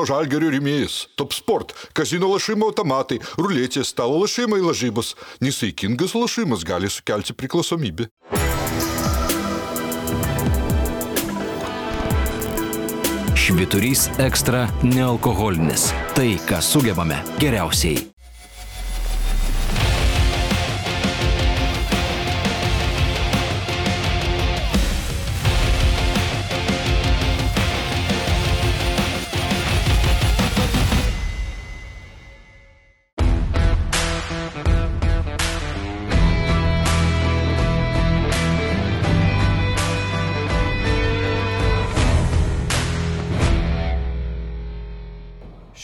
Kauno 0.00 0.16
Žalgerio 0.16 0.48
rėmėjas. 0.54 0.94
Top 1.20 1.34
Sport, 1.36 1.74
kazino 1.92 2.30
lašimo 2.30 2.70
automatai, 2.70 3.18
ruletės, 3.36 3.90
stalo 3.92 4.16
lašimai 4.22 4.62
lažybos. 4.64 5.10
Nesaikingas 5.44 6.14
lašimas 6.16 6.64
gali 6.64 6.88
sukelti 6.88 7.36
priklausomybę. 7.36 8.08
Šviturys 13.36 14.06
ekstra 14.16 14.70
nealkoholinis. 14.88 15.90
Tai, 16.16 16.30
ką 16.48 16.62
sugebame 16.64 17.20
geriausiai. 17.36 18.19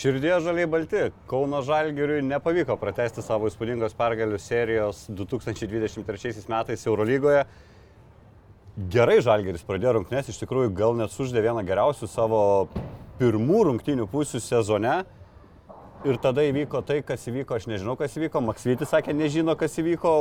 Širdie 0.06 0.36
žaliai 0.38 0.68
balti. 0.70 1.00
Kauno 1.26 1.64
Žalgiriui 1.66 2.20
nepavyko 2.22 2.76
pratesti 2.78 3.24
savo 3.26 3.48
įspūdingos 3.50 3.96
pergalių 3.98 4.38
serijos 4.38 5.00
2023 5.10 6.44
metais 6.46 6.84
Eurolygoje. 6.86 7.40
Gerai 8.92 9.16
Žalgiris 9.26 9.66
pradėjo 9.66 9.96
rungtynes, 9.96 10.30
iš 10.30 10.38
tikrųjų 10.44 10.70
gal 10.78 10.94
net 10.94 11.10
suždė 11.10 11.42
vieną 11.48 11.66
geriausių 11.66 12.06
savo 12.12 12.44
pirmų 13.18 13.66
rungtynių 13.72 14.06
pusių 14.14 14.44
sezone. 14.46 14.94
Ir 16.06 16.22
tada 16.22 16.46
įvyko 16.52 16.86
tai, 16.86 17.00
kas 17.02 17.26
įvyko, 17.26 17.58
aš 17.58 17.66
nežinau, 17.74 17.98
kas 17.98 18.14
įvyko. 18.14 18.46
Maksvytis 18.46 18.94
sakė, 18.94 19.10
nežino, 19.10 19.58
kas 19.58 19.74
įvyko. 19.82 20.18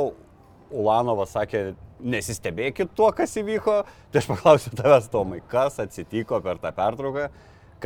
Ulanovas 0.74 1.36
sakė, 1.38 1.68
nesistebėkit 2.02 2.90
tuo, 2.98 3.14
kas 3.14 3.38
įvyko. 3.38 3.84
Tai 4.10 4.24
aš 4.24 4.34
paklausiu 4.34 4.74
tavęs, 4.82 5.12
Tomai, 5.14 5.44
kas 5.46 5.78
atsitiko 5.84 6.42
per 6.42 6.58
tą 6.58 6.74
pertrauką 6.74 7.30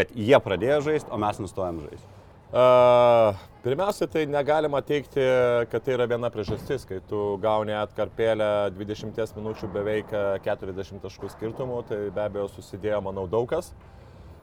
kad 0.00 0.16
jie 0.16 0.40
pradėjo 0.40 0.80
žaisti, 0.88 1.12
o 1.12 1.20
mes 1.20 1.38
nustojom 1.42 1.84
žaisti? 1.84 2.16
Uh, 2.50 3.36
pirmiausia, 3.62 4.08
tai 4.10 4.24
negalima 4.26 4.80
teikti, 4.82 5.22
kad 5.70 5.84
tai 5.86 5.94
yra 5.94 6.08
viena 6.10 6.32
priežastis, 6.34 6.82
kai 6.88 6.98
tu 7.06 7.36
gauni 7.42 7.76
atkarpėlę 7.78 8.72
20 8.74 9.36
minučių 9.38 9.70
beveik 9.70 10.10
40 10.42 11.04
taškų 11.04 11.30
skirtumų, 11.36 11.84
tai 11.86 12.00
be 12.10 12.24
abejo 12.24 12.48
susidėjo, 12.56 13.04
manau, 13.06 13.28
daug 13.30 13.46
kas. 13.52 13.70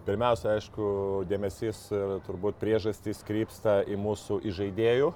Pirmiausia, 0.08 0.53
aišku, 0.55 0.85
dėmesys 1.28 1.81
ir 1.91 2.19
turbūt 2.23 2.55
priežastys 2.61 3.25
krypsta 3.28 3.81
į 3.83 3.97
mūsų 4.00 4.39
įžaidėjų 4.53 5.11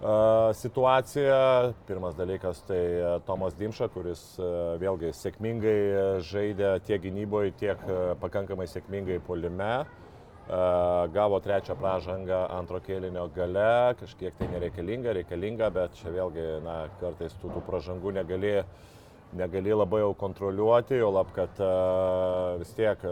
situacija. 0.00 1.72
Pirmas 1.86 2.14
dalykas 2.16 2.62
tai 2.64 3.20
Tomas 3.26 3.54
Dimša, 3.58 3.90
kuris 3.92 4.22
vėlgi 4.80 5.12
sėkmingai 5.12 6.20
žaidė 6.24 6.78
tiek 6.86 7.02
gynyboje, 7.04 7.52
tiek 7.60 7.82
pakankamai 8.20 8.66
sėkmingai 8.70 9.20
polime. 9.26 9.84
Gavo 11.14 11.38
trečią 11.44 11.76
pražangą 11.78 12.40
antro 12.50 12.80
kėlinio 12.82 13.28
gale, 13.30 13.94
kažkiek 14.00 14.34
tai 14.34 14.48
nereikalinga, 14.50 15.12
reikalinga, 15.20 15.68
bet 15.70 15.94
čia 16.00 16.10
vėlgi, 16.10 16.46
na, 16.64 16.88
kartais 16.98 17.36
tų, 17.38 17.52
tų 17.54 17.62
pražangų 17.68 18.16
negali, 18.16 18.56
negali 19.36 19.76
labai 19.76 20.00
jau 20.00 20.10
kontroliuoti, 20.18 20.96
jo 20.98 21.12
lab, 21.14 21.30
kad 21.36 21.60
vis 22.58 22.72
tiek 22.74 23.04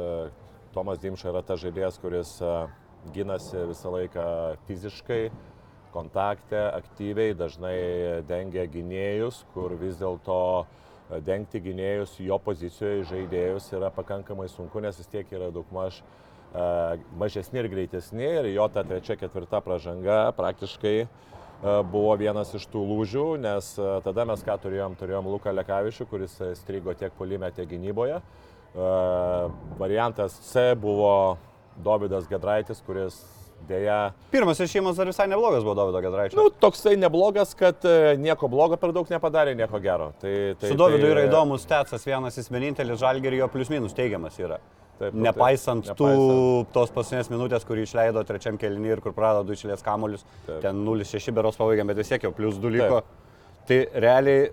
Tomas 0.74 0.98
Dimša 1.04 1.30
yra 1.30 1.44
tas 1.46 1.62
žaidėjas, 1.62 2.00
kuris 2.02 2.32
ginasi 3.14 3.62
visą 3.70 3.94
laiką 3.94 4.26
fiziškai, 4.66 5.22
kontakte 5.92 6.58
aktyviai 6.72 7.34
dažnai 7.36 7.78
dengia 8.28 8.66
gynėjus, 8.70 9.42
kur 9.54 9.74
vis 9.80 9.98
dėlto 10.00 10.38
e, 10.62 11.20
dengti 11.24 11.60
gynėjus 11.64 12.16
jo 12.24 12.38
pozicijoje 12.42 13.06
žaidėjus 13.10 13.70
yra 13.76 13.90
pakankamai 13.94 14.48
sunku, 14.52 14.82
nes 14.84 14.98
vis 15.00 15.10
tiek 15.10 15.30
yra 15.34 15.50
daug 15.54 15.68
maž 15.74 16.00
e, 16.00 16.98
mažesni 17.20 17.62
ir 17.62 17.70
greitesni 17.72 18.26
ir 18.40 18.50
jo 18.54 18.68
ta 18.72 18.84
trečia, 18.86 19.18
ketvirta 19.20 19.62
pražanga 19.64 20.20
praktiškai 20.38 20.96
e, 21.00 21.08
buvo 21.92 22.12
vienas 22.20 22.52
iš 22.58 22.68
tų 22.72 22.84
lūžių, 22.92 23.26
nes 23.46 23.72
tada 24.04 24.28
mes 24.28 24.44
ką 24.44 24.58
turėjom, 24.66 24.98
turėjom 25.00 25.32
Luką 25.32 25.54
Lekavičių, 25.56 26.08
kuris 26.10 26.38
strigo 26.60 26.94
tiek 26.98 27.14
polime, 27.18 27.50
tiek 27.54 27.68
gynyboje. 27.70 28.20
Variantas 29.78 30.34
C 30.44 30.74
buvo 30.78 31.38
Dovydas 31.82 32.28
Gedraitis, 32.28 32.82
kuris 32.84 33.16
Deja. 33.68 33.98
Pirmas 34.32 34.60
išėjimas 34.62 34.96
dar 34.96 35.10
visai 35.10 35.26
neblogas 35.28 35.64
buvo 35.66 35.74
Davido 35.76 36.00
Gedraičio. 36.04 36.38
Nu, 36.38 36.48
toksai 36.62 36.94
neblogas, 36.96 37.52
kad 37.58 37.84
e, 37.84 38.14
nieko 38.20 38.48
blogo 38.48 38.78
per 38.80 38.94
daug 38.96 39.10
nepadarė, 39.12 39.52
nieko 39.58 39.80
gero. 39.84 40.12
Tai, 40.22 40.34
tai, 40.60 40.70
Su 40.70 40.78
Davidu 40.78 41.04
tai, 41.04 41.10
yra 41.12 41.24
įdomus 41.26 41.66
Tetsas, 41.68 42.06
vienas 42.08 42.38
jis 42.38 42.48
vienintelis 42.52 43.00
žalgerio 43.02 43.48
plius 43.52 43.72
minus 43.72 43.96
teigiamas 43.98 44.38
yra. 44.40 44.60
Taip, 44.98 45.12
nu, 45.14 45.22
nepaisant 45.28 45.84
taip, 45.86 45.98
tų 45.98 46.06
nepaisant. 46.08 46.72
tos 46.74 46.94
paskutinės 46.94 47.28
minutės, 47.30 47.66
kurį 47.68 47.84
išleido 47.86 48.22
trečiam 48.26 48.56
kelniui 48.58 48.96
ir 48.96 49.02
kur 49.04 49.14
prarado 49.14 49.44
du 49.46 49.54
išlės 49.54 49.84
kamuolius, 49.86 50.24
taip. 50.46 50.62
ten 50.64 50.80
0-6 50.86 51.34
beros 51.36 51.60
pabaigėm, 51.60 51.92
bet 51.92 52.00
vis 52.00 52.10
tiek 52.10 52.24
jau 52.26 52.32
plus 52.34 52.58
2 52.58 52.72
liko. 52.74 53.02
Taip. 53.04 53.60
Tai 53.68 53.78
realiai 54.02 54.48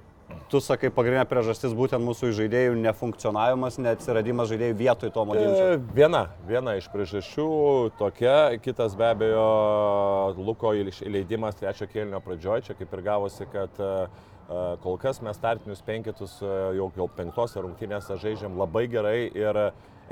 Tu 0.50 0.60
sakai, 0.62 0.90
pagrindinė 0.94 1.26
priežastis 1.30 1.74
būtent 1.78 2.02
mūsų 2.02 2.32
žaidėjų 2.38 2.76
nefunkcionavimas, 2.82 3.78
neatsiradimas 3.82 4.50
žaidėjų 4.50 4.78
vietoj 4.80 5.12
to 5.14 5.26
modelių. 5.30 5.56
E, 5.62 5.80
viena, 5.98 6.22
viena 6.50 6.74
iš 6.80 6.88
priežasčių 6.94 7.48
tokia, 8.00 8.36
kitas 8.62 8.98
be 8.98 9.10
abejo 9.12 9.46
Luko 10.38 10.74
įleidimas 10.78 11.58
trečio 11.60 11.90
kėlinio 11.92 12.22
pradžioje, 12.26 12.70
čia 12.70 12.78
kaip 12.80 12.94
ir 12.98 13.04
gavosi, 13.06 13.46
kad 13.54 13.82
uh, 13.82 14.24
kol 14.82 14.98
kas 15.02 15.22
mes 15.26 15.38
startinius 15.38 15.82
penketus 15.86 16.38
jau, 16.42 16.90
jau 16.98 17.08
penktose 17.18 17.62
rungtynėse 17.62 18.18
žaidžiam 18.22 18.58
labai 18.60 18.86
gerai 18.92 19.20
ir 19.30 19.62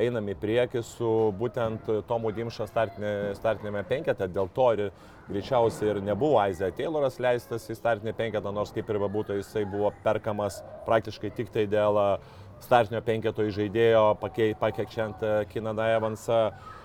einam 0.01 0.27
į 0.31 0.35
priekį 0.41 0.81
su 0.85 1.09
būtent 1.37 1.89
Tomu 2.09 2.31
Dimša 2.33 2.67
startinė, 2.69 3.13
startinėme 3.37 3.83
penkete, 3.89 4.27
dėl 4.31 4.49
to 4.53 4.69
ir 4.73 4.83
greičiausiai 5.29 5.91
ir 5.93 6.01
nebuvo 6.03 6.39
Aizė 6.41 6.71
Tayloras 6.75 7.19
leistas 7.21 7.69
į 7.69 7.77
startinį 7.77 8.15
penketą, 8.17 8.53
nors 8.55 8.73
kaip 8.75 8.89
ir 8.89 9.01
bebūtų 9.05 9.39
jisai 9.39 9.65
buvo 9.69 9.93
perkamas 10.03 10.61
praktiškai 10.87 11.33
tik 11.37 11.53
tai 11.53 11.67
dėl 11.69 11.99
startinio 12.63 13.01
penketo 13.05 13.45
įžaidėjo 13.47 14.05
pakeičiant 14.21 15.23
Kinaną 15.51 15.89
Evansą. 15.97 16.39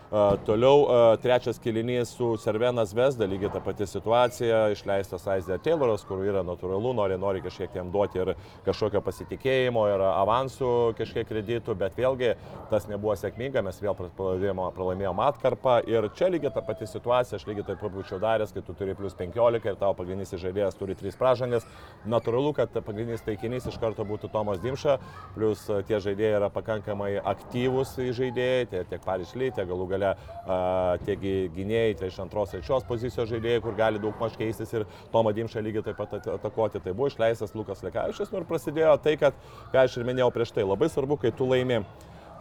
Toliau 0.09 0.87
trečias 1.21 1.59
kilinys 1.61 2.09
su 2.17 2.37
Servenas 2.41 2.95
Vesda, 2.97 3.27
lygiai 3.29 3.51
ta 3.53 3.61
pati 3.61 3.85
situacija, 3.85 4.71
išleistas 4.73 5.27
Aizė 5.29 5.59
Tayloras, 5.61 6.07
kur 6.09 6.23
yra 6.25 6.41
natūralu, 6.49 6.95
nori, 6.97 7.19
nori 7.21 7.43
kažkiek 7.45 7.75
jam 7.77 7.91
duoti 7.93 8.23
ir 8.23 8.31
kažkokio 8.65 9.03
pasitikėjimo, 9.05 9.83
ir 9.93 10.05
avansų 10.09 10.71
kažkiek 10.97 11.29
kreditų, 11.29 11.77
bet 11.77 11.99
vėlgi 12.01 12.31
tas 12.71 12.89
nebuvo 12.89 13.19
sėkminga, 13.21 13.61
mes 13.67 13.83
vėl 13.85 13.93
pralaimėjome 14.17 15.27
atkarpą 15.27 15.83
ir 15.85 16.09
čia 16.17 16.31
lygiai 16.33 16.55
ta 16.57 16.65
pati 16.65 16.89
situacija, 16.89 17.37
aš 17.37 17.45
lygiai 17.51 17.67
taip 17.69 17.85
pat 17.85 17.93
būčiau 17.93 18.17
daręs, 18.25 18.57
kai 18.57 18.65
tu 18.65 18.73
turi 18.81 18.97
plus 18.97 19.13
15 19.13 19.69
ir 19.69 19.77
tavo 19.77 19.93
pagrindinis 20.01 20.33
žaidėjas 20.33 20.81
turi 20.81 20.97
3 20.97 21.21
pražangas, 21.21 21.69
natūralu, 22.09 22.55
kad 22.57 22.73
pagrindinis 22.81 23.27
taikinys 23.29 23.69
iš 23.69 23.77
karto 23.77 24.09
būtų 24.09 24.33
Tomas 24.33 24.65
Dimša, 24.65 24.97
plus 25.37 25.69
tie 25.85 26.01
žaidėjai 26.01 26.41
yra 26.41 26.49
pakankamai 26.49 27.13
aktyvūs 27.21 27.99
žaidėjai, 28.23 28.67
tiek, 28.73 28.99
Paryšly, 29.05 29.53
tiek 29.53 29.69
galų 29.69 29.85
galę 29.93 29.98
gale 29.99 30.99
tiek 31.05 31.21
gynėjai, 31.55 31.97
tai 31.99 32.09
iš 32.09 32.19
antros, 32.23 32.53
trečios 32.55 32.87
pozicijos 32.89 33.29
žaidėjai, 33.31 33.63
kur 33.65 33.77
gali 33.77 34.01
daug 34.03 34.17
maž 34.21 34.37
keistis 34.39 34.73
ir 34.73 34.87
Tomą 35.13 35.35
Dimšą 35.37 35.63
lygiai 35.65 35.85
taip 35.91 35.99
pat 35.99 36.15
atakuoti. 36.23 36.81
Tai 36.85 36.95
buvo 36.95 37.11
išleistas 37.11 37.55
Lukas 37.59 37.83
Lekavičius 37.85 38.33
nu 38.33 38.41
ir 38.41 38.49
prasidėjo 38.49 38.97
tai, 39.05 39.17
kad, 39.21 39.37
ką 39.73 39.85
aš 39.85 39.99
ir 39.99 40.09
minėjau 40.09 40.31
prieš 40.35 40.55
tai, 40.57 40.65
labai 40.65 40.89
svarbu, 40.93 41.19
kai 41.21 41.33
tu 41.37 41.49
laimi, 41.51 41.83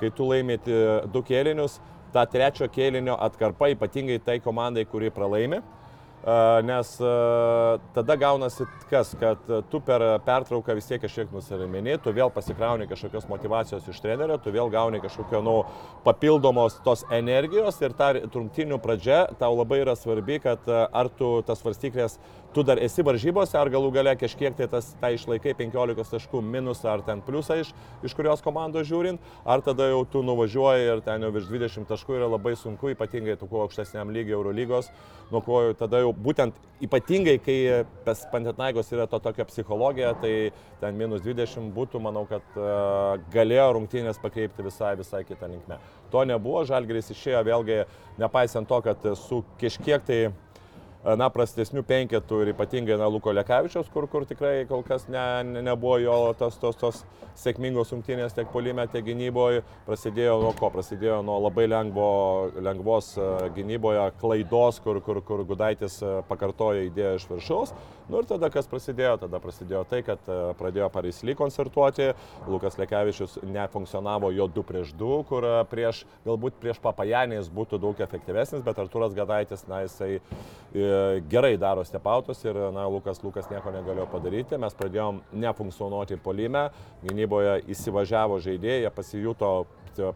kai 0.01 0.11
tu 0.15 0.29
laimi 0.29 0.59
du 1.11 1.23
kėlinius, 1.27 1.81
ta 2.13 2.23
trečio 2.29 2.69
kėlinio 2.71 3.17
atkarpa, 3.19 3.71
ypatingai 3.73 4.21
tai 4.23 4.39
komandai, 4.43 4.85
kuri 4.87 5.11
pralaimi, 5.11 5.59
nes 6.67 6.89
tada 7.95 8.15
gaunasi 8.19 8.65
kas, 8.89 9.13
kad 9.19 9.39
tu 9.71 9.79
per 9.79 10.03
pertrauką 10.25 10.75
vis 10.75 10.89
tiek 10.89 10.99
kažkiek 10.99 11.31
nusiramini, 11.31 11.95
tu 12.03 12.11
vėl 12.15 12.31
pasikrauni 12.35 12.87
kažkokios 12.89 13.29
motivacijos 13.31 13.87
iš 13.87 14.01
trenerio, 14.03 14.35
tu 14.43 14.51
vėl 14.51 14.71
gauni 14.73 14.99
kažkokio 15.03 15.39
nu, 15.45 15.55
papildomos 16.03 16.81
tos 16.83 17.05
energijos 17.15 17.79
ir 17.79 17.95
ta 17.95 18.11
rungtinių 18.17 18.79
pradžia 18.83 19.21
tau 19.39 19.53
labai 19.55 19.79
yra 19.85 19.95
svarbi, 19.95 20.41
kad 20.43 20.67
ar 20.67 21.11
tu 21.15 21.37
tas 21.47 21.63
varstyklės 21.63 22.19
tu 22.53 22.63
dar 22.63 22.79
esi 22.81 23.03
varžybose, 23.05 23.57
ar 23.59 23.69
galų 23.71 23.91
gale 23.95 24.13
kažkiek 24.19 24.55
tai 24.57 24.67
tas, 24.71 24.89
tai 25.01 25.13
išlaikai 25.17 25.53
15 25.57 26.13
taškų 26.13 26.41
minus 26.41 26.83
ar 26.87 27.03
ten 27.05 27.21
pliusą 27.25 27.59
iš, 27.61 27.73
iš 28.07 28.15
kurios 28.17 28.43
komandos 28.45 28.87
žiūrint, 28.89 29.21
ar 29.45 29.61
tada 29.65 29.89
jau 29.91 30.03
tu 30.09 30.23
nuvažiuoji 30.25 30.87
ir 30.93 31.03
ten 31.05 31.25
jau 31.25 31.33
virš 31.35 31.51
20 31.51 31.89
taškų 31.91 32.17
yra 32.19 32.31
labai 32.31 32.55
sunku, 32.59 32.91
ypatingai 32.95 33.37
tu 33.39 33.49
kuo 33.51 33.65
aukštesniam 33.65 34.13
lygiai 34.15 34.37
Eurolygos, 34.37 34.89
nuo 35.31 35.43
ko 35.43 35.61
tada 35.77 36.01
jau 36.03 36.13
būtent 36.15 36.55
ypatingai, 36.83 37.37
kai 37.43 37.57
pas 38.05 38.23
Pantinaigos 38.31 38.91
yra 38.93 39.07
to 39.09 39.19
tokia 39.23 39.45
psichologija, 39.49 40.13
tai 40.21 40.33
ten 40.81 40.97
minus 40.97 41.23
20 41.25 41.71
būtų, 41.75 42.01
manau, 42.03 42.25
kad 42.29 42.57
uh, 42.57 43.17
galėjo 43.33 43.69
rungtynės 43.77 44.21
pakreipti 44.21 44.65
visai, 44.65 44.93
visai 44.99 45.23
kitą 45.27 45.49
linkmę. 45.49 45.79
To 46.13 46.23
nebuvo, 46.27 46.61
Žalgeris 46.69 47.11
išėjo 47.11 47.41
vėlgi, 47.47 47.79
nepaisant 48.21 48.69
to, 48.69 48.79
kad 48.85 49.09
su 49.19 49.41
kažkiek 49.59 50.05
tai 50.07 50.19
na, 51.15 51.29
prastesnių 51.31 51.83
penketų 51.87 52.41
ir 52.43 52.51
ypatingai 52.51 52.97
na, 52.99 53.07
Luko 53.11 53.31
Lekavičiaus, 53.35 53.87
kur, 53.93 54.07
kur 54.11 54.25
tikrai 54.27 54.65
kol 54.67 54.83
kas 54.87 55.05
ne, 55.11 55.23
ne, 55.47 55.61
nebuvo 55.63 55.97
jo 56.01 56.17
tos, 56.39 56.57
tos, 56.59 56.75
tos 56.79 57.03
sėkmingos 57.39 57.93
rungtynės 57.93 58.35
tiek 58.35 58.49
polime, 58.51 58.87
tiek 58.91 59.05
gynyboje. 59.05 59.63
Prasidėjo 59.87 60.39
nuo 60.41 60.51
ko? 60.57 60.71
Prasidėjo 60.73 61.21
nuo 61.25 61.37
labai 61.45 61.67
lengvo, 61.69 62.09
lengvos 62.65 63.13
gynyboje 63.55 64.09
klaidos, 64.19 64.81
kur, 64.83 64.99
kur, 65.05 65.21
kur 65.23 65.45
Gudaitis 65.47 66.01
pakartojo 66.27 66.87
idėją 66.89 67.15
iš 67.21 67.29
viršaus. 67.31 67.75
Nu 68.07 68.21
ir 68.21 68.27
tada 68.27 68.49
kas 68.51 68.69
prasidėjo? 68.71 69.17
Tada 69.25 69.39
prasidėjo 69.43 69.83
tai, 69.87 70.01
kad 70.07 70.27
pradėjo 70.59 70.87
Parisly 70.91 71.35
koncertuoti, 71.37 72.13
Lukas 72.47 72.79
Lekavičius 72.79 73.37
nefunkcionavo 73.43 74.31
jo 74.35 74.47
2 74.51 74.63
prieš 74.67 74.93
2, 74.99 75.17
kur 75.27 75.47
prieš, 75.71 76.05
galbūt 76.27 76.59
prieš 76.61 76.79
Papajanės 76.83 77.51
būtų 77.51 77.81
daug 77.83 77.99
efektyvesnis, 78.03 78.63
bet 78.63 78.79
Arturas 78.79 79.15
Gadaitis, 79.17 79.65
na, 79.67 79.83
jisai 79.83 80.21
gerai 81.31 81.55
daro 81.57 81.83
stepautus 81.87 82.43
ir 82.45 82.57
na, 82.75 82.87
Lukas 82.91 83.21
Lukas 83.23 83.49
nieko 83.51 83.73
negalėjo 83.73 84.07
padaryti. 84.11 84.59
Mes 84.61 84.77
pradėjom 84.77 85.23
nefunkcionuoti 85.31 86.19
polime, 86.23 86.67
gynyboje 87.03 87.59
įsivažiavo 87.73 88.39
žaidėjai, 88.43 88.93
pasijuto 88.95 89.51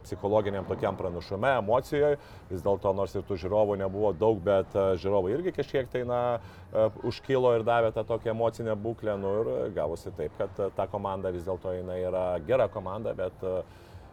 psichologiniam 0.03 0.65
tokiam 0.65 0.97
pranašume, 0.97 1.55
emocijoje. 1.57 2.17
Vis 2.51 2.63
dėlto, 2.63 2.93
nors 2.95 3.15
ir 3.15 3.25
tų 3.27 3.37
žiūrovų 3.41 3.77
nebuvo 3.81 4.11
daug, 4.13 4.41
bet 4.43 4.75
e, 4.75 4.87
žiūrovai 5.01 5.33
irgi 5.35 5.53
kažkiek 5.55 5.89
tai, 5.91 6.03
na, 6.07 6.21
e, 6.69 6.87
užkilo 7.07 7.55
ir 7.57 7.65
davė 7.67 7.93
tą 7.95 8.05
tokią 8.07 8.35
emocinę 8.35 8.75
būklę. 8.77 9.17
Nu, 9.21 9.33
ir 9.41 9.71
gavosi 9.75 10.13
taip, 10.17 10.35
kad 10.37 10.59
e, 10.61 10.69
ta 10.77 10.87
komanda 10.91 11.33
vis 11.33 11.47
dėlto 11.47 11.73
jinai 11.77 12.01
yra 12.03 12.25
gera 12.47 12.69
komanda, 12.71 13.15
bet 13.17 13.47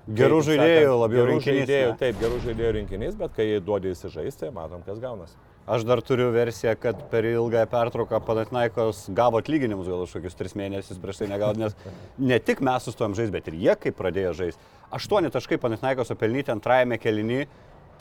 Gerų 0.09 0.39
žaidėjų, 0.41 0.93
labiau 1.03 1.19
gerų 1.19 1.33
rinkinys. 1.35 1.59
žaidėjų, 1.59 1.89
ne? 1.91 1.97
taip, 2.01 2.21
gerų 2.23 2.37
žaidėjų 2.47 2.69
rinkinys, 2.79 3.17
bet 3.21 3.35
kai 3.37 3.45
duodi 3.61 3.91
įsižaisti, 3.93 4.49
matom, 4.57 4.81
kas 4.87 5.03
gaunasi. 5.03 5.37
Aš 5.69 5.83
dar 5.85 6.01
turiu 6.01 6.31
versiją, 6.33 6.73
kad 6.81 7.01
per 7.11 7.27
ilgąją 7.29 7.67
pertrauką 7.69 8.23
Panatinaikos 8.25 9.03
gavo 9.13 9.37
atlyginimus 9.43 9.91
gal 9.91 10.07
už 10.07 10.15
kokius 10.17 10.37
tris 10.39 10.55
mėnesius 10.57 10.97
prieš 11.03 11.21
tai 11.21 11.29
negavo, 11.29 11.59
nes 11.61 11.75
ne 12.17 12.39
tik 12.41 12.63
mes 12.65 12.87
sustojom 12.89 13.17
žaisti, 13.19 13.35
bet 13.35 13.51
ir 13.51 13.59
jie 13.67 13.75
kaip 13.83 13.99
pradėjo 13.99 14.33
žaisti. 14.39 14.71
Aštuoni 14.97 15.29
taškai 15.35 15.59
Panatinaikos 15.61 16.15
pelnyti 16.17 16.55
antrajame 16.55 16.97
kelinį, 17.03 17.43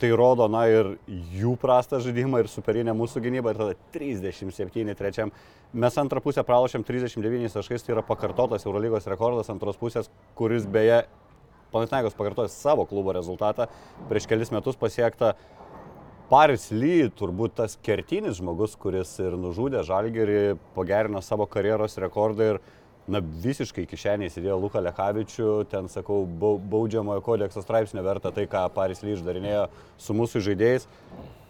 tai 0.00 0.14
rodo, 0.16 0.48
na 0.48 0.64
ir 0.72 0.94
jų 1.36 1.58
prastą 1.60 2.00
žaidimą 2.00 2.40
ir 2.40 2.48
superinę 2.48 2.96
mūsų 2.96 3.20
gynybą 3.26 3.52
ir 3.52 3.60
tada 3.60 3.76
37 3.98 4.96
trečiam. 4.96 5.36
Mes 5.76 6.00
antrą 6.00 6.24
pusę 6.24 6.46
pralošėm 6.48 6.88
39 6.88 7.52
taškais, 7.52 7.84
tai 7.84 7.98
yra 7.98 8.06
pakartotas 8.06 8.64
Eurolygos 8.64 9.12
rekordas 9.12 9.52
antros 9.52 9.76
pusės, 9.76 10.08
kuris 10.40 10.64
beje 10.64 11.02
Panatinaikos 11.68 12.14
pakartojo 12.16 12.48
savo 12.48 12.86
klubo 12.88 13.12
rezultatą 13.12 13.66
prieš 14.08 14.24
kelis 14.30 14.48
metus 14.54 14.78
pasiektą 14.80 15.34
Paris 16.28 16.66
Ly 16.76 17.08
turbūt 17.16 17.54
tas 17.56 17.78
kertinis 17.80 18.36
žmogus, 18.36 18.74
kuris 18.76 19.14
ir 19.22 19.32
nužudė 19.40 19.80
Žalgerį, 19.88 20.58
pagerino 20.74 21.22
savo 21.24 21.46
karjeros 21.48 21.96
rekordą 21.96 22.50
ir 22.50 22.58
na, 23.08 23.22
visiškai 23.44 23.86
kišeniai 23.88 24.28
įsidėjo 24.28 24.58
Luką 24.60 24.82
Lekavičių, 24.84 25.48
ten, 25.72 25.88
sakau, 25.88 26.26
bau- 26.28 26.58
baudžiamojo 26.60 27.22
kodekso 27.24 27.62
straipsnio 27.64 28.04
verta 28.04 28.28
tai, 28.36 28.44
ką 28.44 28.66
Paris 28.74 29.00
Ly 29.00 29.16
išdarinėjo 29.16 29.62
su 29.96 30.16
mūsų 30.18 30.42
žaidėjais. 30.50 30.84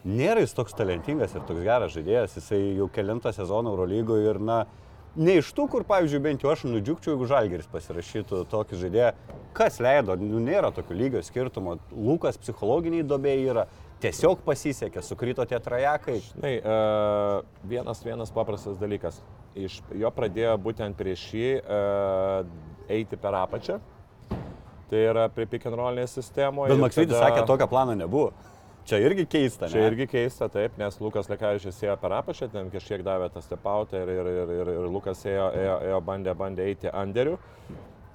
Nėra 0.07 0.45
jis 0.47 0.55
toks 0.55 0.79
talentingas 0.79 1.35
ir 1.35 1.43
toks 1.49 1.67
geras 1.67 1.97
žaidėjas, 1.97 2.39
jisai 2.39 2.61
jau 2.79 2.87
kelintą 2.95 3.35
sezoną 3.35 3.75
Eurolygoje 3.75 4.31
ir, 4.31 4.39
na, 4.39 4.61
ne 5.19 5.41
iš 5.41 5.51
tų, 5.59 5.67
kur, 5.75 5.89
pavyzdžiui, 5.91 6.23
bent 6.23 6.47
jau 6.47 6.55
aš 6.55 6.63
nudžiugčiau, 6.71 7.17
jeigu 7.17 7.27
Žalgeris 7.27 7.67
pasirašytų 7.75 8.45
tokį 8.55 8.79
žaidėją. 8.85 9.11
Kas 9.59 9.83
leido, 9.83 10.15
nu, 10.23 10.39
nėra 10.39 10.71
tokio 10.71 10.95
lygio 10.95 11.27
skirtumo. 11.27 11.81
Lukas 11.91 12.39
psichologiniai 12.39 13.03
dobėjai 13.03 13.51
yra, 13.51 13.67
tiesiog 14.03 14.43
pasisekė, 14.47 15.03
sukrito 15.05 15.45
tie 15.49 15.59
trajekai. 15.63 16.19
Žinai, 16.31 16.55
e, 16.59 16.79
vienas, 17.71 18.03
vienas 18.07 18.33
paprastas 18.35 18.79
dalykas. 18.81 19.21
Iš 19.59 19.81
jo 19.99 20.11
pradėjo 20.15 20.55
būtent 20.63 20.99
prieš 20.99 21.25
jį 21.35 21.49
e, 21.59 21.81
eiti 22.99 23.19
per 23.19 23.39
apačią. 23.41 23.81
Tai 24.89 25.01
yra 25.05 25.27
prie 25.33 25.47
rollinės 25.65 26.15
sistemoje. 26.17 26.73
Bet 26.73 26.81
Maksvidis 26.87 27.17
tada- 27.19 27.27
sakė, 27.29 27.47
tokio 27.47 27.67
plano 27.69 27.97
nebuvo. 27.99 28.33
Čia 28.89 29.03
irgi 29.05 29.27
keista. 29.29 29.69
Čia 29.69 29.83
ne? 29.83 29.89
irgi 29.91 30.07
keista, 30.09 30.47
taip, 30.49 30.79
nes 30.81 30.95
Lukas 31.03 31.27
Lekavičius 31.29 31.77
ėjo 31.85 31.99
per 32.01 32.15
apačią, 32.23 32.47
ten 32.49 32.71
kažkiek 32.73 33.03
davė 33.05 33.29
tą 33.35 33.43
stepautą 33.45 34.01
ir, 34.01 34.09
ir, 34.15 34.31
ir, 34.33 34.53
ir, 34.55 34.71
ir 34.79 34.87
Lukas 34.89 35.21
ėjo, 35.29 35.51
ėjo, 35.53 35.75
ėjo 35.91 35.99
bandė, 36.07 36.33
bandė 36.39 36.65
eiti 36.71 36.89
anderiu, 36.89 37.35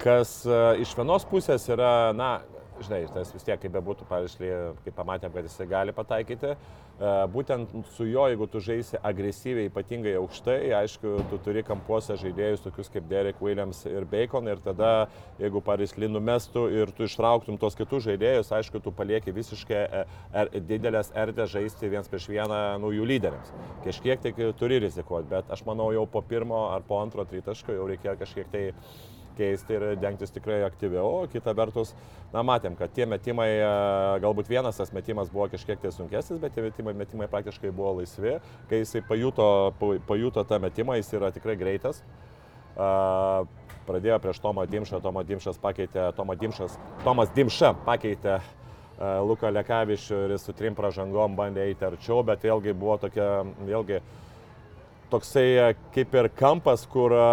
kas 0.02 0.40
uh, 0.48 0.72
iš 0.82 0.96
vienos 0.98 1.22
pusės 1.30 1.68
yra, 1.70 2.10
na, 2.18 2.32
žinai, 2.82 3.04
tas 3.14 3.30
vis 3.34 3.46
tiek, 3.46 3.60
kaip 3.60 3.74
bebūtų, 3.74 4.08
pavyzdžiui, 4.10 4.50
kaip 4.86 4.96
pamatėm, 4.98 5.32
kad 5.34 5.46
jisai 5.46 5.66
gali 5.70 5.94
pataikyti, 5.94 6.54
uh, 6.54 6.84
būtent 7.30 7.72
su 7.96 8.06
juo, 8.06 8.28
jeigu 8.30 8.46
tu 8.46 8.60
žaisi 8.62 8.98
agresyviai, 9.02 9.66
ypatingai 9.66 10.14
aukštai, 10.20 10.70
aišku, 10.78 11.14
tu 11.30 11.38
turi 11.42 11.64
kampuose 11.66 12.14
žaidėjus 12.20 12.62
tokius 12.62 12.90
kaip 12.92 13.08
Derek 13.10 13.40
Williams 13.42 13.84
ir 13.86 14.04
Bacon 14.06 14.46
ir 14.46 14.62
tada, 14.62 15.08
jeigu 15.40 15.62
Parisli 15.64 16.08
numestų 16.08 16.68
ir 16.70 16.92
tu 16.94 17.08
ištrauktum 17.08 17.58
tos 17.58 17.74
kitus 17.74 18.06
žaidėjus, 18.06 18.52
aišku, 18.54 18.82
tu 18.84 18.92
palieki 18.94 19.34
visiškai 19.34 19.80
e, 19.80 20.04
er, 20.32 20.52
didelės 20.68 21.10
erdvės 21.18 21.50
žaisti 21.56 21.90
viens 21.90 22.10
prieš 22.10 22.28
vieną 22.30 22.60
nu, 22.82 22.92
jų 22.94 23.08
lyderiams. 23.10 23.50
Kažkiek 23.84 24.22
tai 24.22 24.52
turi 24.58 24.78
rizikuoti, 24.84 25.30
bet 25.34 25.50
aš 25.50 25.64
manau 25.66 25.90
jau 25.94 26.06
po 26.06 26.22
pirmo 26.22 26.68
ar 26.70 26.86
po 26.86 27.02
antro 27.02 27.26
tritaško 27.26 27.74
jau 27.74 27.90
reikėjo 27.90 28.18
kažkiek 28.22 28.54
tai 28.54 28.64
keisti 29.38 29.76
ir 29.76 29.84
dengtis 30.00 30.32
tikrai 30.34 30.60
aktyviau. 30.66 31.24
Kita 31.32 31.54
vertus, 31.56 31.92
na 32.32 32.42
matėm, 32.46 32.76
kad 32.78 32.92
tie 32.94 33.06
metimai, 33.06 33.48
e, 33.58 33.72
galbūt 34.24 34.48
vienas 34.50 34.78
tas 34.80 34.92
metimas 34.96 35.30
buvo 35.32 35.48
kažkiek 35.52 35.80
tai 35.82 35.92
sunkesnis, 35.94 36.40
bet 36.42 36.54
tie 36.56 36.64
metimai, 36.64 36.94
metimai 37.04 37.28
praktiškai 37.32 37.72
buvo 37.74 37.96
laisvi. 38.00 38.38
Kai 38.70 38.82
jisai 38.82 39.02
pajuto, 39.08 39.48
pa- 39.80 39.98
pajuto 40.08 40.44
tą 40.44 40.58
metimą, 40.62 40.96
jis 41.00 41.12
yra 41.18 41.32
tikrai 41.34 41.56
greitas. 41.60 42.02
A, 42.76 43.44
Pradėjo 43.84 44.16
prieš 44.16 44.38
Tomą 44.40 44.62
Dimšą, 44.64 44.96
Tomą 45.04 45.20
Dimšas 45.28 45.58
pakeitė, 45.60 46.06
Tomą 46.16 46.32
Dimšas, 46.40 46.78
Tomas 47.04 47.28
Dimša 47.36 47.74
pakeitė 47.84 48.38
a, 48.38 49.18
Luką 49.20 49.50
Lekavičių 49.52 50.20
ir 50.30 50.38
su 50.40 50.54
trim 50.56 50.72
pražangom 50.74 51.36
bandė 51.36 51.66
eiti 51.68 51.84
arčiau, 51.84 52.22
bet 52.24 52.40
vėlgi 52.46 52.72
buvo 52.72 52.96
tokia, 53.02 53.44
vėlgi 53.68 54.00
toksai 55.14 55.46
e, 55.56 55.66
kaip 55.94 56.14
ir 56.18 56.28
kampas, 56.38 56.84
kur 56.90 57.14
e, 57.14 57.24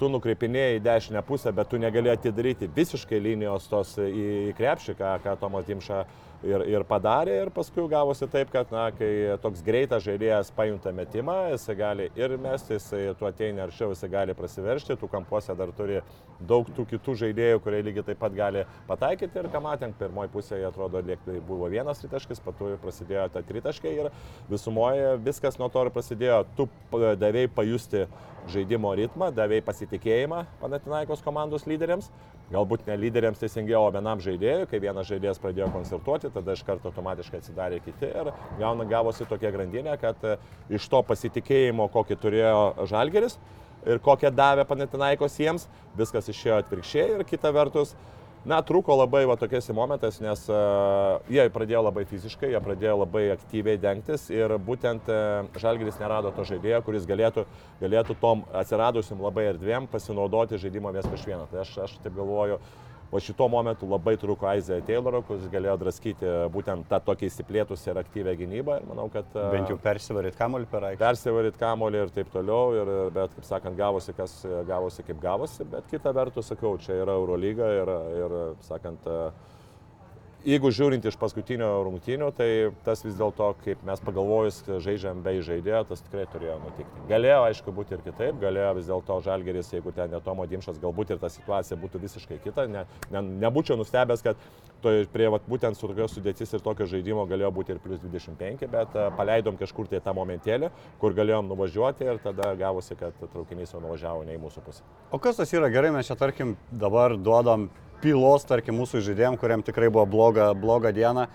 tu 0.00 0.10
nukreipinėjai 0.12 0.78
į 0.78 0.82
dešinę 0.84 1.22
pusę, 1.26 1.52
bet 1.56 1.70
tu 1.72 1.80
negali 1.80 2.12
atidaryti 2.12 2.68
visiškai 2.76 3.20
linijos 3.22 3.68
tos 3.70 3.96
į 4.04 4.52
krepšį, 4.58 4.96
ką, 5.00 5.14
ką 5.24 5.36
Tomas 5.40 5.68
Dimša 5.68 6.04
ir, 6.46 6.64
ir 6.68 6.84
padarė. 6.88 7.36
Ir 7.44 7.50
paskui 7.54 7.84
gavosi 7.90 8.28
taip, 8.30 8.50
kad, 8.52 8.70
na, 8.74 8.88
kai 8.96 9.10
toks 9.42 9.62
greitas 9.66 10.04
žaidėjas 10.06 10.52
pajunta 10.56 10.92
metimą, 10.96 11.36
jisai 11.54 11.76
gali 11.78 12.08
ir 12.18 12.36
mesti, 12.40 12.76
jisai 12.78 13.02
tu 13.18 13.28
ateini 13.28 13.62
arčiau, 13.64 13.92
jisai 13.94 14.10
gali 14.12 14.36
prasiveršti, 14.38 14.96
tų 15.00 15.10
kampuose 15.12 15.56
dar 15.58 15.72
turi 15.76 16.00
daug 16.40 16.68
tų 16.76 16.86
kitų 16.94 17.16
žaidėjų, 17.24 17.60
kurie 17.64 17.82
lygiai 17.86 18.06
taip 18.10 18.22
pat 18.22 18.36
gali 18.36 18.64
pataikyti. 18.88 19.40
Ir 19.40 19.50
ką 19.52 19.62
matėm, 19.64 19.94
pirmoji 19.98 20.32
pusėje 20.34 20.68
atrodo, 20.70 21.02
liektai 21.04 21.38
buvo 21.46 21.68
vienas 21.72 22.02
tritaškis, 22.02 22.42
pato 22.44 22.72
prasidėjo 22.82 23.28
ta 23.34 23.44
tritaškai 23.46 23.94
ir 23.98 24.10
visumoje 24.50 25.16
viskas 25.24 25.60
nuo 25.60 25.70
to 25.72 25.84
ir 25.86 25.92
prasidėjo. 25.94 26.42
Tu 26.56 26.68
davėjai 26.90 27.52
pajusti 27.54 28.06
žaidimo 28.50 28.92
ritmą, 28.96 29.28
davėjai 29.36 29.64
pasitikėjimą 29.66 30.44
Panatinaikos 30.60 31.22
komandos 31.24 31.66
lyderiams, 31.68 32.08
galbūt 32.50 32.86
ne 32.88 32.96
lyderiams 32.98 33.40
teisingiau, 33.40 33.86
o 33.86 33.94
vienam 33.94 34.20
žaidėjui, 34.22 34.66
kai 34.70 34.80
vienas 34.82 35.08
žaidėjas 35.10 35.40
pradėjo 35.42 35.70
koncertuoti, 35.74 36.32
tada 36.34 36.56
iš 36.56 36.64
karto 36.66 36.90
automatiškai 36.90 37.40
atsidarė 37.40 37.80
kiti 37.84 38.10
ir 38.10 38.32
gauna, 38.58 38.86
gavosi 38.90 39.26
tokia 39.30 39.52
grandinė, 39.54 39.96
kad 40.00 40.18
e, 40.26 40.36
iš 40.74 40.88
to 40.90 41.02
pasitikėjimo, 41.06 41.88
kokį 41.94 42.18
turėjo 42.20 42.62
Žalgeris 42.90 43.38
ir 43.86 44.00
kokią 44.04 44.32
davė 44.34 44.66
Panatinaikos 44.68 45.38
jiems, 45.40 45.68
viskas 45.98 46.28
išėjo 46.32 46.60
atvirkščiai 46.64 47.06
ir 47.16 47.26
kita 47.28 47.52
vertus, 47.54 47.94
Na, 48.40 48.62
trūko 48.64 48.94
labai 48.96 49.26
va 49.28 49.34
tokiais 49.36 49.66
momentais, 49.76 50.16
nes 50.24 50.46
uh, 50.48 51.18
jie 51.28 51.42
pradėjo 51.52 51.82
labai 51.84 52.06
fiziškai, 52.08 52.48
jie 52.54 52.60
pradėjo 52.64 52.94
labai 53.02 53.26
aktyviai 53.34 53.76
dengtis 53.76 54.30
ir 54.32 54.54
būtent 54.64 55.10
uh, 55.12 55.50
Žalgiris 55.60 55.98
nerado 56.00 56.32
to 56.32 56.46
žaidėjo, 56.48 56.78
kuris 56.86 57.04
galėtų, 57.08 57.44
galėtų 57.82 58.16
tom 58.22 58.46
atsiradusim 58.56 59.20
labai 59.20 59.44
erdvėm 59.50 59.90
pasinaudoti 59.92 60.56
žaidimo 60.62 60.88
vies 60.96 61.04
prieš 61.10 61.26
vieną. 61.28 61.50
Tai 61.52 61.60
aš, 61.66 61.74
aš 61.84 61.98
taip 62.00 62.16
galvoju, 62.16 62.56
O 63.10 63.18
šituo 63.18 63.48
momentu 63.50 63.88
labai 63.90 64.14
trūko 64.20 64.46
Aizė 64.46 64.76
Tayloro, 64.86 65.18
kuris 65.26 65.48
galėjo 65.50 65.72
draskyti 65.80 66.34
būtent 66.54 66.86
tą 66.86 67.00
tokį 67.08 67.26
įsiplėtusią 67.26 67.90
ir 67.90 67.98
aktyvę 68.04 68.34
gynybą. 68.38 68.76
Ir 68.78 68.86
manau, 68.86 69.08
kad... 69.10 69.26
Bent 69.50 69.72
jau 69.72 69.74
persivaryt 69.82 70.38
kamolį 70.38 70.68
per 70.70 70.86
aikštę. 70.92 71.02
Persivaryt 71.02 71.58
kamolį 71.58 72.04
ir 72.04 72.12
taip 72.14 72.30
toliau. 72.30 72.76
Ir, 72.78 72.92
bet, 73.16 73.34
kaip 73.34 73.48
sakant, 73.48 73.74
gavosi, 73.78 74.14
kas 74.14 74.36
gavosi, 74.68 75.02
kaip 75.08 75.18
gavosi. 75.24 75.66
Bet 75.72 75.90
kita 75.90 76.14
vertus, 76.14 76.52
sakau, 76.52 76.76
čia 76.78 77.00
yra 77.02 77.18
Eurolyga 77.18 77.72
ir, 77.80 77.92
ir 78.20 78.36
sakant, 78.68 79.10
jeigu 80.46 80.70
žiūrint 80.72 81.04
iš 81.06 81.16
paskutinio 81.20 81.68
rungtynių, 81.86 82.30
tai 82.36 82.48
tas 82.86 83.02
vis 83.04 83.16
dėlto, 83.18 83.50
kaip 83.64 83.82
mes 83.86 84.00
pagalvojus, 84.04 84.62
žaidžiam 84.82 85.20
be 85.24 85.36
žaidėjo, 85.44 85.82
tas 85.90 86.02
tikrai 86.06 86.26
turėjo 86.32 86.56
nutikti. 86.62 87.04
Galėjo, 87.10 87.42
aišku, 87.50 87.74
būti 87.76 87.96
ir 87.96 88.02
kitaip, 88.04 88.38
galėjo 88.42 88.72
vis 88.78 88.88
dėlto 88.90 89.18
Žalgeris, 89.26 89.72
jeigu 89.74 89.92
ten 89.96 90.12
netomo 90.14 90.46
Dimšas, 90.50 90.80
galbūt 90.82 91.14
ir 91.14 91.20
ta 91.22 91.30
situacija 91.32 91.78
būtų 91.80 92.02
visiškai 92.04 92.40
kita. 92.44 92.66
Ne, 92.70 92.86
ne, 93.12 93.22
nebūčiau 93.44 93.78
nustebęs, 93.80 94.24
kad 94.24 94.40
to, 94.84 94.94
prie 95.12 95.28
vat, 95.32 95.44
būtent 95.48 95.76
su 95.76 95.88
tokios 95.88 96.14
sudėtis 96.16 96.54
ir 96.56 96.64
tokio 96.64 96.88
žaidimo 96.88 97.26
galėjo 97.30 97.52
būti 97.56 97.74
ir 97.74 97.82
plus 97.82 98.00
25, 98.02 98.64
bet 98.72 98.96
uh, 98.96 99.10
paleidom 99.16 99.60
kažkur 99.60 99.90
tai 99.90 100.00
tą 100.04 100.14
momentėlį, 100.16 100.72
kur 101.02 101.16
galėjom 101.16 101.50
nuvažiuoti 101.52 102.08
ir 102.08 102.22
tada 102.24 102.54
gavosi, 102.60 102.96
kad 103.00 103.16
traukinys 103.20 103.74
jau 103.74 103.82
nuvažiavo 103.84 104.24
ne 104.28 104.38
į 104.38 104.42
mūsų 104.42 104.64
pusę. 104.64 104.84
O 105.12 105.20
kas 105.22 105.40
tas 105.40 105.52
yra 105.56 105.70
gerai, 105.72 105.92
mes 105.94 106.08
čia 106.08 106.16
tarkim 106.20 106.56
dabar 106.72 107.16
duodam 107.20 107.68
pylos, 108.02 108.46
tarkim, 108.48 108.78
mūsų 108.80 109.02
žaidėjim, 109.06 109.38
kuriam 109.40 109.64
tikrai 109.66 109.90
buvo 109.92 110.06
bloga, 110.10 110.52
bloga 110.58 110.92
diena. 110.96 111.28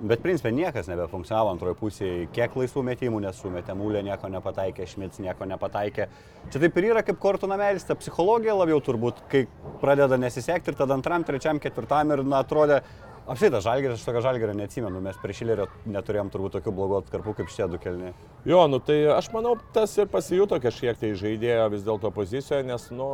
Bet 0.00 0.22
principė 0.24 0.48
niekas 0.56 0.86
nebefunkcionavo 0.88 1.50
antroje 1.52 1.76
pusėje, 1.76 2.28
kiek 2.32 2.54
laisvų 2.56 2.86
metimų 2.86 3.18
nesumetė, 3.26 3.74
Mūlė 3.76 4.00
nieko 4.06 4.30
nepataikė, 4.32 4.86
Šmits 4.88 5.20
nieko 5.20 5.44
nepataikė. 5.50 6.06
Čia 6.48 6.62
taip 6.62 6.78
ir 6.80 6.86
yra 6.94 7.02
kaip 7.04 7.20
kortų 7.20 7.50
namelis, 7.50 7.84
ta 7.84 7.98
psichologija 8.00 8.54
labiau 8.56 8.80
turbūt, 8.80 9.20
kai 9.28 9.44
pradeda 9.82 10.16
nesisekti 10.16 10.72
ir 10.72 10.80
tada 10.80 10.96
antram, 10.96 11.26
trečiam, 11.28 11.60
ketvirtam 11.60 12.16
ir, 12.16 12.24
na, 12.24 12.40
atrodė, 12.40 12.80
Apsitas 13.30 13.62
žalgeris, 13.62 14.00
aš 14.00 14.06
tokio 14.08 14.22
žalgerio 14.24 14.54
neatsimenu, 14.58 14.98
mes 15.04 15.18
prie 15.22 15.34
šilerio 15.36 15.68
neturėjom 15.86 16.32
turbūt 16.32 16.56
tokių 16.56 16.72
blogų 16.74 16.96
atkarpų 16.98 17.34
kaip 17.38 17.52
šitie 17.52 17.68
du 17.70 17.78
kelniai. 17.78 18.14
Jo, 18.48 18.64
nu 18.66 18.80
tai 18.82 18.96
aš 19.14 19.28
manau, 19.30 19.52
tas 19.76 19.92
ir 20.00 20.08
pasijuto 20.10 20.58
kažkiek 20.62 20.98
tai 20.98 21.12
žaidėjo 21.20 21.68
vis 21.70 21.84
dėlto 21.86 22.10
pozicijoje, 22.16 22.64
nes, 22.66 22.88
nu, 22.90 23.10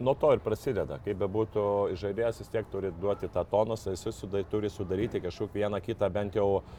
nuo 0.00 0.14
to 0.14 0.32
ir 0.36 0.42
prasideda. 0.44 0.98
Kaip 1.04 1.20
bebūtų, 1.20 1.62
žaidėjas 2.00 2.42
vis 2.42 2.50
tiek 2.52 2.68
turi 2.72 2.92
duoti 3.00 3.30
tą 3.32 3.44
tonusą, 3.48 3.94
jis 3.94 4.08
sudai, 4.16 4.44
turi 4.50 4.70
sudaryti 4.72 5.22
kažkokį 5.24 5.62
vieną 5.62 5.80
kitą 5.84 6.10
bent 6.12 6.36
jau 6.36 6.48
uh, 6.58 6.70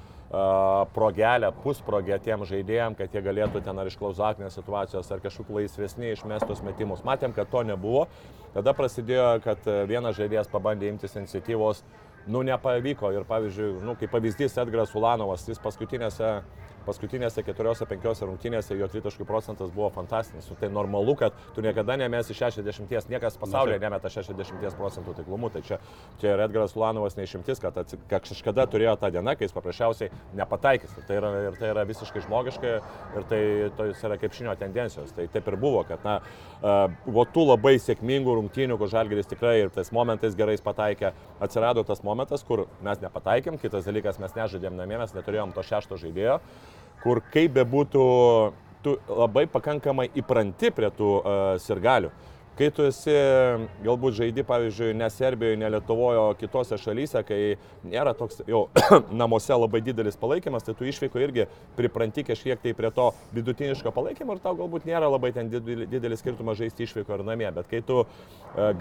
progelę, 0.93 1.51
pusprogę 1.63 2.19
tiem 2.19 2.43
žaidėjim, 2.45 2.97
kad 2.99 3.13
jie 3.13 3.21
galėtų 3.23 3.63
ten 3.63 3.79
ar 3.79 3.87
iš 3.87 3.97
klauzakinės 3.97 4.57
situacijos, 4.59 5.11
ar 5.11 5.23
kažkokiu 5.23 5.61
laisvesnį 5.61 6.11
išmestus 6.13 6.63
metimus. 6.65 7.05
Matėm, 7.07 7.33
kad 7.33 7.49
to 7.49 7.63
nebuvo. 7.63 8.07
Tada 8.53 8.73
prasidėjo, 8.73 9.37
kad 9.45 9.63
vienas 9.87 10.17
žaidėjas 10.17 10.51
pabandė 10.51 10.91
imtis 10.91 11.15
iniciatyvos, 11.15 11.83
nu 12.27 12.43
nepavyko. 12.43 13.13
Ir 13.15 13.27
pavyzdžiui, 13.27 13.77
nu, 13.87 13.95
kaip 13.99 14.11
pavyzdys 14.11 14.57
Edgaras 14.59 14.95
Ulanovas, 14.97 15.47
jis 15.47 15.61
paskutinėse 15.63 16.41
paskutinėse 16.87 17.43
keturiose, 17.45 17.85
penkiose 17.89 18.27
rungtynėse 18.27 18.77
jo 18.77 18.87
tritaškių 18.91 19.27
procentas 19.27 19.71
buvo 19.75 19.89
fantastinis. 19.93 20.47
Nu, 20.49 20.57
tai 20.59 20.69
normalu, 20.73 21.17
kad 21.19 21.35
tu 21.55 21.63
niekada 21.65 21.97
nemesi 21.99 22.35
60, 22.37 23.09
niekas 23.11 23.37
pasaulyje 23.41 23.79
nemeta 23.83 24.11
60 24.11 24.77
procentų 24.79 25.17
taiklumų. 25.19 25.51
Tai 25.55 25.63
čia, 25.67 25.79
čia 26.21 26.33
ir 26.33 26.43
Edgaras 26.47 26.75
Lanovas 26.79 27.17
neišimtis, 27.19 27.61
kad 27.63 27.77
atsi, 27.83 27.99
kažkada 28.11 28.67
turėjo 28.71 28.95
tą 29.01 29.11
dieną, 29.15 29.35
kai 29.37 29.47
jis 29.47 29.55
paprasčiausiai 29.55 30.11
nepataikys. 30.37 30.95
Tai 31.07 31.19
yra, 31.19 31.33
ir 31.49 31.59
tai 31.59 31.71
yra 31.73 31.85
visiškai 31.89 32.23
žmogiška 32.25 32.73
ir 33.17 33.27
tai, 33.29 33.41
tai 33.79 33.89
yra 33.91 34.19
krepšinio 34.21 34.55
tendencijos. 34.59 35.13
Tai 35.17 35.27
taip 35.33 35.51
ir 35.51 35.59
buvo, 35.59 35.83
kad 35.87 36.05
na, 36.07 36.19
buvo 37.05 37.27
tų 37.33 37.47
labai 37.51 37.75
sėkmingų 37.83 38.37
rungtynių, 38.41 38.79
kur 38.79 38.91
Žalgeris 38.91 39.29
tikrai 39.29 39.57
ir 39.65 39.73
tais 39.73 39.91
momentais 39.95 40.37
gerais 40.37 40.63
pataikė. 40.63 41.13
Atsirado 41.43 41.83
tas 41.87 42.03
momentas, 42.05 42.43
kur 42.47 42.65
mes 42.85 43.01
nepataikėm, 43.03 43.59
kitas 43.61 43.87
dalykas 43.87 44.21
mes 44.21 44.33
nežaidėm 44.37 44.77
namie, 44.77 44.97
mes 45.01 45.13
neturėjom 45.15 45.53
to 45.55 45.65
šešto 45.65 45.99
žaidėjo 46.01 46.39
kur 47.07 47.23
kaip 47.31 47.53
bebūtų, 47.55 48.05
tu 48.83 48.97
labai 49.07 49.47
pakankamai 49.51 50.09
įpranti 50.19 50.73
prie 50.75 50.91
tų 50.91 51.13
uh, 51.19 51.53
sirgalių. 51.63 52.11
Kai 52.57 52.71
tu 52.73 52.87
esi, 52.89 53.13
galbūt 53.85 54.15
žaidi, 54.17 54.41
pavyzdžiui, 54.41 54.95
ne 54.97 55.05
Serbijoje, 55.13 55.59
ne 55.61 55.67
Lietuvoje, 55.75 56.17
o 56.17 56.31
kitose 56.39 56.79
šalyse, 56.81 57.21
kai 57.27 57.37
nėra 57.85 58.15
toks 58.17 58.41
jau 58.49 58.63
namuose 59.21 59.53
labai 59.53 59.83
didelis 59.85 60.17
palaikymas, 60.17 60.65
tai 60.65 60.73
tu 60.79 60.87
išvyko 60.89 61.21
irgi 61.21 61.45
pripranti 61.77 62.25
kažkiek 62.25 62.57
tai 62.63 62.73
prie 62.73 62.89
to 62.95 63.11
vidutiniško 63.37 63.93
palaikymo 63.93 64.33
ir 64.33 64.41
tau 64.41 64.57
galbūt 64.57 64.89
nėra 64.89 65.05
labai 65.13 65.29
ten 65.35 65.53
didelis 65.53 66.25
skirtumas 66.25 66.57
žaisti 66.57 66.87
išvyko 66.87 67.19
ir 67.19 67.25
namie. 67.29 67.51
Bet 67.59 67.69
kai 67.69 67.83
tu 67.85 68.01
uh, 68.01 68.09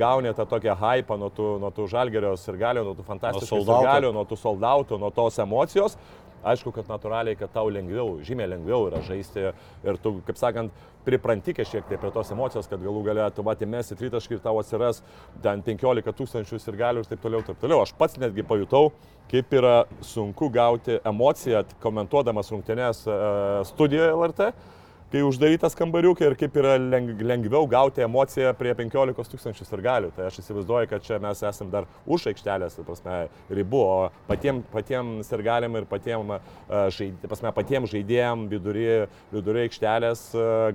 gauni 0.00 0.32
tą 0.32 0.48
tokią 0.48 0.78
hypą 0.80 1.20
nuo 1.20 1.28
tų, 1.36 1.52
nuo 1.60 1.74
tų 1.76 1.90
žalgerio 1.92 2.32
sirgalių, 2.40 2.86
nuo 2.88 2.96
tų 2.96 3.04
fantastiškų 3.12 3.60
sirgalių, 3.60 4.16
nuo 4.16 4.24
tų 4.24 4.40
soldautų, 4.40 5.02
nuo 5.04 5.12
tos 5.12 5.36
emocijos, 5.44 6.00
Aišku, 6.46 6.72
kad 6.74 6.90
natūraliai, 6.90 7.38
kad 7.38 7.50
tau 7.54 7.70
lengviau, 7.72 8.18
žymiai 8.26 8.50
lengviau 8.52 8.86
yra 8.90 9.00
žaisti 9.06 9.48
ir 9.48 9.98
tu, 10.02 10.16
kaip 10.26 10.38
sakant, 10.38 10.74
pripranti 11.06 11.54
kažkiek 11.54 11.86
tai 11.88 11.98
prie 12.02 12.10
tos 12.14 12.30
emocijos, 12.34 12.68
kad 12.70 12.82
galų 12.82 13.04
galę 13.06 13.26
tu 13.34 13.44
matė 13.46 13.68
mesi 13.70 13.96
tritaškį 13.98 14.36
ir 14.36 14.42
tau 14.44 14.56
atsiras 14.60 15.02
ten 15.42 15.62
15 15.66 16.14
tūkstančių 16.18 16.58
ir 16.58 16.78
galių 16.80 17.04
ir 17.04 17.10
taip 17.10 17.22
toliau, 17.22 17.42
taip 17.46 17.60
toliau. 17.62 17.82
Aš 17.86 17.94
pats 17.98 18.18
netgi 18.18 18.46
pajutau, 18.46 18.90
kaip 19.30 19.54
yra 19.54 19.76
sunku 20.04 20.50
gauti 20.54 20.98
emociją 21.06 21.62
komentuodamas 21.82 22.50
rungtynės 22.54 23.04
e, 23.06 23.20
studijoje 23.70 24.14
LRT 24.14 24.50
kai 25.12 25.22
uždarytas 25.26 25.76
kambariukė 25.78 26.30
ir 26.30 26.36
kaip 26.38 26.56
yra 26.58 26.74
lengviau 26.80 27.66
gauti 27.70 28.02
emociją 28.04 28.52
prie 28.58 28.72
15 28.76 29.30
tūkstančių 29.32 29.66
sirgalių. 29.68 30.10
Tai 30.16 30.26
aš 30.28 30.40
įsivaizduoju, 30.42 30.90
kad 30.90 31.04
čia 31.06 31.20
mes 31.22 31.42
esame 31.46 31.72
dar 31.72 31.86
už 32.04 32.28
aikštelės, 32.32 32.78
prasme, 32.86 33.18
ribų, 33.52 33.82
o 33.86 34.26
patiem, 34.28 34.62
patiem 34.72 35.14
sirgaliam 35.26 35.78
ir 35.78 35.86
patiem, 35.90 36.36
žaid, 36.96 37.22
prasme, 37.26 37.52
patiem 37.56 37.86
žaidėjim 37.90 38.46
vidury, 38.50 38.86
vidury 39.34 39.66
aikštelės 39.66 40.28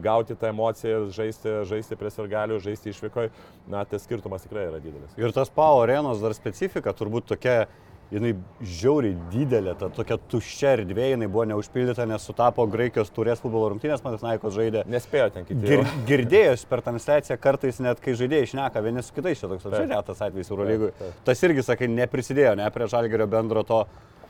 gauti 0.03 0.39
tą 0.39 0.51
emociją, 0.53 1.03
žaisti, 1.15 1.59
žaisti 1.69 1.99
prie 1.99 2.13
sirgalių, 2.15 2.61
žaisti 2.63 2.95
išvykoj, 2.95 3.31
na, 3.71 3.83
tas 3.89 4.07
skirtumas 4.07 4.47
tikrai 4.47 4.69
yra 4.69 4.81
didelis. 4.83 5.15
Ir 5.19 5.35
tas 5.35 5.51
PAO 5.53 5.83
arenos 5.83 6.23
dar 6.23 6.35
specifika 6.37 6.95
turbūt 6.95 7.27
tokia 7.33 7.65
jinai 8.11 8.31
žiauriai 8.61 9.15
didelė, 9.31 9.73
ta 9.79 9.87
tokia 9.93 10.17
tuščia 10.31 10.75
erdvė, 10.77 11.11
jinai 11.13 11.29
buvo 11.31 11.45
neužpildyta, 11.51 12.05
nes 12.09 12.25
sutapo 12.27 12.65
Graikijos 12.71 13.11
turės 13.15 13.41
futbolo 13.43 13.71
rungtynės, 13.73 14.03
man 14.05 14.17
Naikos 14.21 14.55
žaidė. 14.57 14.83
Nespėjo 14.91 15.29
ten 15.35 15.47
kiti. 15.47 15.61
Gir, 15.63 15.85
girdėjus 16.09 16.65
per 16.69 16.83
transliaciją 16.85 17.37
kartais 17.41 17.79
net, 17.83 18.01
kai 18.03 18.15
žaidėjai 18.19 18.49
išneka 18.49 18.83
vieni 18.83 19.03
su 19.05 19.15
kitais, 19.15 19.39
čia 19.39 19.51
toks 19.51 19.69
apžiūrėtas 19.69 20.25
atvejis 20.27 20.51
Eurolygui. 20.51 20.91
Tas 21.27 21.45
irgi, 21.47 21.63
sakai, 21.65 21.89
neprisidėjo, 21.91 22.57
ne 22.59 22.67
prie 22.75 22.89
žalgerio 22.91 23.29
bendro 23.31 23.63
to. 23.67 23.85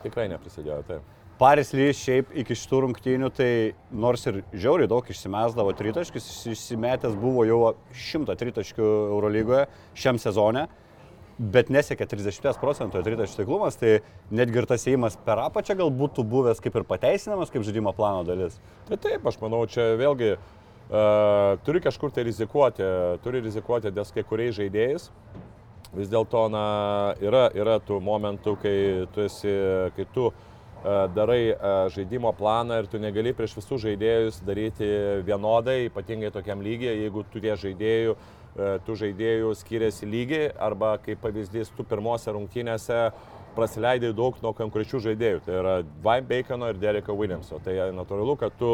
Tikrai 0.06 0.28
neprisidėjo, 0.30 0.78
taip. 0.86 1.10
Paris 1.42 1.72
Lys 1.74 1.98
šiaip 1.98 2.28
iki 2.38 2.54
šitų 2.54 2.84
rungtynių, 2.84 3.28
tai 3.34 3.48
nors 3.90 4.22
ir 4.30 4.44
žiauriai 4.52 4.86
daug 4.90 5.08
išsimesdavo 5.10 5.72
tritaškius, 5.74 6.28
išsimetęs 6.52 7.16
buvo 7.18 7.42
jau 7.48 7.72
100 7.98 8.36
tritaškių 8.38 8.90
Eurolygoje 9.08 9.64
šiam 9.98 10.20
sezone 10.22 10.68
bet 11.38 11.70
nesiekia 11.72 12.06
30 12.08 12.60
procentų 12.60 13.02
tritaškių 13.04 13.40
taiklumas, 13.40 13.78
tai 13.80 14.00
netgi 14.34 14.60
ir 14.60 14.68
tas 14.68 14.84
įėjimas 14.86 15.16
per 15.26 15.40
apačią 15.46 15.78
gal 15.80 15.92
būtų 15.94 16.24
buvęs 16.28 16.60
kaip 16.62 16.76
ir 16.76 16.86
pateisinamas 16.88 17.52
kaip 17.52 17.64
žaidimo 17.66 17.94
plano 17.96 18.24
dalis. 18.28 18.58
Tai 18.88 18.98
taip, 19.00 19.24
aš 19.26 19.38
manau, 19.42 19.64
čia 19.70 19.92
vėlgi 20.00 20.34
uh, 20.36 21.56
turi 21.66 21.82
kažkur 21.84 22.12
tai 22.12 22.26
rizikuoti, 22.28 22.86
turi 23.24 23.42
rizikuoti 23.44 23.94
dėl 23.94 24.08
kai 24.14 24.26
kuriais 24.28 24.56
žaidėjais. 24.60 25.10
Vis 25.92 26.08
dėlto 26.08 26.46
yra, 27.20 27.50
yra 27.52 27.76
tų 27.84 27.98
momentų, 28.00 28.56
kai 28.62 28.76
tu, 29.12 29.26
esi, 29.26 29.52
kai 29.96 30.06
tu 30.14 30.30
uh, 30.30 30.36
darai 31.12 31.52
uh, 31.52 31.88
žaidimo 31.92 32.32
planą 32.36 32.80
ir 32.80 32.88
tu 32.88 33.00
negali 33.00 33.34
prieš 33.36 33.58
visus 33.58 33.82
žaidėjus 33.84 34.40
daryti 34.46 34.88
vienodai, 35.26 35.90
ypatingai 35.90 36.32
tokiam 36.32 36.64
lygiai, 36.64 36.96
jeigu 37.04 37.26
tu 37.28 37.44
tie 37.44 37.58
žaidėjų 37.60 38.16
uh, 38.16 38.30
tų 38.56 38.96
žaidėjų 39.00 39.52
skiriasi 39.56 40.08
lygiai 40.08 40.50
arba 40.60 40.96
kaip 41.04 41.22
pavyzdys, 41.24 41.72
tu 41.76 41.86
pirmose 41.88 42.32
rungtynėse 42.34 42.98
prasileidai 43.56 44.12
daug 44.16 44.36
nuo 44.42 44.52
konkrečių 44.56 45.00
žaidėjų. 45.06 45.42
Tai 45.46 45.56
yra 45.60 45.74
Dwayne 45.84 46.26
Bacono 46.28 46.70
ir 46.72 46.80
Dereko 46.80 47.16
Williamso. 47.18 47.60
Tai 47.64 47.74
natūralu, 47.96 48.36
kad 48.40 48.56
tu 48.60 48.72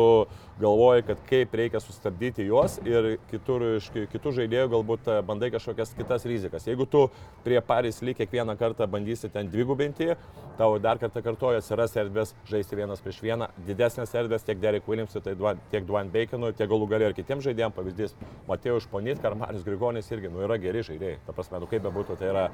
galvoji, 0.60 1.06
kad 1.10 1.22
kaip 1.28 1.54
reikia 1.60 1.80
sustabdyti 1.82 2.46
juos 2.48 2.78
ir 2.86 3.16
kitur, 3.30 3.64
iš 3.78 3.90
kitų 4.12 4.34
žaidėjų 4.40 4.70
galbūt 4.74 5.10
e, 5.10 5.18
bandai 5.26 5.50
kažkokias 5.54 5.94
kitas 5.98 6.26
rizikas. 6.28 6.66
Jeigu 6.68 6.86
tu 6.90 7.04
prie 7.44 7.60
Paris 7.64 8.00
lyg 8.02 8.18
kiekvieną 8.18 8.56
kartą 8.58 8.88
bandysi 8.90 9.30
ten 9.32 9.50
dvigubinti, 9.50 10.12
tau 10.58 10.78
dar 10.82 10.98
kartą 10.98 11.22
kartuoju, 11.22 11.62
atsiras 11.62 11.94
erdvės 12.00 12.34
žaisti 12.50 12.78
vienas 12.78 13.02
prieš 13.04 13.20
vieną, 13.22 13.50
didesnės 13.68 14.14
erdvės 14.18 14.46
tiek 14.46 14.58
Derek 14.62 14.88
Williamsui, 14.90 15.22
tai 15.22 15.36
tiek 15.70 15.86
Dwayne 15.86 16.10
Baconui, 16.14 16.52
tiek 16.58 16.70
galų 16.70 16.88
galiai 16.90 17.12
ir 17.12 17.16
kitiems 17.18 17.46
žaidėjams. 17.46 17.76
Pavyzdys, 17.78 18.16
Matėjau 18.48 18.80
Šponit, 18.82 19.22
Karmanis 19.22 19.62
Grigonis 19.66 20.10
irgi, 20.10 20.32
nu 20.32 20.42
yra 20.46 20.58
geri 20.58 20.82
žaidėjai. 20.86 21.20
Ta 21.26 21.34
prasme, 21.36 21.60
nu 21.62 21.70
kaip 21.70 21.84
bebūtų, 21.86 22.18
tai 22.18 22.32
yra, 22.32 22.44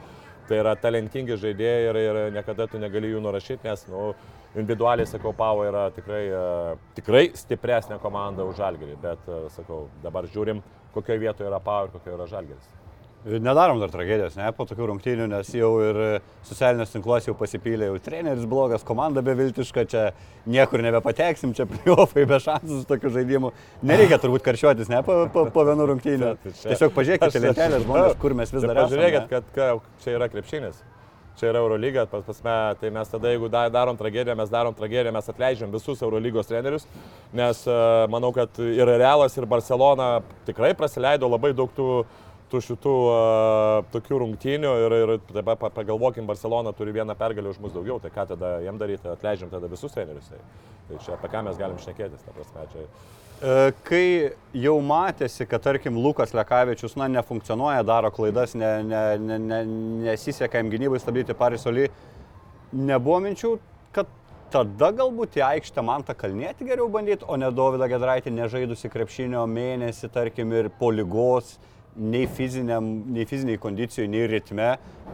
tai 0.51 0.61
yra 0.61 0.75
talentingi 0.77 1.39
žaidėjai 1.41 1.89
ir, 1.89 2.01
ir 2.03 2.14
niekada 2.35 2.69
tu 2.71 2.81
negali 2.83 3.13
jų 3.13 3.23
nurašyti, 3.25 3.67
nes, 3.67 3.85
nu, 3.93 4.13
individualiai, 4.55 5.09
sakau, 5.11 5.35
Pavo 5.37 5.67
yra 5.67 5.89
tikrai, 5.97 6.23
uh, 6.31 6.87
tikrai 6.99 7.27
stipresnė 7.39 7.99
komanda 8.03 8.47
už 8.47 8.61
Žalgerį, 8.63 8.97
bet, 9.03 9.29
uh, 9.29 9.51
sakau, 9.57 9.87
dabar 10.05 10.31
žiūrim, 10.31 10.63
kokioje 10.95 11.27
vietoje 11.27 11.51
yra 11.51 11.61
Pavo 11.63 11.89
ir 11.89 11.95
kokioje 11.99 12.19
yra 12.21 12.31
Žalgeris. 12.31 12.73
Nedarom 13.25 13.79
dar 13.81 13.89
tragedijos, 13.89 14.35
ne, 14.37 14.51
po 14.53 14.67
tokių 14.69 14.91
rungtynių, 14.91 15.27
nes 15.33 15.49
jau 15.57 15.71
ir 15.81 15.99
socialinės 16.45 16.93
tinkluose 16.93 17.31
jau 17.31 17.35
pasipylė, 17.41 17.89
jau 17.89 17.97
treneris 18.05 18.45
blogas, 18.45 18.85
komanda 18.85 19.23
beviltiška, 19.25 19.87
čia 19.89 20.03
niekur 20.45 20.85
nebepateksim, 20.85 21.55
čia 21.57 21.65
pliofai 21.71 22.27
be 22.29 22.37
šansų 22.45 22.83
su 22.83 22.89
tokiu 22.91 23.15
žaidimu. 23.17 23.55
Nereikia 23.81 24.21
turbūt 24.21 24.45
karščiuotis, 24.45 24.93
ne, 24.93 25.01
po, 25.09 25.23
po, 25.33 25.47
po 25.55 25.65
vienų 25.71 25.89
rungtynių. 25.95 26.35
Tiesiog 26.53 26.93
pažiūrėkite 26.99 27.47
lentelę 27.47 27.81
žmonės, 27.87 28.19
kur 28.21 28.37
mes 28.37 28.53
vis 28.53 28.61
dar 28.61 28.83
esame. 28.85 28.91
Pažiūrėkit, 28.93 29.49
kad 29.57 30.05
čia 30.05 30.19
yra 30.19 30.29
krepšinis. 30.29 30.85
Čia 31.35 31.49
yra 31.51 31.63
Eurolyga, 31.65 32.05
pas, 32.07 32.23
pas 32.23 32.43
me, 32.47 32.57
tai 32.79 32.91
mes 32.95 33.09
tada, 33.11 33.33
jeigu 33.33 33.49
darom 33.51 33.97
tragediją, 33.99 34.37
mes 34.39 34.51
darom 34.53 34.75
tragediją, 34.75 35.11
mes 35.17 35.31
atleidžiam 35.33 35.73
visus 35.73 36.03
Eurolygos 36.03 36.47
trenerius, 36.47 36.85
nes 37.35 37.65
uh, 37.67 38.05
manau, 38.13 38.31
kad 38.37 38.61
ir 38.63 38.87
Realas, 38.87 39.35
ir 39.35 39.49
Barcelona 39.51 40.21
tikrai 40.47 40.77
prasileido 40.79 41.31
labai 41.33 41.51
daug 41.57 41.75
tų 41.75 42.05
tų 42.53 42.61
šitų 42.63 42.95
uh, 43.09 43.87
tokių 43.91 44.21
rungtynių 44.23 44.73
ir, 44.85 44.95
ir 45.01 45.13
dabar 45.35 45.59
pagalvokim, 45.59 46.27
Barcelona 46.29 46.75
turi 46.77 46.95
vieną 46.95 47.17
pergalę 47.19 47.51
už 47.51 47.59
mus 47.65 47.75
daugiau, 47.75 47.99
tai 47.99 48.13
ką 48.15 48.29
tada 48.31 48.59
jiem 48.63 48.79
daryti, 48.79 49.09
atleidžiam 49.11 49.51
tada 49.51 49.71
visus 49.73 49.97
trenerius. 49.97 50.29
Tai, 50.31 50.39
tai 50.91 51.01
čia 51.03 51.17
apie 51.17 51.33
ką 51.33 51.43
mes 51.49 51.59
galim 51.59 51.81
šnekėtis, 51.83 52.23
ta 52.23 52.37
prasme, 52.37 52.69
čia. 52.71 52.87
Kai 53.43 54.05
jau 54.57 54.75
matėsi, 54.81 55.45
kad 55.51 55.63
tarkim 55.65 55.99
Lukas 56.01 56.33
Lekavičius, 56.37 56.95
na, 56.97 57.09
nefunkcionuoja, 57.11 57.83
daro 57.85 58.11
klaidas, 58.15 58.55
ne, 58.55 58.71
ne, 58.87 59.03
ne, 59.19 59.39
ne, 59.43 59.59
nesiseka 60.07 60.61
jam 60.61 60.71
gynybai 60.73 61.01
stabdyti 61.03 61.35
Parisoli, 61.37 61.89
nebuvo 62.73 63.19
minčių, 63.27 63.51
kad 63.95 64.09
tada 64.55 64.93
galbūt 64.95 65.41
į 65.41 65.45
aikštę 65.49 65.83
man 65.85 66.07
tą 66.07 66.15
kalnėti 66.17 66.69
geriau 66.69 66.87
bandyti, 66.95 67.27
o 67.27 67.37
ne 67.37 67.51
Dovydą 67.51 67.91
Gedraitį 67.91 68.33
nežaidusi 68.39 68.91
krepšinio 68.93 69.43
mėnesį, 69.51 70.13
tarkim, 70.15 70.55
ir 70.55 70.71
po 70.79 70.93
lygos 70.95 71.57
nei, 71.97 72.27
nei 72.27 73.27
fiziniai 73.27 73.59
kondicijoje, 73.61 74.09
nei 74.11 74.27
ritme, 74.27 74.69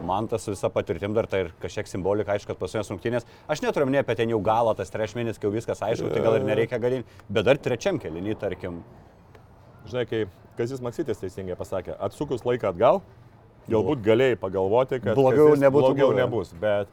man 0.07 0.27
tas 0.31 0.47
visa 0.49 0.69
patirtim 0.73 1.13
dar 1.13 1.27
tai 1.29 1.45
ir 1.45 1.51
kažkiek 1.61 1.89
simbolika, 1.89 2.33
aišku, 2.33 2.51
kad 2.51 2.61
paskutinės 2.61 2.91
rungtynės, 2.93 3.27
aš 3.51 3.61
neturiu 3.65 3.89
ne 3.91 4.01
apie 4.01 4.15
ten 4.17 4.33
jau 4.33 4.41
galą, 4.43 4.73
tas 4.77 4.93
treš 4.93 5.15
mėnesis, 5.17 5.39
kai 5.41 5.49
jau 5.49 5.55
viskas 5.55 5.83
aišku, 5.85 6.09
tai 6.11 6.23
gal 6.25 6.39
ir 6.39 6.47
nereikia 6.47 6.81
galinti, 6.81 7.21
bet 7.29 7.47
dar 7.47 7.61
trečiam 7.61 8.01
kelinį, 8.01 8.37
tarkim. 8.41 8.81
Žinai, 9.89 10.05
kai 10.09 10.23
Kazis 10.57 10.81
Maksytis 10.83 11.21
teisingai 11.21 11.57
pasakė, 11.59 11.95
atsukus 12.01 12.45
laiką 12.45 12.73
atgal, 12.73 13.01
galbūt 13.69 14.01
galėjai 14.05 14.39
pagalvoti, 14.41 15.01
kad 15.03 15.17
blogiau, 15.17 15.53
nebūtų, 15.57 15.93
blogiau 15.93 16.15
nebus, 16.17 16.53
bet, 16.61 16.89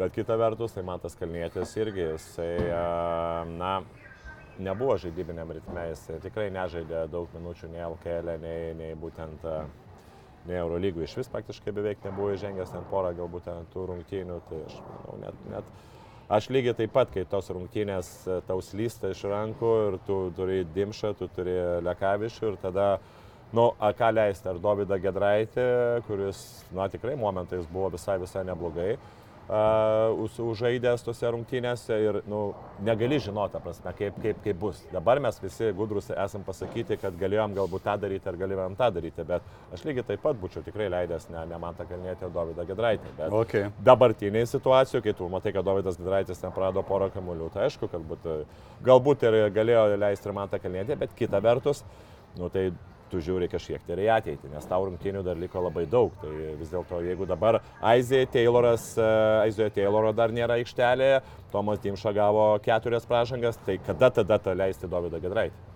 bet 0.00 0.16
kita 0.16 0.36
vertus, 0.40 0.74
tai 0.76 0.84
man 0.86 1.00
tas 1.02 1.16
kalnėtis 1.18 1.76
irgi, 1.80 2.08
jisai, 2.14 2.54
na, 3.56 3.80
nebuvo 4.58 4.96
žaidybiniam 5.00 5.50
ritme, 5.54 5.86
jis 5.92 6.02
tikrai 6.24 6.50
nežaidė 6.52 7.06
daug 7.12 7.30
minučių 7.36 7.70
nei 7.72 7.84
LKL, 7.86 8.34
nei, 8.42 8.74
nei 8.78 8.92
būtent 8.98 9.46
nei 10.48 10.58
Eurolygų. 10.58 11.04
Iš 11.06 11.16
vis 11.20 11.32
praktiškai 11.32 11.74
beveik 11.74 12.04
nebuvo 12.04 12.32
įžengęs 12.34 12.74
ten 12.74 12.84
porą 12.90 13.14
galbūt 13.16 13.46
ten 13.48 13.66
tų 13.72 13.86
rungtynių, 13.92 14.38
tai 14.48 14.60
aš 14.66 14.76
manau 14.88 15.16
net, 15.22 15.40
net 15.52 15.72
aš 16.32 16.50
lygiai 16.54 16.76
taip 16.78 16.92
pat, 16.94 17.12
kai 17.14 17.24
tos 17.28 17.50
rungtynės 17.54 18.12
tau 18.48 18.60
slysta 18.64 19.12
iš 19.14 19.24
rankų 19.30 19.72
ir 19.86 19.98
tu 20.06 20.18
turi 20.36 20.62
Dimšą, 20.74 21.14
tu 21.18 21.30
turi 21.36 21.56
Lekavišų 21.86 22.52
ir 22.52 22.60
tada, 22.62 22.88
nu, 23.54 23.70
ką 23.78 24.12
leisti, 24.16 24.50
ar 24.50 24.60
Dovydą 24.62 24.98
Gedraitį, 25.02 25.66
kuris, 26.08 26.44
na, 26.74 26.88
tikrai 26.92 27.16
momentais 27.20 27.68
buvo 27.70 27.92
visai 27.96 28.18
visai 28.22 28.46
neblogai 28.48 28.96
uh, 29.52 30.46
užaidęs 30.52 31.04
tose 31.04 31.30
rungtynėse 31.34 31.96
ir 32.00 32.18
nu, 32.30 32.40
negali 32.84 33.18
žinoti, 33.22 33.60
prasme, 33.62 33.92
kaip, 33.98 34.18
kaip, 34.22 34.40
kaip 34.44 34.58
bus. 34.60 34.80
Dabar 34.92 35.20
mes 35.22 35.38
visi 35.42 35.70
gudrus 35.76 36.10
esam 36.12 36.44
pasakyti, 36.46 36.96
kad 37.00 37.16
galėjom 37.20 37.56
galbūt 37.58 37.84
tą 37.86 37.96
daryti 38.04 38.30
ar 38.30 38.38
galėjom 38.40 38.76
tą 38.78 38.90
daryti, 38.96 39.26
bet 39.28 39.74
aš 39.74 39.84
lygiai 39.88 40.06
taip 40.12 40.22
pat 40.24 40.38
būčiau 40.40 40.64
tikrai 40.66 40.88
leidęs 40.92 41.28
ne, 41.32 41.44
ne 41.50 41.60
man 41.62 41.76
tą 41.78 41.86
kalnėti, 41.90 42.28
o 42.28 42.32
Davidą 42.32 42.66
Gedraitį. 42.70 43.12
Bet 43.18 43.36
okay. 43.42 43.68
dabartiniai 43.84 44.48
situacijoje, 44.48 45.04
kai 45.08 45.16
tu 45.18 45.28
matai, 45.32 45.54
kad 45.56 45.66
Davidas 45.68 46.00
Gedraitis 46.00 46.40
ten 46.42 46.54
prarado 46.54 46.84
porą 46.86 47.10
kamuolių, 47.12 47.50
tai 47.52 47.68
aišku, 47.68 47.90
kad 47.92 48.08
būt, 48.08 48.30
galbūt 48.86 49.28
ir 49.28 49.38
galėjo 49.52 49.84
leisti 50.00 50.30
ir 50.30 50.38
man 50.38 50.52
tą 50.52 50.62
kalnėti, 50.62 50.98
bet 50.98 51.14
kita 51.18 51.42
vertus, 51.44 51.84
nu, 52.38 52.48
tai 52.52 52.70
tu 53.12 53.20
žiūri 53.20 53.50
kažkiek 53.52 53.82
tai 53.84 53.96
ir 53.96 54.04
į 54.06 54.10
ateitį, 54.16 54.50
nes 54.54 54.68
tau 54.68 54.86
rungtynių 54.86 55.22
dar 55.26 55.40
liko 55.40 55.60
labai 55.60 55.84
daug. 55.90 56.14
Tai 56.22 56.30
vis 56.60 56.72
dėlto, 56.72 57.02
jeigu 57.04 57.28
dabar 57.28 57.60
Aizėje 57.92 58.30
Tayloras, 58.38 58.92
e, 58.96 59.10
Aizėje 59.46 59.74
Tayloro 59.76 60.14
dar 60.16 60.32
nėra 60.32 60.56
aikštelėje, 60.60 61.20
Tomas 61.52 61.82
Dimša 61.84 62.14
gavo 62.16 62.46
keturias 62.64 63.04
pražangas, 63.08 63.60
tai 63.66 63.76
kada 63.84 64.10
tada 64.20 64.40
ta 64.40 64.56
leisti 64.56 64.88
Davidą 64.88 65.20
Gedraitį? 65.22 65.68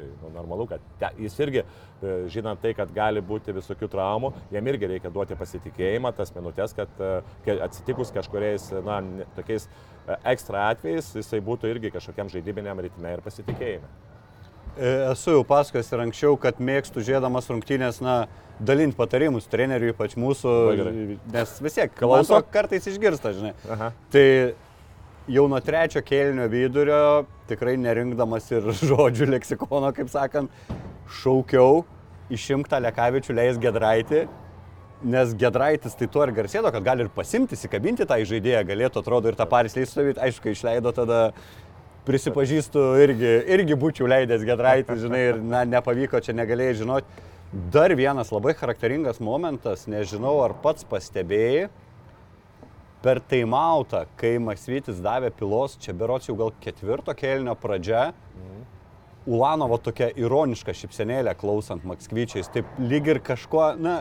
Tai 0.00 0.08
nu, 0.22 0.30
normalu, 0.32 0.64
kad 0.68 0.84
te, 1.00 1.10
jis 1.24 1.34
irgi, 1.44 1.64
e, 1.64 2.12
žinant 2.32 2.60
tai, 2.60 2.74
kad 2.76 2.92
gali 2.96 3.20
būti 3.24 3.52
visokių 3.56 3.88
traumų, 3.92 4.32
jam 4.52 4.70
irgi 4.72 4.92
reikia 4.94 5.12
duoti 5.12 5.36
pasitikėjimą, 5.40 6.12
tas 6.16 6.32
minutės, 6.36 6.76
kad 6.76 7.00
e, 7.04 7.56
atsitikus 7.56 8.12
kažkuriais, 8.16 8.70
na, 8.86 9.00
tokiais 9.36 9.68
ekstra 10.24 10.70
atvejais, 10.74 11.12
jisai 11.20 11.42
būtų 11.44 11.74
irgi 11.74 11.92
kažkokiam 11.96 12.32
žaidybiniam 12.32 12.80
ritme 12.80 13.12
ir 13.16 13.24
pasitikėjime. 13.24 14.09
E, 14.78 14.92
esu 15.10 15.34
jau 15.34 15.42
pasakojęs 15.46 15.90
ir 15.92 16.04
anksčiau, 16.06 16.38
kad 16.40 16.60
mėgstu 16.62 17.02
žiūrėdamas 17.04 17.50
rungtynės, 17.50 18.00
na, 18.04 18.16
dalinti 18.60 18.96
patarimus 18.98 19.48
treneriui, 19.50 19.94
ypač 19.94 20.16
mūsų, 20.20 20.56
nes 21.32 21.54
vis 21.64 21.78
tiek 21.78 21.94
klauso 21.96 22.38
kartais 22.52 22.86
išgirsta, 22.90 23.32
žinai. 23.36 23.54
Aha. 23.72 23.90
Tai 24.12 24.26
jau 25.30 25.46
nuo 25.50 25.60
trečio 25.64 26.02
kėlinio 26.04 26.46
vidurio, 26.52 27.00
tikrai 27.50 27.76
nerinkdamas 27.80 28.50
ir 28.52 28.68
žodžių 28.90 29.30
leksikono, 29.34 29.90
kaip 29.96 30.12
sakant, 30.12 30.52
šaukiau, 31.20 31.82
išimk 32.30 32.70
tą 32.70 32.78
Lekavičių, 32.84 33.34
leis 33.34 33.58
Gedraitį, 33.60 34.26
nes 35.10 35.32
Gedraitis 35.40 35.96
tai 35.96 36.06
tuo 36.12 36.26
ir 36.26 36.34
garsėdo, 36.36 36.70
kad 36.74 36.84
gali 36.86 37.06
ir 37.06 37.10
pasimti, 37.14 37.56
įsikabinti 37.56 38.06
tą 38.06 38.20
žaidėją, 38.28 38.62
galėtų 38.68 39.00
atrodo 39.02 39.32
ir 39.32 39.38
tą 39.38 39.48
paris 39.50 39.74
leistovyti, 39.78 40.20
aišku, 40.22 40.52
išleido 40.52 40.92
tada 40.94 41.20
prisipažįstu, 42.06 42.84
irgi, 43.04 43.32
irgi 43.56 43.76
būčiau 43.78 44.08
leidęs 44.10 44.44
Gedraitį, 44.46 44.96
žinai, 45.04 45.20
ir 45.32 45.42
na, 45.42 45.64
nepavyko, 45.68 46.22
čia 46.24 46.34
negalėjai 46.36 46.80
žinoti. 46.82 47.26
Dar 47.74 47.90
vienas 47.98 48.30
labai 48.30 48.54
charakteringas 48.54 49.18
momentas, 49.18 49.88
nežinau, 49.90 50.36
ar 50.44 50.54
pats 50.62 50.86
pastebėjai, 50.86 51.68
per 53.02 53.20
taimautą, 53.30 54.04
kai 54.20 54.36
Maksvitis 54.42 55.00
davė 55.02 55.32
pilos, 55.34 55.76
čia 55.80 55.94
berots 55.96 56.28
jau 56.28 56.36
gal 56.38 56.52
ketvirto 56.62 57.14
kelnio 57.16 57.56
pradžia. 57.58 58.10
Ulanovo 59.30 59.76
tokia 59.80 60.08
ironiška 60.16 60.72
šipsenėlė 60.74 61.34
klausant 61.38 61.84
Makskvyčiais, 61.86 62.48
taip 62.52 62.68
lyg 62.80 63.08
ir 63.12 63.20
kažkuo, 63.24 63.74
na, 63.80 64.00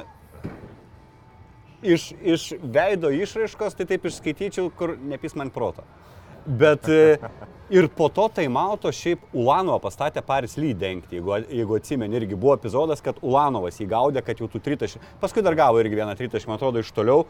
iš, 1.83 2.12
iš 2.21 2.53
veido 2.63 3.12
išraiškos, 3.13 3.75
tai 3.75 3.88
taip 3.89 4.07
išskaityčiau, 4.07 4.69
kur 4.75 4.95
nepys 4.97 5.35
man 5.39 5.51
proto. 5.53 5.83
Bet 6.45 6.88
e, 6.89 7.17
ir 7.69 7.89
po 7.95 8.10
to 8.13 8.28
taimauto 8.34 8.91
šiaip 8.93 9.21
Ulanovą 9.34 9.80
pastatė 9.84 10.23
Paris 10.25 10.58
Ly 10.60 10.73
dengti, 10.78 11.19
jeigu, 11.19 11.36
jeigu 11.45 11.78
atsimeni, 11.78 12.19
irgi 12.21 12.39
buvo 12.39 12.56
epizodas, 12.58 13.04
kad 13.06 13.21
Ulanovas 13.21 13.80
jį 13.82 13.89
gaudė, 13.91 14.25
kad 14.25 14.41
jau 14.41 14.49
tų 14.49 14.63
tritaškų, 14.65 15.02
paskui 15.21 15.45
dar 15.45 15.58
gavo 15.60 15.82
irgi 15.82 15.99
vieną 15.99 16.17
tritaškį, 16.19 16.49
man 16.49 16.60
atrodo, 16.60 16.84
iš 16.84 16.91
toliau. 16.95 17.25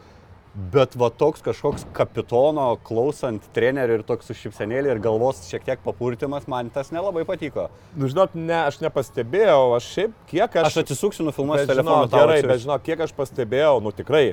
Bet 0.74 0.96
va 0.98 1.12
toks 1.14 1.44
kažkoks 1.46 1.84
kapitono 1.94 2.72
klausant 2.84 3.44
trenerių 3.54 4.00
ir 4.00 4.04
toks 4.08 4.32
sušipsenėlį 4.32 4.90
ir 4.96 5.02
galvos 5.04 5.44
šiek 5.46 5.62
tiek 5.68 5.84
papurtimas, 5.84 6.48
man 6.50 6.72
tas 6.74 6.90
nelabai 6.92 7.22
patiko. 7.28 7.68
Nu, 7.94 8.10
žinot, 8.10 8.34
ne, 8.34 8.58
aš 8.66 8.80
nepastebėjau, 8.82 9.76
aš 9.78 9.92
šiaip 9.94 10.16
kiek 10.32 10.58
aš... 10.64 10.72
Aš 10.72 10.80
atsisuksiu 10.82 11.28
nufilmuosiu 11.28 11.70
telefoną. 11.70 12.10
Gerai, 12.12 12.40
bet 12.50 12.64
žinok, 12.66 12.82
kiek 12.88 13.06
aš 13.06 13.14
pastebėjau, 13.16 13.78
nu 13.86 13.94
tikrai, 13.96 14.24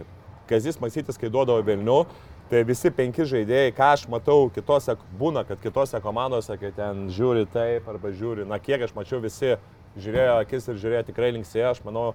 Kazis 0.48 0.80
Masytis, 0.80 1.20
kai 1.20 1.28
duodavo 1.32 1.60
Vilnių, 1.66 2.00
Tai 2.46 2.60
visi 2.62 2.92
penki 2.94 3.24
žaidėjai, 3.26 3.72
ką 3.74 3.86
aš 3.96 4.04
matau 4.06 4.44
kitose, 4.54 4.94
būna, 5.18 5.42
kad 5.48 5.58
kitose 5.58 5.98
komandose, 5.98 6.54
kai 6.60 6.68
ten 6.76 7.08
žiūri 7.10 7.42
taip 7.50 7.88
arba 7.90 8.12
žiūri, 8.14 8.44
na 8.46 8.60
kiek 8.62 8.84
aš 8.86 8.92
mačiau, 8.94 9.18
visi 9.24 9.56
žiūrėjo 9.98 10.36
akis 10.44 10.68
ir 10.70 10.78
žiūrėjo 10.78 11.00
tikrai 11.08 11.32
linksėjo, 11.34 11.72
aš 11.72 11.80
manau, 11.82 12.12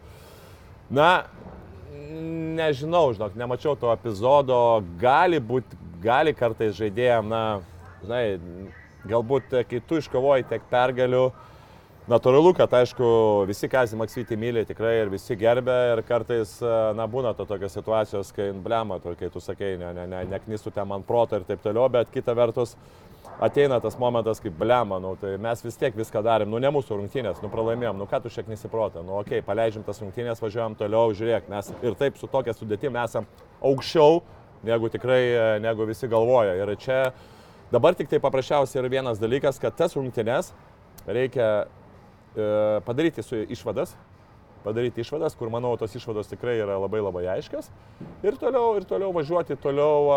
na, 0.88 1.26
nežinau, 2.56 3.10
žinok, 3.12 3.36
nemačiau 3.36 3.76
to 3.76 3.92
epizodo, 3.92 4.62
gali 5.02 5.42
būti, 5.44 5.76
gali 6.00 6.32
kartais 6.32 6.78
žaidėjams, 6.80 7.28
na, 7.28 7.44
žinai, 8.06 8.24
galbūt 9.12 9.58
kai 9.68 9.84
tu 9.84 10.00
iškovoji 10.00 10.48
tiek 10.48 10.64
pergalių, 10.72 11.26
Natūralu, 12.12 12.50
kad 12.58 12.74
aišku, 12.76 13.06
visi 13.48 13.70
Kazį 13.72 13.96
Maksytį 14.02 14.36
myli 14.36 14.66
tikrai 14.68 14.98
ir 15.00 15.12
visi 15.14 15.36
gerbė 15.40 15.76
ir 15.94 16.02
kartais, 16.04 16.58
e, 16.60 16.72
na, 16.98 17.06
būna 17.08 17.32
to 17.38 17.46
tokios 17.48 17.72
situacijos, 17.78 18.34
kai 18.36 18.50
blema, 18.52 18.98
to, 19.00 19.14
kai 19.16 19.30
tu 19.32 19.40
sakai, 19.40 19.78
ne, 19.80 19.94
ne, 19.96 20.04
ne, 20.12 20.20
neknistų 20.34 20.74
ten 20.76 20.90
man 20.90 21.06
proto 21.08 21.40
ir 21.40 21.46
taip 21.48 21.64
toliau, 21.64 21.88
bet 21.94 22.12
kita 22.12 22.36
vertus 22.36 22.76
ateina 23.40 23.80
tas 23.80 23.96
momentas 24.02 24.44
kaip 24.44 24.60
blema, 24.60 25.00
nu, 25.00 25.14
tai 25.22 25.38
mes 25.40 25.64
vis 25.64 25.80
tiek 25.80 25.96
viską 25.96 26.26
darėm, 26.28 26.52
nu, 26.52 26.60
ne 26.60 26.74
mūsų 26.76 27.00
rungtynės, 27.00 27.40
nu, 27.46 27.54
pralaimėjom, 27.54 28.04
nu, 28.04 28.12
ką 28.12 28.20
tu 28.26 28.34
šiek 28.34 28.52
nesiprotą, 28.52 29.06
nu, 29.08 29.16
okei, 29.22 29.40
okay, 29.40 29.48
paleidžiam 29.48 29.88
tas 29.88 30.04
rungtynės, 30.04 30.44
važiuojam 30.44 30.76
toliau, 30.84 31.16
žiūrėk, 31.16 31.48
mes 31.54 31.72
ir 31.80 32.00
taip 32.02 32.20
su 32.20 32.28
tokia 32.28 32.58
sudėtim 32.58 33.00
esam 33.00 33.30
aukščiau, 33.64 34.20
negu 34.68 34.92
tikrai, 34.92 35.22
e, 35.30 35.52
negu 35.64 35.88
visi 35.88 36.12
galvoja. 36.12 36.60
Ir 36.60 36.76
čia 36.76 37.04
dabar 37.72 37.96
tik 37.96 38.12
tai 38.12 38.20
paprasčiausiai 38.20 38.84
yra 38.84 38.98
vienas 39.00 39.22
dalykas, 39.22 39.64
kad 39.64 39.80
tas 39.80 39.96
rungtynės 39.96 40.52
reikia 41.08 41.70
padaryti 42.88 43.24
su 43.26 43.44
išvadas 43.52 43.96
padaryti 44.64 45.02
išvadas, 45.02 45.36
kur 45.36 45.50
manau 45.50 45.74
tos 45.78 45.96
išvados 45.96 46.30
tikrai 46.32 46.60
yra 46.62 46.78
labai 46.82 47.02
labai 47.02 47.26
aiškios. 47.36 47.70
Ir 48.26 48.38
toliau, 48.42 48.76
ir 48.78 48.86
toliau 48.90 49.14
važiuoti, 49.16 49.58
toliau 49.62 50.12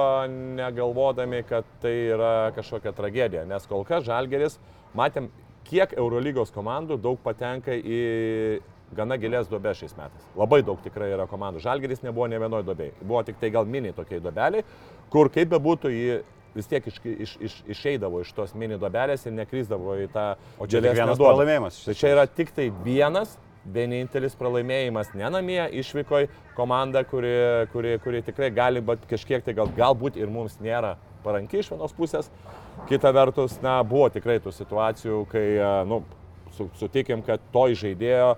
negalvodami, 0.59 1.43
kad 1.49 1.69
tai 1.83 1.95
yra 2.15 2.35
kažkokia 2.57 2.95
tragedija. 2.97 3.47
Nes 3.49 3.67
kol 3.71 3.85
kas 3.89 4.05
Žalgeris, 4.09 4.59
matėm, 4.97 5.31
kiek 5.69 5.97
Eurolygos 5.97 6.53
komandų 6.55 7.01
daug 7.01 7.21
patenka 7.25 7.75
į 7.75 8.61
gana 8.95 9.17
gilės 9.19 9.49
duobės 9.51 9.81
šiais 9.81 9.97
metais. 9.99 10.27
Labai 10.39 10.61
daug 10.67 10.79
tikrai 10.85 11.11
yra 11.15 11.27
komandų. 11.31 11.63
Žalgeris 11.65 12.05
nebuvo 12.05 12.29
ne 12.31 12.39
vienoje 12.39 12.69
duobėje. 12.69 12.95
Buvo 13.03 13.25
tik 13.27 13.41
tai 13.41 13.51
gal 13.55 13.67
mini 13.67 13.95
tokiai 13.97 14.23
duobeliai, 14.23 14.65
kur 15.11 15.33
kaip 15.33 15.51
bebūtų 15.55 15.95
jį 15.95 16.21
vis 16.55 16.69
tiek 16.71 16.87
iš, 16.87 17.01
iš, 17.05 17.33
iš, 17.49 17.57
išeidavo 17.77 18.21
iš 18.25 18.33
tos 18.37 18.55
mini 18.55 18.79
duobelės 18.81 19.27
ir 19.27 19.35
nekryzdavo 19.37 19.97
į 20.05 20.11
tą 20.15 20.27
O 20.59 20.67
čia 20.67 20.81
tik 20.81 20.95
vienas 20.97 21.19
duobę. 21.19 21.33
pralaimėjimas. 21.35 21.81
Tai 21.87 21.97
čia 21.99 22.13
yra 22.15 22.27
tik 22.31 22.53
tai 22.55 22.69
vienas, 22.85 23.37
vienintelis 23.65 24.37
pralaimėjimas 24.39 25.15
ne 25.17 25.31
namie, 25.33 25.63
išvykoj 25.81 26.29
komanda, 26.57 27.05
kuri, 27.09 27.35
kuri, 27.73 27.97
kuri 28.05 28.23
tikrai 28.27 28.51
gali 28.55 28.83
būt 28.85 29.09
kažkiek 29.11 29.45
tai 29.45 29.55
gal, 29.57 29.71
galbūt 29.77 30.19
ir 30.21 30.31
mums 30.31 30.59
nėra 30.63 30.97
paranki 31.25 31.63
iš 31.63 31.73
vienos 31.73 31.95
pusės. 31.97 32.29
Kita 32.91 33.11
vertus, 33.17 33.57
na, 33.65 33.79
buvo 33.87 34.11
tikrai 34.13 34.37
tų 34.45 34.53
situacijų, 34.53 35.23
kai, 35.31 35.47
nu, 35.89 36.03
su, 36.57 36.69
sutikim, 36.79 37.23
kad 37.25 37.43
to 37.55 37.69
žaidėjo 37.73 38.35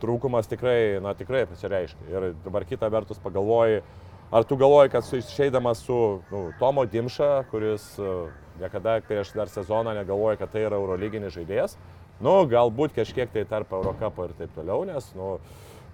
trūkumas 0.00 0.48
tikrai, 0.48 0.96
na, 1.04 1.12
tikrai 1.18 1.44
pasireiškia. 1.50 2.06
Ir 2.08 2.30
dabar 2.46 2.64
kita 2.64 2.88
vertus 2.90 3.20
pagalvoji, 3.20 3.82
ar 4.30 4.44
tu 4.44 4.56
galvoji, 4.56 4.90
kad 4.90 5.04
su 5.04 5.16
išeidamas 5.16 5.82
su 5.86 6.20
nu, 6.30 6.52
Tomo 6.58 6.84
Dimša, 6.86 7.44
kuris 7.50 7.98
a, 7.98 8.28
niekada 8.60 9.00
prieš 9.08 9.32
dar 9.34 9.48
sezoną 9.48 9.94
negalvoja, 9.94 10.36
kad 10.36 10.52
tai 10.52 10.66
yra 10.68 10.78
eurolyginis 10.78 11.34
žaidėjas, 11.34 11.76
nu, 12.20 12.36
galbūt 12.50 12.94
kažkiek 12.96 13.32
tai 13.32 13.44
tarp 13.48 13.72
Eurocapo 13.72 14.28
ir 14.28 14.36
taip 14.38 14.54
toliau, 14.54 14.84
nes, 14.88 15.10
nu, 15.16 15.36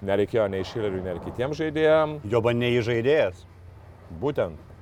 nereikėjo 0.05 0.49
nei 0.53 0.67
Šileriui, 0.67 1.05
nei 1.05 1.21
kitiems 1.25 1.57
žaidėjams. 1.61 2.27
Joba 2.29 2.53
neįžaidėjas. 2.57 3.45
Būtent. 4.21 4.75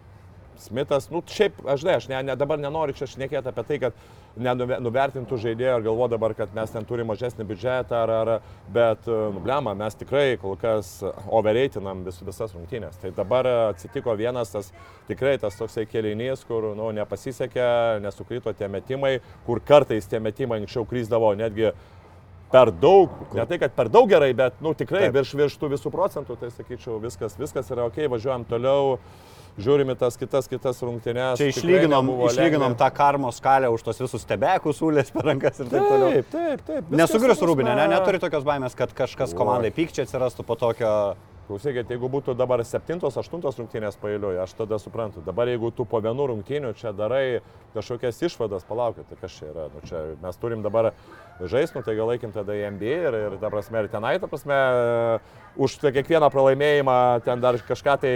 Smithas, 0.60 1.08
nu 1.10 1.22
šiaip, 1.26 1.56
aš 1.66 1.84
ne, 1.86 1.96
aš 1.98 2.08
ne, 2.10 2.20
ne, 2.30 2.36
dabar 2.38 2.60
nenoriu 2.62 2.94
čia 2.96 3.08
šnekėti 3.10 3.50
apie 3.50 3.64
tai, 3.68 3.78
kad 3.82 3.96
nenuvertintų 4.36 5.38
žaidėjų 5.40 5.78
ir 5.78 5.86
galvo 5.86 6.08
dabar, 6.10 6.34
kad 6.36 6.54
mes 6.56 6.72
ten 6.74 6.86
turime 6.88 7.12
mažesnį 7.12 7.46
biudžetą, 7.48 8.00
ar, 8.02 8.12
ar, 8.14 8.30
bet, 8.74 9.06
nublema, 9.06 9.74
mes 9.78 9.96
tikrai 9.98 10.38
kol 10.42 10.56
kas 10.60 10.96
overreitinam 11.26 12.04
vis, 12.06 12.20
visas 12.24 12.54
rungtynės. 12.56 12.98
Tai 13.02 13.12
dabar 13.14 13.48
atsitiko 13.70 14.14
vienas 14.18 14.52
tas 14.54 14.72
tikrai 15.08 15.36
tas 15.42 15.58
toksai 15.58 15.86
kelinys, 15.90 16.44
kur 16.48 16.72
nu, 16.76 16.90
nepasisekė, 16.96 18.00
nesukrito 18.04 18.54
tie 18.56 18.70
metimai, 18.72 19.18
kur 19.46 19.62
kartais 19.64 20.08
tie 20.10 20.22
metimai 20.22 20.62
anksčiau 20.62 20.86
kryzdavo 20.88 21.34
netgi 21.38 21.72
per 22.54 22.70
daug, 22.70 23.10
ne 23.34 23.44
tai, 23.50 23.58
kad 23.58 23.74
per 23.74 23.90
daug 23.90 24.10
gerai, 24.10 24.30
bet 24.36 24.60
nu, 24.62 24.74
tikrai 24.78 25.08
Taip. 25.08 25.16
virš, 25.16 25.34
virš 25.40 25.56
tų 25.58 25.72
visų 25.74 25.90
procentų, 25.94 26.36
tai 26.38 26.52
sakyčiau, 26.54 27.00
viskas, 27.02 27.34
viskas 27.40 27.70
yra 27.74 27.88
ok, 27.88 28.04
važiuojam 28.12 28.44
toliau, 28.46 28.98
žiūrime 29.60 29.94
tas 29.98 30.16
kitas, 30.18 30.48
kitas 30.50 30.80
rungtynės. 30.84 31.38
Čia 31.40 31.50
išlyginom, 31.52 32.10
išlyginom 32.30 32.76
tą 32.78 32.88
karmo 32.94 33.30
skalę 33.34 33.70
už 33.74 33.84
tos 33.86 34.00
visus 34.02 34.24
stebekus, 34.24 34.80
sulės 34.80 35.12
per 35.14 35.28
rankas 35.30 35.60
ir 35.62 35.70
taip 35.70 35.84
toliau. 35.90 36.10
Taip, 36.16 36.32
taip, 36.32 36.64
taip. 36.68 36.90
Nesugrius 37.02 37.42
rūbinė, 37.44 37.74
ne, 37.78 37.86
neturi 37.94 38.22
tokios 38.22 38.46
baimės, 38.46 38.76
kad 38.78 38.94
kažkas 38.96 39.36
komandai 39.38 39.74
pykčia 39.74 40.06
atsirastų 40.08 40.46
po 40.48 40.58
tokio... 40.60 40.90
Klausykit, 41.44 41.90
jeigu 41.92 42.08
būtų 42.08 42.32
dabar 42.40 42.62
7-8 42.64 43.42
rungtynės 43.58 43.98
pailiui, 44.00 44.38
aš 44.40 44.54
tada 44.56 44.78
suprantu. 44.80 45.20
Dabar 45.26 45.50
jeigu 45.52 45.68
tu 45.76 45.84
po 45.84 46.00
vienų 46.00 46.30
rungtynių 46.30 46.70
čia 46.78 46.94
darai 46.96 47.42
kažkokias 47.74 48.22
išvadas, 48.24 48.64
palaukit, 48.64 49.04
tai 49.10 49.18
kas 49.20 49.36
čia 49.36 49.50
yra. 49.50 49.66
Nu, 49.74 49.82
čia 49.84 50.00
mes 50.22 50.40
turim 50.40 50.64
dabar 50.64 50.94
žaisti, 51.42 51.76
nu, 51.76 51.84
tai 51.84 51.98
gal 51.98 52.08
laikim 52.08 52.32
tada 52.32 52.56
į 52.56 52.70
NBA 52.78 52.96
ir, 53.10 53.18
ir 53.26 53.36
ta 53.42 53.52
prasme, 53.52 53.84
ir 53.84 53.90
tenai, 53.92 54.14
ta 54.22 54.30
prasme, 54.32 54.58
už 55.60 55.76
tai 55.84 55.92
kiekvieną 55.98 56.32
pralaimėjimą 56.32 56.98
ten 57.28 57.44
dar 57.44 57.60
kažką 57.60 57.98
tai 58.00 58.14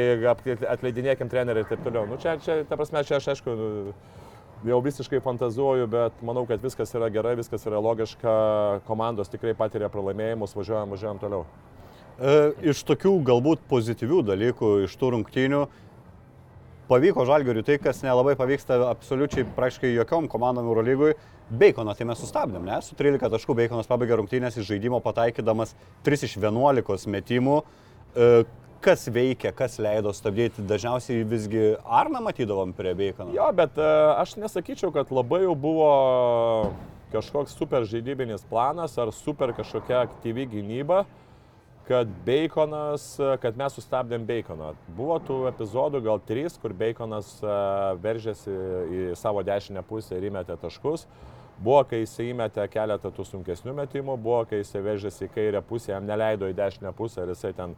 atleidinėkim 0.73 1.29
treneriai 1.29 1.67
ir 1.67 1.69
taip 1.69 1.85
toliau. 1.85 2.09
Nu, 2.09 2.17
čia, 2.23 2.39
čia, 2.41 2.63
ta 2.65 2.81
prasme, 2.81 3.05
čia 3.05 3.21
aš 3.21 3.35
aišku 3.35 3.59
jau 4.73 4.85
visiškai 4.89 5.21
fantazuoju, 5.21 5.87
bet 5.93 6.25
manau, 6.25 6.49
kad 6.49 6.65
viskas 6.65 6.97
yra 6.97 7.13
gerai, 7.13 7.37
viskas 7.37 7.69
yra 7.69 7.77
logiška, 7.77 8.39
komandos 8.89 9.29
tikrai 9.29 9.53
patiria 9.59 9.93
pralaimėjimus, 9.93 10.57
važiuojam, 10.57 10.97
važiuojam 10.97 11.21
toliau. 11.21 11.45
E, 12.19 12.39
iš 12.73 12.83
tokių 12.83 13.13
galbūt 13.27 13.63
pozityvių 13.71 14.25
dalykų, 14.27 14.73
iš 14.89 14.95
tų 14.99 15.13
rungtynių, 15.15 15.65
pavyko 16.91 17.27
žalgariui 17.29 17.63
tai, 17.67 17.77
kas 17.83 18.03
nelabai 18.03 18.35
pavyksta 18.39 18.81
absoliučiai 18.89 19.47
praktiškai 19.57 19.93
jokiom 19.95 20.27
komandom 20.33 20.67
Eurolygui. 20.67 21.13
Beikoną 21.49 21.95
tai 21.97 22.05
mes 22.09 22.19
sustabdėm, 22.21 22.67
ne? 22.67 22.81
Su 22.85 22.97
13 22.99 23.31
taškų 23.33 23.55
Beikonas 23.63 23.89
pabaigė 23.89 24.19
rungtynės 24.19 24.59
iš 24.59 24.67
žaidimo 24.69 24.99
pataikydamas 25.05 25.77
3 26.05 26.27
iš 26.27 26.39
11 26.43 27.13
metimų. 27.15 27.61
E, 28.15 28.33
Kas 28.79 29.09
veikia, 29.11 29.51
kas 29.51 29.73
leido 29.83 30.13
stabdyti, 30.15 30.63
dažniausiai 30.63 31.25
visgi 31.27 31.63
Arną 31.83 32.21
matydavom 32.23 32.71
prie 32.79 32.93
Beikono. 32.95 33.33
Jo, 33.35 33.49
bet 33.51 33.75
e, 33.75 33.87
aš 34.15 34.37
nesakyčiau, 34.39 34.93
kad 34.95 35.11
labai 35.11 35.41
jau 35.43 35.57
buvo 35.59 35.89
kažkoks 37.11 37.57
super 37.59 37.89
žaidybinis 37.91 38.45
planas 38.47 38.95
ar 39.03 39.11
super 39.17 39.51
kažkokia 39.57 40.05
aktyvi 40.07 40.47
gynyba, 40.53 41.01
kad 41.89 42.09
Baconas, 42.27 43.17
kad 43.41 43.57
mes 43.57 43.73
sustabdėm 43.79 44.27
Baconą. 44.29 44.75
Buvo 44.97 45.17
tų 45.25 45.39
epizodų 45.49 46.03
gal 46.05 46.21
trys, 46.29 46.59
kur 46.61 46.75
Baconas 46.77 47.31
e, 47.41 47.55
veržėsi 48.05 48.53
į 48.53 49.05
savo 49.17 49.41
dešinę 49.47 49.81
pusę 49.89 50.19
ir 50.19 50.27
įmetė 50.29 50.59
taškus. 50.61 51.07
Buvo, 51.59 51.81
kai 51.89 52.03
jis 52.03 52.13
įmetė 52.23 52.67
keletą 52.71 53.11
tų 53.15 53.25
sunkesnių 53.31 53.73
metimų, 53.81 54.19
buvo, 54.21 54.43
kai 54.51 54.61
jis 54.61 54.75
veržėsi 54.77 55.27
į 55.27 55.31
kairę 55.35 55.63
pusę, 55.65 55.95
jam 55.95 56.05
neleido 56.07 56.51
į 56.51 56.59
dešinę 56.59 56.93
pusę 56.95 57.25
ir 57.25 57.33
jisai 57.33 57.55
ten 57.57 57.73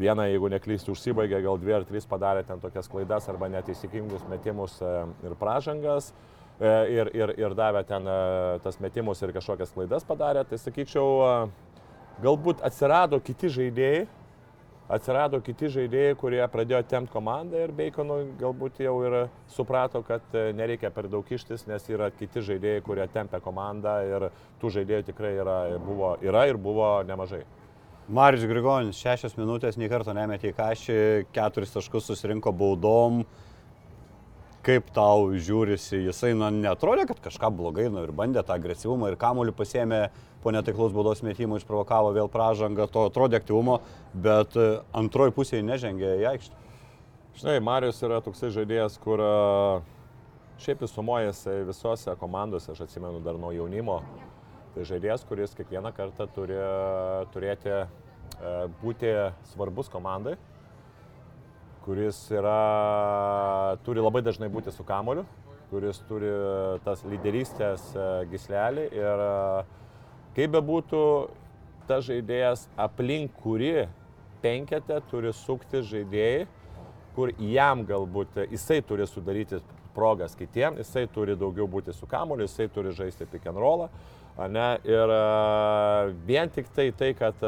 vieną, 0.00 0.26
jeigu 0.32 0.50
neklystu, 0.56 0.96
užsibaigė, 0.96 1.42
gal 1.44 1.60
dvi 1.60 1.76
ar 1.76 1.84
trys 1.86 2.08
padarė 2.08 2.42
ten 2.48 2.62
tokias 2.62 2.88
klaidas 2.88 3.28
arba 3.28 3.50
neteisingus 3.52 4.24
metimus 4.32 4.80
e, 4.80 4.96
ir 5.28 5.36
pražangas. 5.38 6.08
e, 6.56 6.72
Ir, 6.96 7.12
ir, 7.12 7.36
ir 7.36 7.54
davė 7.54 7.84
ten 7.84 8.08
tas 8.64 8.80
metimus 8.80 9.20
ir 9.20 9.36
kažkokias 9.36 9.76
klaidas 9.76 10.08
padarė, 10.08 10.46
tai 10.48 10.56
sakyčiau, 10.56 11.50
galbūt 12.22 12.62
atsirado 12.64 13.18
kiti 13.24 13.50
žaidėjai, 13.52 14.06
atsirado 14.92 15.40
kiti 15.44 15.68
žaidėjai, 15.72 16.14
kurie 16.20 16.42
pradėjo 16.50 16.82
temti 16.88 17.12
komandą 17.12 17.64
ir 17.64 17.74
Beikonų 17.76 18.18
galbūt 18.40 18.80
jau 18.84 18.94
ir 19.06 19.16
suprato, 19.52 20.02
kad 20.06 20.22
e, 20.36 20.52
nereikia 20.56 20.92
per 20.94 21.10
daug 21.10 21.26
kištis, 21.26 21.66
nes 21.66 21.88
yra 21.90 22.12
kiti 22.14 22.44
žaidėjai, 22.46 22.84
kurie 22.86 23.06
tempia 23.12 23.40
komandą 23.42 23.98
ir 24.06 24.28
tų 24.62 24.72
žaidėjų 24.78 25.08
tikrai 25.10 25.34
yra, 25.42 25.58
buvo, 25.82 26.14
yra 26.22 26.46
ir 26.50 26.60
buvo 26.60 26.90
nemažai. 27.08 27.42
Marius 28.06 28.46
Grigonis, 28.46 29.00
šešios 29.02 29.34
minutės, 29.34 29.74
nei 29.74 29.90
karto 29.90 30.14
nemetė 30.14 30.52
į 30.52 30.54
kažį, 30.54 31.00
keturis 31.34 31.74
taškus 31.74 32.06
susirinko 32.06 32.52
baudom. 32.54 33.24
Kaip 34.66 34.88
tau 34.90 35.28
žiūrisi, 35.38 36.00
jisai 36.08 36.32
nu, 36.34 36.48
netrodė, 36.50 37.04
kad 37.06 37.20
kažką 37.22 37.52
blogai, 37.54 37.84
nu 37.92 38.02
ir 38.02 38.10
bandė 38.16 38.42
tą 38.42 38.56
agresyvumą 38.58 39.12
ir 39.12 39.18
kamuolį 39.20 39.52
pasėmė 39.54 40.00
po 40.42 40.50
netaiklaus 40.54 40.94
baudos 40.94 41.22
metimo, 41.22 41.58
išprovokavo 41.60 42.10
vėl 42.16 42.26
pražangą, 42.30 42.88
to 42.90 43.04
atrodė 43.06 43.38
aktyvumo, 43.38 43.76
bet 44.14 44.56
e, 44.58 44.80
antroji 44.94 45.36
pusėje 45.36 45.62
nežengė 45.66 46.16
į 46.18 46.26
aikštę. 46.32 46.64
Žinai, 47.38 47.60
Marius 47.62 48.02
yra 48.02 48.18
toksai 48.24 48.50
žaidėjas, 48.54 48.96
kur 49.02 49.22
a, 49.22 49.30
šiaip 50.62 50.82
įsumuojasi 50.86 51.60
visose 51.68 52.14
komandose, 52.18 52.72
aš 52.72 52.86
atsimenu 52.86 53.22
dar 53.22 53.38
nuo 53.38 53.52
jaunimo. 53.54 54.00
Tai 54.74 54.84
žaidėjas, 54.88 55.22
kuris 55.28 55.54
kiekvieną 55.56 55.94
kartą 55.94 56.26
turi 56.34 56.58
turėti, 57.34 57.74
e, 57.76 58.54
būti 58.82 59.14
svarbus 59.52 59.94
komandai, 59.94 60.34
kuris 61.86 62.18
yra, 62.34 63.76
turi 63.86 64.02
labai 64.02 64.24
dažnai 64.26 64.48
būti 64.50 64.72
su 64.74 64.82
kamoliu, 64.86 65.22
kuris 65.70 66.00
turi 66.08 66.30
tas 66.82 67.04
lyderystės 67.06 67.84
e, 67.94 68.06
gislelį 68.32 68.86
ir 68.94 69.22
e, 69.22 69.36
kaip 70.34 70.56
bebūtų, 70.56 71.02
tas 71.86 72.02
žaidėjas 72.08 72.66
aplink 72.82 73.38
kuri 73.38 73.86
penketę 74.42 74.98
turi 75.12 75.30
sukti 75.34 75.84
žaidėjai, 75.86 76.48
kur 77.14 77.30
jam 77.38 77.86
galbūt 77.86 78.42
jisai 78.50 78.80
turi 78.84 79.06
sudaryti 79.06 79.62
progas 79.94 80.34
kitiems, 80.36 80.82
jisai 80.82 81.06
turi 81.08 81.38
daugiau 81.38 81.70
būti 81.70 81.94
su 81.94 82.10
kamoliu, 82.10 82.44
jisai 82.50 82.66
turi 82.74 82.92
žaisti 82.98 83.30
pick 83.30 83.46
and 83.46 83.62
rollą. 83.62 83.88
Ane? 84.36 84.66
Ir 84.84 85.12
vien 86.28 86.50
tik 86.52 86.66
tai 86.76 86.90
tai, 86.92 87.14
kad 87.16 87.40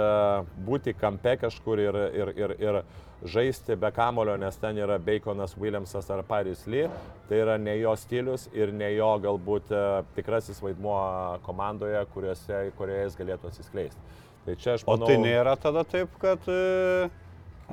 būti 0.64 0.94
kampe 0.96 1.34
kažkur 1.42 1.82
ir, 1.82 1.98
ir, 2.16 2.32
ir, 2.38 2.54
ir 2.64 2.80
žaisti 3.24 3.76
be 3.76 3.90
kamulio, 3.94 4.36
nes 4.38 4.56
ten 4.60 4.78
yra 4.78 4.98
Baconas, 5.02 5.56
Williamsas 5.58 6.10
ar 6.10 6.22
Paris 6.26 6.66
Lee, 6.66 6.88
tai 7.28 7.40
yra 7.42 7.56
ne 7.58 7.74
jo 7.80 7.94
stilius 7.98 8.46
ir 8.54 8.72
ne 8.72 8.92
jo 8.94 9.10
galbūt 9.24 9.72
a, 9.74 9.84
tikrasis 10.16 10.60
vaidmuo 10.62 10.98
komandoje, 11.46 12.04
kuriuose, 12.14 12.60
kurioje 12.78 13.08
jis 13.08 13.18
galėtų 13.18 13.50
atsiskleisti. 13.50 14.18
Tai 14.46 14.54
čia 14.56 14.76
aš 14.78 14.86
O 14.86 14.94
manau... 14.94 15.08
tai 15.10 15.18
nėra 15.20 15.56
tada 15.60 15.82
taip, 15.84 16.14
kad 16.22 16.46
e, 16.48 17.08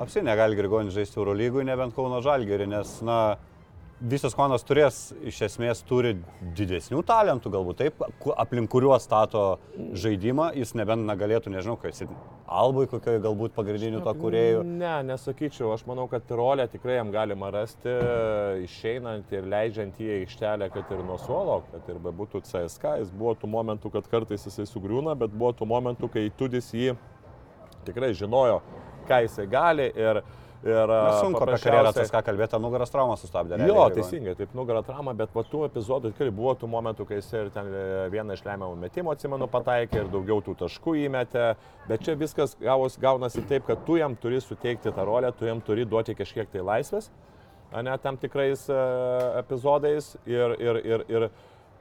apsi 0.02 0.24
negali 0.26 0.58
Grigonis 0.58 0.96
žaisti 0.96 1.20
Eurolygui, 1.20 1.64
nebent 1.64 1.94
Kauno 1.96 2.18
Žalgerį, 2.24 2.66
nes, 2.74 2.98
na, 3.06 3.20
visas 4.00 4.34
komandas 4.36 4.64
turės, 4.66 4.98
iš 5.24 5.40
esmės, 5.46 5.80
turi 5.86 6.14
didesnių 6.56 7.00
talentų, 7.06 7.52
galbūt 7.54 7.78
taip, 7.80 8.02
aplink 8.36 8.70
kuriuos 8.72 9.06
stato 9.06 9.44
žaidimą, 9.96 10.50
jis 10.58 10.74
nebent 10.76 11.06
negalėtų, 11.08 11.52
nežinau, 11.54 11.78
kas 11.80 12.02
albui 12.46 12.86
kokioje 12.90 13.22
galbūt 13.24 13.56
pagrindinių 13.56 14.02
to 14.04 14.14
kuriejų. 14.20 14.62
Ne, 14.68 14.92
nesakyčiau. 15.08 15.72
Aš 15.74 15.86
manau, 15.88 16.06
kad 16.10 16.28
rolę 16.30 16.68
tikrai 16.70 16.98
jam 16.98 17.10
galima 17.14 17.50
rasti, 17.54 17.96
išeinant 18.66 19.32
ir 19.34 19.48
leidžiant 19.50 19.98
į 20.02 20.12
aikštelę, 20.20 20.70
kad 20.74 20.92
ir 20.94 21.02
nuo 21.06 21.18
suolo, 21.22 21.62
kad 21.72 21.90
ir 21.90 22.00
bebūtų 22.04 22.44
CSK. 22.46 22.98
Jis 23.02 23.12
buvo 23.16 23.34
tų 23.40 23.50
momentų, 23.50 23.92
kad 23.96 24.08
kartais 24.12 24.46
jisai 24.46 24.68
sugriūna, 24.68 25.16
bet 25.18 25.34
buvo 25.34 25.54
tų 25.56 25.68
momentų, 25.72 26.12
kai 26.12 26.28
Tudis 26.36 26.70
jį 26.76 26.94
tikrai 27.86 28.12
žinojo, 28.18 28.60
ką 29.08 29.24
jisai 29.24 29.46
gali. 29.50 29.88
Ir, 29.96 30.22
ir 30.66 30.90
Na, 30.90 31.18
sunku 31.20 31.42
apie 31.44 31.58
karjerą 31.62 31.92
tas 31.96 32.10
ką 32.12 32.22
kalbėti, 32.26 32.58
nugaras 32.62 32.92
traumą 32.92 33.16
sustabdė. 33.20 33.58
Jo, 33.60 33.76
realiai, 33.76 33.94
teisingai, 33.96 34.34
taip 34.38 34.56
nugarą 34.58 34.82
traumą, 34.86 35.14
bet 35.18 35.32
po 35.34 35.44
tų 35.46 35.66
epizodų 35.68 36.12
tikrai 36.14 36.32
buvo 36.34 36.56
tų 36.58 36.70
momentų, 36.72 37.06
kai 37.08 37.20
jis 37.20 37.30
ir 37.36 37.52
ten 37.54 37.70
e, 37.70 37.84
vieną 38.12 38.36
iš 38.36 38.44
lemiamų 38.46 38.80
metimų, 38.82 39.14
atsimenu, 39.14 39.48
pataikė 39.52 40.02
ir 40.02 40.10
daugiau 40.12 40.42
tų 40.44 40.56
taškų 40.64 40.96
įmetė, 41.06 41.46
bet 41.88 42.06
čia 42.06 42.16
viskas 42.18 42.56
gavos, 42.60 42.98
gaunasi 43.02 43.44
taip, 43.48 43.66
kad 43.70 43.86
tu 43.86 43.98
jam 44.00 44.16
turi 44.20 44.42
suteikti 44.42 44.92
tą 44.92 45.06
rolę, 45.06 45.32
tu 45.36 45.48
jam 45.48 45.62
turi 45.64 45.86
duoti 45.88 46.16
kažkiek 46.18 46.50
tai 46.52 46.64
laisvės, 46.66 47.10
ne 47.76 47.98
tam 48.02 48.18
tikrais 48.20 48.68
e, 48.70 48.80
epizodais 49.42 50.14
ir, 50.26 50.56
ir, 50.62 50.82
ir, 50.84 51.06
ir 51.10 51.30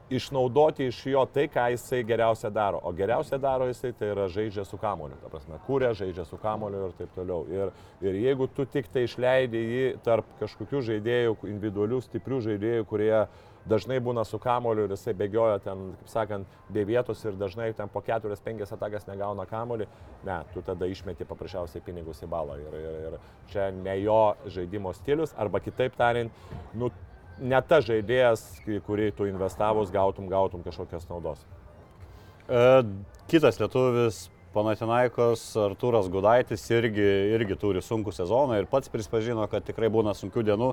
išnaudoti 0.09 0.85
iš 0.85 0.99
jo 1.05 1.23
tai, 1.33 1.47
ką 1.49 1.69
jisai 1.73 2.03
geriausia 2.05 2.49
daro. 2.53 2.79
O 2.83 2.91
geriausia 2.93 3.39
daro 3.41 3.65
jisai 3.69 3.93
tai 3.97 4.11
yra 4.13 4.27
žaidžia 4.29 4.65
su 4.65 4.77
kamoliu. 4.77 5.17
Ta 5.21 5.31
prasme, 5.33 5.57
kūrė, 5.65 5.93
žaidžia 5.97 6.27
su 6.29 6.37
kamoliu 6.41 6.85
ir 6.87 6.93
taip 6.99 7.15
toliau. 7.15 7.45
Ir, 7.49 7.73
ir 8.05 8.19
jeigu 8.21 8.47
tu 8.53 8.67
tik 8.69 8.91
tai 8.93 9.07
išleidai 9.07 9.63
jį 9.63 9.89
tarp 10.05 10.29
kažkokių 10.41 10.83
žaidėjų, 10.91 11.35
individualių, 11.49 12.01
stiprių 12.05 12.41
žaidėjų, 12.49 12.85
kurie 12.89 13.25
dažnai 13.65 13.97
būna 14.03 14.21
su 14.29 14.37
kamoliu 14.41 14.85
ir 14.85 14.93
jisai 14.93 15.15
bėgioja 15.17 15.57
ten, 15.65 15.87
kaip 15.99 16.11
sakant, 16.11 16.59
be 16.69 16.85
vietos 16.85 17.23
ir 17.25 17.37
dažnai 17.39 17.71
ten 17.73 17.89
po 17.89 18.03
4-5 18.05 18.61
atakas 18.77 19.07
negauna 19.09 19.47
kamolį, 19.49 19.87
ne, 20.27 20.37
tu 20.53 20.61
tada 20.65 20.85
išmeti 20.85 21.25
paprasčiausiai 21.25 21.81
pinigus 21.85 22.21
į 22.21 22.29
balą. 22.29 22.59
Ir, 22.61 22.77
ir, 22.77 23.01
ir 23.09 23.17
čia 23.49 23.71
ne 23.73 23.97
jo 24.03 24.35
žaidimo 24.45 24.93
stilius, 24.93 25.33
arba 25.37 25.63
kitaip 25.65 25.97
tariant, 25.97 26.45
nu, 26.77 26.91
ne 27.39 27.59
ta 27.67 27.81
žaidėjas, 27.83 28.45
į 28.67 28.79
kurį 28.85 29.09
tu 29.17 29.27
investavus 29.29 29.91
gautum, 29.93 30.29
gautum 30.31 30.63
kažkokios 30.65 31.09
naudos. 31.09 31.41
E, 32.47 32.63
kitas 33.31 33.59
lietuvis, 33.61 34.25
Panatinaikos 34.55 35.41
Artūras 35.59 36.05
Gudaitis 36.07 36.61
irgi, 36.71 37.07
irgi 37.35 37.57
turi 37.59 37.81
sunkų 37.83 38.13
sezoną 38.15 38.61
ir 38.61 38.69
pats 38.71 38.87
prispažino, 38.91 39.43
kad 39.51 39.65
tikrai 39.67 39.89
būna 39.91 40.13
sunkių 40.15 40.45
dienų, 40.47 40.69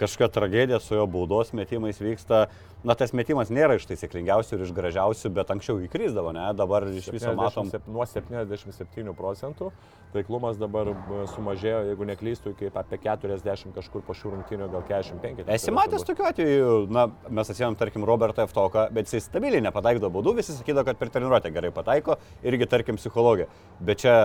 kažkokia 0.00 0.28
tragedija 0.32 0.80
su 0.80 0.96
jo 0.96 1.06
baudos 1.10 1.52
metimais 1.56 2.00
vyksta. 2.00 2.46
Na, 2.80 2.96
tas 2.96 3.12
metimas 3.12 3.50
nėra 3.52 3.76
iš 3.76 3.84
taisyklingiausių 3.90 4.56
ir 4.56 4.62
iš 4.64 4.70
gražiausių, 4.72 5.30
bet 5.36 5.50
anksčiau 5.52 5.82
įkrisdavo, 5.84 6.32
ne? 6.32 6.46
Dabar 6.56 6.86
iš 6.88 7.10
viso 7.12 7.34
matom. 7.36 7.68
77 7.68 7.92
Nuo 7.92 8.06
77 8.08 9.16
procentų 9.18 9.68
taiklumas 10.14 10.58
dabar 10.58 10.90
e, 10.90 10.94
sumažėjo, 11.34 11.82
jeigu 11.90 12.06
neklystu, 12.08 12.54
iki 12.54 12.70
apie 12.74 12.98
40 13.04 13.74
kažkur 13.76 14.04
po 14.06 14.16
šių 14.16 14.34
rungtynių, 14.34 14.68
gal 14.72 14.84
45. 14.88 15.44
Esi 15.54 15.74
matęs 15.74 16.06
tokiu 16.08 16.26
atveju, 16.28 16.72
na, 16.92 17.06
mes 17.28 17.52
atsiemam, 17.52 17.76
tarkim, 17.78 18.04
Robertą 18.08 18.46
Eftoką, 18.48 18.88
bet 18.94 19.12
jis 19.12 19.28
stabiliai 19.28 19.62
nepataikdo 19.64 20.10
baudų, 20.12 20.36
visi 20.40 20.56
sakydavo, 20.56 20.88
kad 20.90 21.00
per 21.00 21.12
treniruotę 21.14 21.52
gerai 21.54 21.72
pataiko, 21.74 22.18
irgi, 22.46 22.68
tarkim, 22.70 22.98
psichologija. 23.00 23.50
Bet 23.80 24.02
čia, 24.02 24.16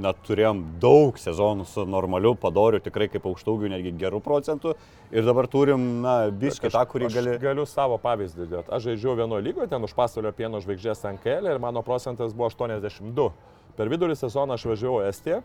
na, 0.00 0.12
turėjom 0.26 0.60
daug 0.82 1.18
sezonų 1.20 1.66
su 1.68 1.84
normaliu 1.88 2.34
padoriu, 2.38 2.80
tikrai 2.82 3.08
kaip 3.12 3.26
aukštaugiu, 3.28 3.70
netgi 3.72 3.92
gerų 4.00 4.22
procentų. 4.24 4.74
Ir 5.12 5.26
dabar 5.26 5.48
turim, 5.52 5.84
na, 6.04 6.16
biškai 6.30 6.72
tą, 6.72 6.84
kurį 6.88 7.10
gali... 7.12 7.38
Galiu 7.42 7.66
savo 7.68 7.98
pavyzdį 8.02 8.48
dėti. 8.48 8.72
Aš 8.72 8.88
žaidžiau 8.90 9.16
vienoje 9.20 9.46
lygoje, 9.48 9.70
ten 9.72 9.84
už 9.84 9.96
pasaulio 9.96 10.32
pieno 10.36 10.62
žvaigždės 10.64 11.04
Ankelė 11.10 11.54
ir 11.54 11.62
mano 11.62 11.84
procentas 11.86 12.32
buvo 12.36 12.50
82. 12.52 13.28
Per 13.76 13.92
vidurį 13.92 14.16
sezoną 14.18 14.56
aš 14.56 14.68
važiavau 14.72 15.02
Estiją. 15.08 15.42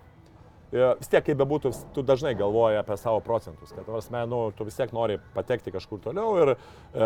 Ir 0.75 0.97
Vis 0.99 1.07
tiek, 1.07 1.23
kaip 1.23 1.37
bebūtų, 1.39 1.69
tu 1.95 2.03
dažnai 2.03 2.33
galvoji 2.35 2.75
apie 2.81 2.97
savo 2.99 3.21
procentus, 3.23 3.71
kad, 3.71 3.85
prasme, 3.87 4.25
nu, 4.27 4.39
tu 4.51 4.65
vis 4.67 4.75
tiek 4.75 4.91
nori 4.91 5.15
patekti 5.31 5.71
kažkur 5.71 6.01
toliau 6.03 6.33
ir 6.41 6.51
e, 6.51 6.57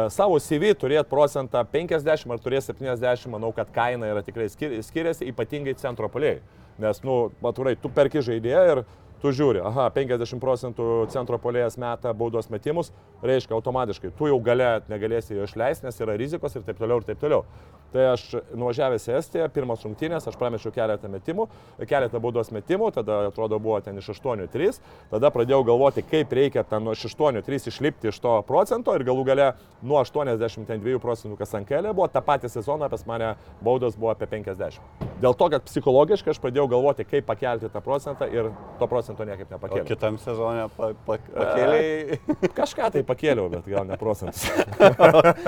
savo 0.09 0.39
CV 0.41 0.71
turėti 0.81 1.05
procentą 1.11 1.61
50 1.69 2.33
ar 2.33 2.41
turėti 2.41 2.71
70, 2.71 3.29
manau, 3.29 3.51
kad 3.53 3.69
kaina 3.75 4.09
yra 4.15 4.23
tikrai 4.25 4.47
skir 4.49 4.79
skiriasi, 4.81 5.29
ypatingai 5.29 5.75
centro 5.77 6.09
poliai. 6.09 6.39
Nes, 6.81 7.03
nu, 7.05 7.27
maturai, 7.43 7.75
tu 7.77 7.91
perki 7.93 8.23
žaidėją 8.25 8.63
ir 8.71 8.83
tu 9.21 9.31
žiūri, 9.35 9.61
aha, 9.65 9.89
50 9.93 10.41
procentų 10.41 10.87
centro 11.13 11.37
polėjas 11.41 11.77
meta 11.81 12.13
baudos 12.17 12.49
metimus, 12.51 12.89
reiškia 13.25 13.53
automatiškai, 13.57 14.13
tu 14.17 14.29
jau 14.31 14.39
galė, 14.43 14.79
negalėsi 14.89 15.37
jo 15.37 15.45
išleisti, 15.45 15.85
nes 15.85 16.01
yra 16.01 16.17
rizikos 16.17 16.57
ir 16.57 16.65
taip 16.65 16.81
toliau 16.81 17.01
ir 17.01 17.07
taip 17.11 17.21
toliau. 17.21 17.45
Tai 17.91 18.05
aš 18.13 18.23
nuvažiavęs 18.55 19.05
į 19.09 19.15
Estiją, 19.17 19.47
pirmas 19.51 19.81
rungtynės, 19.83 20.23
aš 20.29 20.37
pramečiau 20.39 20.71
keletą 20.71 21.09
metimų, 21.11 21.47
keletą 21.89 22.21
baudos 22.23 22.47
metimų, 22.55 22.87
tada 22.95 23.17
atrodo 23.27 23.59
buvo 23.59 23.81
ten 23.83 23.99
iš 23.99 24.13
8-3, 24.13 24.79
tada 25.11 25.31
pradėjau 25.35 25.65
galvoti, 25.67 26.05
kaip 26.07 26.31
reikia 26.31 26.63
ten 26.63 26.87
nuo 26.87 26.95
8-3 26.95 27.67
išlipti 27.67 28.09
iš 28.09 28.21
to 28.23 28.37
procento 28.47 28.95
ir 28.95 29.03
galų 29.07 29.27
gale 29.27 29.49
nuo 29.83 29.99
82 29.99 31.01
procentų 31.03 31.35
kas 31.41 31.51
ant 31.59 31.67
kelio 31.67 31.91
buvo, 31.91 32.07
tą 32.07 32.23
patį 32.23 32.53
sezoną 32.55 32.87
pas 32.91 33.03
mane 33.09 33.33
baudos 33.59 33.99
buvo 33.99 34.13
apie 34.15 34.29
50. 34.39 34.79
Dėl 35.21 35.35
to, 35.37 35.51
kad 35.53 35.67
psichologiškai 35.67 36.31
aš 36.31 36.39
pradėjau 36.41 36.69
galvoti, 36.71 37.05
kaip 37.05 37.27
pakelti 37.27 37.69
tą 37.69 37.83
procentą 37.83 38.25
ir 38.31 38.53
to 38.79 38.87
procento 39.11 39.25
niekaip 39.27 39.51
O 39.51 39.55
nepakėliau. 39.55 39.87
kitam 39.87 40.17
sezonė 40.21 40.65
pa, 40.75 40.91
pa, 41.05 41.17
pakėliai. 41.35 42.19
Kažką 42.55 42.91
tai 42.95 43.03
pakėliau, 43.03 43.49
bet 43.51 43.67
gal 43.67 43.85
ne 43.87 43.97
procentus. 43.99 44.45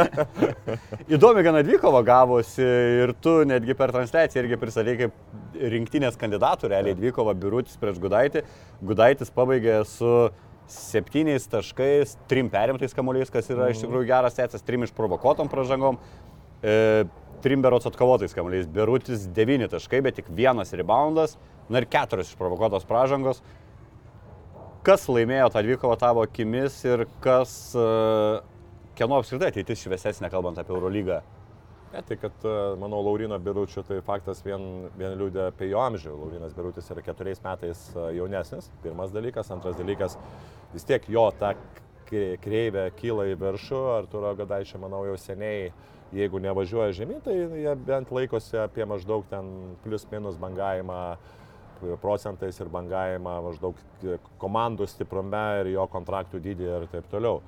Įdomi 1.14 1.44
gana 1.44 1.64
dvikova 1.64 2.04
gavosi 2.04 2.64
ir 3.04 3.14
tu 3.22 3.42
netgi 3.48 3.76
per 3.78 3.94
transliaciją 3.96 4.44
irgi 4.44 4.60
pristatei 4.60 4.98
kaip 5.00 5.14
rinktinės 5.54 6.18
kandidatų, 6.20 6.72
realiai 6.74 6.98
dvikova 6.98 7.36
Birutis 7.38 7.78
prieš 7.80 8.02
Gudaitį. 8.04 8.44
Gudaitis 8.84 9.32
pabaigė 9.34 9.82
su 9.88 10.32
septyniais 10.68 11.46
taškais, 11.52 12.18
trim 12.32 12.50
perimtais 12.50 12.96
kamuoliais, 12.96 13.32
kas 13.32 13.50
yra 13.52 13.70
iš 13.72 13.84
tikrųjų 13.84 14.08
geras 14.10 14.38
setsas, 14.40 14.64
trim 14.66 14.86
išprovokuotom 14.88 15.52
pražangom. 15.52 16.00
E, 16.64 17.04
Trim 17.44 17.64
berots 17.64 17.90
atkovotais 17.90 18.32
kamuoliais. 18.36 18.70
Birutis 18.72 19.28
9 19.36 19.68
taškai, 19.74 20.00
bet 20.06 20.16
tik 20.22 20.32
vienas 20.32 20.72
reboundas, 20.80 21.36
na 21.68 21.82
ir 21.82 21.90
keturios 21.92 22.32
išprovokuotos 22.32 22.88
pražangos. 22.88 23.44
Kas 24.84 25.06
laimėjo 25.12 25.50
tą 25.52 25.64
dvikovą 25.64 25.96
tavo 26.00 26.24
akimis 26.24 26.82
ir 26.88 27.06
kas, 27.24 27.52
e, 27.76 27.84
kieno 29.00 29.20
apskritai 29.20 29.52
ateitis 29.52 29.84
šviesesnė, 29.84 30.32
kalbant 30.32 30.60
apie 30.60 30.76
Eurolygą? 30.76 31.22
Ne, 31.94 32.02
tai 32.02 32.18
kad, 32.18 32.36
e, 32.44 32.56
manau, 32.82 33.04
Laurino 33.06 33.38
Biručio, 33.40 33.84
tai 33.88 34.00
faktas 34.04 34.42
vien, 34.44 34.90
vien 34.98 35.16
liūdė 35.20 35.50
apie 35.52 35.70
jo 35.70 35.80
amžių. 35.84 36.16
Laurinas 36.18 36.56
Birutis 36.58 36.90
yra 36.92 37.04
keturiais 37.06 37.44
metais 37.44 37.86
e, 37.94 38.08
jaunesnis, 38.18 38.72
pirmas 38.84 39.12
dalykas. 39.16 39.52
Antras 39.56 39.76
dalykas, 39.80 40.18
vis 40.74 40.88
tiek 40.90 41.06
jo 41.08 41.28
ta 41.40 41.54
kreivė 42.10 42.90
kyla 42.98 43.28
į 43.32 43.38
viršų. 43.40 43.82
Arturo 44.00 44.34
Gadaičio, 44.40 44.82
manau, 44.82 45.04
jau 45.08 45.16
seniai, 45.22 45.72
jeigu 46.14 46.40
nevažiuoja 46.42 46.94
žemyn, 46.96 47.22
tai 47.26 47.36
jie 47.38 47.76
bent 47.88 48.12
laikosi 48.14 48.58
apie 48.62 48.86
maždaug 48.90 49.26
ten 49.30 49.50
plius 49.84 50.06
minus 50.12 50.38
bangavimą 50.42 51.00
procentais 52.02 52.60
ir 52.62 52.70
bangavimą 52.72 53.36
maždaug 53.48 53.80
komandų 54.42 54.88
stiprume 54.88 55.44
ir 55.62 55.74
jo 55.74 55.88
kontraktų 55.92 56.42
dydį 56.44 56.70
ir 56.78 56.88
taip 56.94 57.10
toliau. 57.12 57.42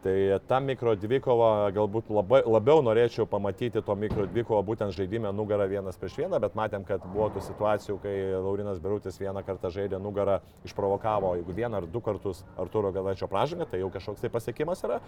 Tai 0.00 0.16
tą 0.48 0.58
mikro 0.64 0.94
dvikovą 0.96 1.48
galbūt 1.76 2.06
labai, 2.08 2.38
labiau 2.48 2.80
norėčiau 2.80 3.26
pamatyti 3.28 3.82
to 3.84 3.96
mikro 4.00 4.24
dvikovą 4.30 4.62
būtent 4.64 4.94
žaidime 4.96 5.28
nugarą 5.36 5.66
vienas 5.68 5.98
prieš 6.00 6.14
vieną, 6.22 6.38
bet 6.40 6.56
matėm, 6.56 6.86
kad 6.88 7.04
buvo 7.04 7.26
tų 7.34 7.42
situacijų, 7.44 7.98
kai 8.00 8.14
Laurinas 8.32 8.80
Birutis 8.80 9.20
vieną 9.20 9.42
kartą 9.44 9.68
žaidė 9.74 10.00
nugarą, 10.00 10.38
išprovokavo, 10.64 11.34
jeigu 11.36 11.56
vieną 11.58 11.82
ar 11.82 11.88
du 11.92 12.00
kartus 12.00 12.40
Arturo 12.56 12.94
Galaičio 12.96 13.28
pražangą, 13.28 13.68
tai 13.68 13.82
jau 13.82 13.90
kažkoks 13.92 14.24
tai 14.24 14.32
pasiekimas 14.32 14.80
yra. 14.88 15.02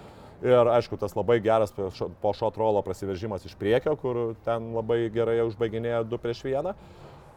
Ir 0.45 0.73
aišku, 0.75 1.01
tas 1.01 1.17
labai 1.17 1.39
geras 1.41 1.73
po 1.73 2.35
šio 2.37 2.53
trolo 2.53 2.85
prasiveržimas 2.85 3.49
iš 3.49 3.57
priekio, 3.57 3.97
kur 3.97 4.21
ten 4.45 4.75
labai 4.77 5.07
gerai 5.15 5.41
užbaiginėjo 5.47 6.05
du 6.05 6.21
prieš 6.21 6.45
vieną. 6.51 6.77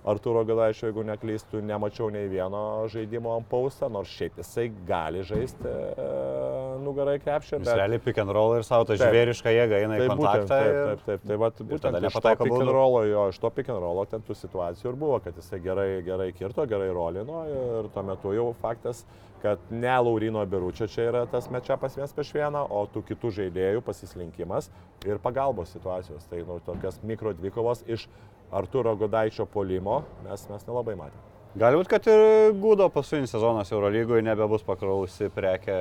Arturo 0.05 0.43
Galaičio, 0.45 0.85
jeigu 0.91 1.01
neklystu, 1.07 1.61
nemačiau 1.65 2.11
nei 2.13 2.27
vieno 2.29 2.59
žaidimo 2.93 3.31
ant 3.39 3.47
paustą, 3.49 3.87
nors 3.89 4.11
šiaip 4.13 4.35
jisai 4.37 4.67
gali 4.85 5.23
žaisti 5.25 5.65
e, 5.65 6.05
nugarai 6.85 7.15
krepšį. 7.23 7.57
Jis 7.63 7.71
realiai 7.79 8.01
pick 8.05 8.21
and 8.21 8.29
roll 8.37 8.53
ir 8.59 8.65
savo 8.67 8.85
tą 8.85 8.93
Taip. 8.99 9.07
žvėrišką 9.09 9.53
jėgą 9.55 9.79
eina 9.81 9.97
į 9.97 10.03
Tai 10.03 10.07
būtent, 10.11 10.21
kontaktą. 10.21 10.47
taip, 10.61 10.69
ir- 10.75 10.85
taip, 10.85 11.03
taip. 11.09 11.25
Tai 11.31 11.37
vat, 11.41 11.61
būtent 11.71 12.07
iš 12.11 12.17
to 12.19 12.35
pick 12.43 12.57
and 12.59 12.73
rollo, 12.77 13.01
jo, 13.09 13.23
iš 13.33 13.39
to 13.41 13.49
pick 13.57 13.73
and 13.73 13.81
rollo 13.81 14.05
ten 14.11 14.21
tų 14.29 14.37
situacijų 14.43 14.91
ir 14.93 14.99
buvo, 15.05 15.19
kad 15.25 15.41
jisai 15.41 15.59
gerai, 15.65 15.89
gerai 16.05 16.29
kirto, 16.37 16.67
gerai 16.69 16.91
rolino 16.93 17.41
ir 17.49 17.89
tuo 17.95 18.03
metu 18.05 18.35
jau 18.37 18.51
faktas, 18.61 19.01
kad 19.41 19.59
ne 19.69 19.93
Laurino 20.01 20.45
Biručio 20.49 20.87
čia 20.89 21.09
yra 21.09 21.25
tas 21.29 21.49
mečiapas 21.53 21.97
vienas 21.97 22.13
prieš 22.13 22.31
vieną, 22.37 22.61
o 22.69 22.85
tų 22.89 23.03
kitų 23.09 23.33
žaidėjų 23.41 23.81
pasislinkimas 23.85 24.69
ir 25.05 25.17
pagalbos 25.21 25.73
situacijos. 25.75 26.25
Tai 26.29 26.39
nu, 26.47 26.59
tokias 26.65 27.01
mikro 27.05 27.33
dvikovos 27.37 27.83
iš 27.89 28.07
Arturo 28.55 28.95
Godaičio 28.99 29.45
polimo 29.51 30.01
mes, 30.25 30.47
mes 30.49 30.67
nelabai 30.67 30.97
matėme. 30.99 31.23
Gali 31.55 31.79
būti, 31.79 31.91
kad 31.93 32.07
ir 32.11 32.53
Gudo 32.59 32.89
paskutinis 32.91 33.31
sezonas 33.31 33.71
Eurolygoje 33.71 34.23
nebebus 34.25 34.63
pakrausi 34.67 35.29
prekė 35.31 35.79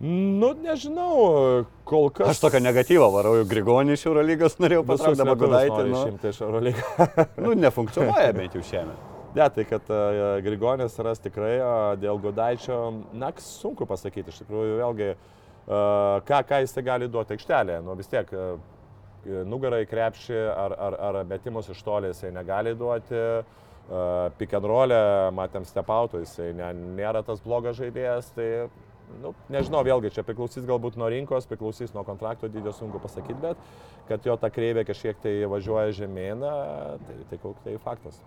Nu, 0.00 0.50
nežinau, 0.52 1.64
kol 1.88 2.10
kas. 2.12 2.34
Aš 2.34 2.42
tokią 2.42 2.60
negatyvą 2.60 3.06
varau, 3.14 3.38
Grigonį 3.48 3.94
iš 3.96 4.02
Eurolygos 4.10 4.58
norėjau 4.60 4.82
patraukti, 4.90 5.20
dabar 5.22 5.38
Gudaitį. 5.40 5.84
Nu, 5.88 6.02
išimti 6.02 6.32
iš 6.34 6.40
Eurolygos. 6.44 6.98
nu, 7.46 7.54
nefunkcionuoja 7.56 8.34
bent 8.36 8.58
jau 8.58 8.64
šiemet. 8.66 9.06
Ne, 9.36 9.46
tai 9.52 9.64
kad 9.68 9.88
uh, 9.92 10.36
Grigonis 10.44 10.98
ras 11.04 11.20
tikrai, 11.24 11.54
uh, 11.62 11.94
dėl 12.00 12.20
Gudaičio, 12.20 12.76
na, 13.16 13.32
sunku 13.40 13.88
pasakyti, 13.88 14.32
iš 14.32 14.42
tikrųjų, 14.42 14.76
vėlgi, 14.82 15.08
uh, 15.16 16.20
ką, 16.28 16.42
ką 16.50 16.60
jis 16.66 16.76
gali 16.84 17.08
duoti 17.12 17.36
aikštelėje. 17.36 17.80
Nu, 17.84 17.96
vis 17.96 18.12
tiek, 18.12 18.36
uh, 19.24 19.44
nugarai 19.48 19.84
krepšį 19.88 20.40
ar, 20.52 20.74
ar, 20.88 20.98
ar 21.08 21.22
metimus 21.28 21.70
iš 21.72 21.80
tolės 21.86 22.20
jisai 22.20 22.34
negali 22.36 22.74
duoti. 22.78 23.22
Uh, 23.86 24.32
pick 24.34 24.50
and 24.58 24.66
roll'e, 24.66 24.96
matėm 25.30 25.62
stepautų, 25.62 26.24
jisai 26.24 26.50
ne, 26.58 26.72
nėra 26.98 27.20
tas 27.22 27.38
blogas 27.44 27.76
žaidėjas, 27.78 28.32
tai 28.34 28.48
nu, 29.22 29.30
nežinau, 29.52 29.84
vėlgi 29.86 30.10
čia 30.16 30.24
priklausys 30.26 30.66
galbūt 30.66 30.96
nuo 30.98 31.06
rinkos, 31.12 31.46
priklausys 31.46 31.94
nuo 31.94 32.02
kontrakto 32.06 32.50
dydžio, 32.50 32.72
sunku 32.74 32.98
pasakyti, 33.02 33.38
bet 33.44 34.08
kad 34.08 34.26
jo 34.26 34.34
ta 34.40 34.50
kreivė 34.50 34.82
kažkiek 34.88 35.20
tai 35.22 35.36
važiuoja 35.50 35.94
žemėną, 36.00 36.50
tai, 37.06 37.20
tai, 37.30 37.38
tai, 37.38 37.54
tai 37.62 37.76
faktas. 37.84 38.18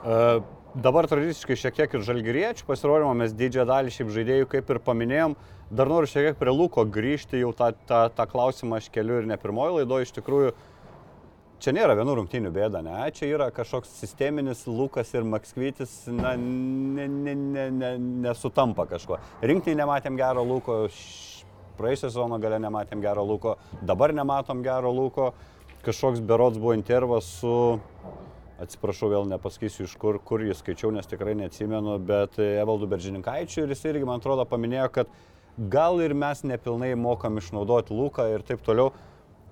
Uh, 0.00 0.40
dabar 0.74 1.06
tradiciškai 1.10 1.56
šiek 1.58 1.78
tiek 1.78 1.94
ir 1.94 2.04
žalgyriečių 2.06 2.66
pasirodymo 2.68 3.12
mes 3.18 3.32
didžiąją 3.34 3.66
dalį 3.68 3.94
šiaip 3.94 4.10
žaidėjų 4.14 4.48
kaip 4.50 4.70
ir 4.70 4.80
paminėjom. 4.86 5.36
Dar 5.70 5.90
noriu 5.90 6.10
šiek 6.10 6.30
tiek 6.30 6.38
prie 6.38 6.52
Luko 6.54 6.84
grįžti, 6.86 7.40
jau 7.42 7.52
tą, 7.56 7.72
tą, 7.86 8.04
tą 8.14 8.26
klausimą 8.30 8.78
aš 8.78 8.90
keliu 8.94 9.20
ir 9.20 9.28
ne 9.30 9.38
pirmoji 9.38 9.80
laido, 9.80 10.00
iš 10.02 10.12
tikrųjų 10.18 10.52
čia 11.60 11.74
nėra 11.76 11.94
vienų 11.98 12.16
rungtynių 12.20 12.52
bėda, 12.54 12.80
ne, 12.86 12.96
čia 13.14 13.28
yra 13.28 13.50
kažkoks 13.54 13.92
sisteminis 14.00 14.64
Lukas 14.66 15.12
ir 15.14 15.26
Makskvytis, 15.28 15.92
na, 16.14 16.32
ne, 16.38 17.06
ne, 17.06 17.34
ne, 17.34 17.66
ne, 17.74 17.92
nesutampa 18.26 18.86
kažko. 18.90 19.20
Rinktai 19.44 19.76
nematėm 19.78 20.18
gero 20.18 20.46
Luko, 20.46 20.82
praėjusią 21.78 22.08
sezoną 22.08 22.40
gale 22.42 22.58
nematėm 22.62 23.02
gero 23.04 23.26
Luko, 23.26 23.58
dabar 23.82 24.14
nematom 24.16 24.64
gero 24.64 24.94
Luko, 24.94 25.32
kažkoks 25.84 26.24
berods 26.24 26.58
buvo 26.60 26.74
intervas 26.78 27.28
su 27.40 27.54
atsiprašau, 28.64 29.10
vėl 29.12 29.28
nepasakysiu 29.30 29.86
iš 29.88 29.96
kur, 30.00 30.20
kur 30.24 30.44
jį 30.44 30.56
skaičiau, 30.58 30.92
nes 30.94 31.08
tikrai 31.08 31.36
neatsimenu, 31.38 31.98
bet 32.06 32.38
Evaldu 32.42 32.88
Beržininkaičiu 32.90 33.64
ir 33.64 33.74
jis 33.74 33.86
irgi, 33.90 34.06
man 34.08 34.20
atrodo, 34.20 34.46
paminėjo, 34.48 34.88
kad 34.94 35.14
gal 35.70 36.00
ir 36.04 36.14
mes 36.16 36.42
nepilnai 36.46 36.94
mokam 36.96 37.40
išnaudoti 37.40 37.96
Luką 37.96 38.28
ir 38.34 38.44
taip 38.46 38.64
toliau. 38.66 38.92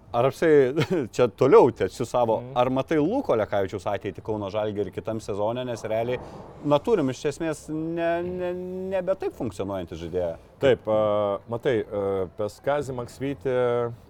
Ar 0.09 0.25
apsiai 0.25 0.73
čia 1.15 1.27
toliau 1.29 1.69
tęsiu 1.77 2.07
savo, 2.09 2.39
mm. 2.41 2.55
ar 2.57 2.71
matai 2.73 2.97
Luko 2.97 3.35
Lekavičiaus 3.37 3.85
ateitį 3.93 4.23
Kauno 4.25 4.49
Žalgį 4.49 4.87
ir 4.87 4.91
kitam 4.95 5.21
sezonė, 5.21 5.67
nes 5.69 5.85
realiai, 5.85 6.17
na 6.65 6.79
turim 6.81 7.13
iš 7.13 7.27
esmės 7.35 7.67
ne, 7.69 8.09
ne, 8.25 8.53
nebe 8.95 9.13
taip 9.21 9.37
funkcionuojantį 9.37 10.01
žaidėją. 10.01 10.33
Taip, 10.65 10.89
uh, 10.89 11.45
matai, 11.53 11.77
uh, 11.85 12.23
pas 12.41 12.57
Kazį 12.65 12.97
Maksvytį 13.03 13.59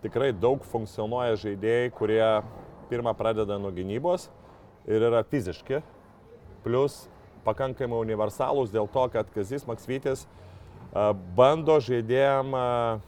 tikrai 0.06 0.30
daug 0.38 0.62
funkcionuoja 0.70 1.34
žaidėjai, 1.42 1.90
kurie 1.98 2.22
pirmą 2.92 3.18
pradeda 3.18 3.58
nuo 3.58 3.74
gynybos 3.74 4.30
ir 4.88 5.04
yra 5.10 5.22
fiziški, 5.28 5.82
plus 6.64 7.04
pakankamai 7.46 8.00
universalūs 8.02 8.72
dėl 8.72 8.88
to, 8.92 9.04
kad 9.12 9.28
Kazis 9.34 9.66
Maksvytis 9.68 10.24
uh, 10.24 11.12
bando 11.36 11.78
žaidėjim 11.84 12.56
uh, 12.56 13.04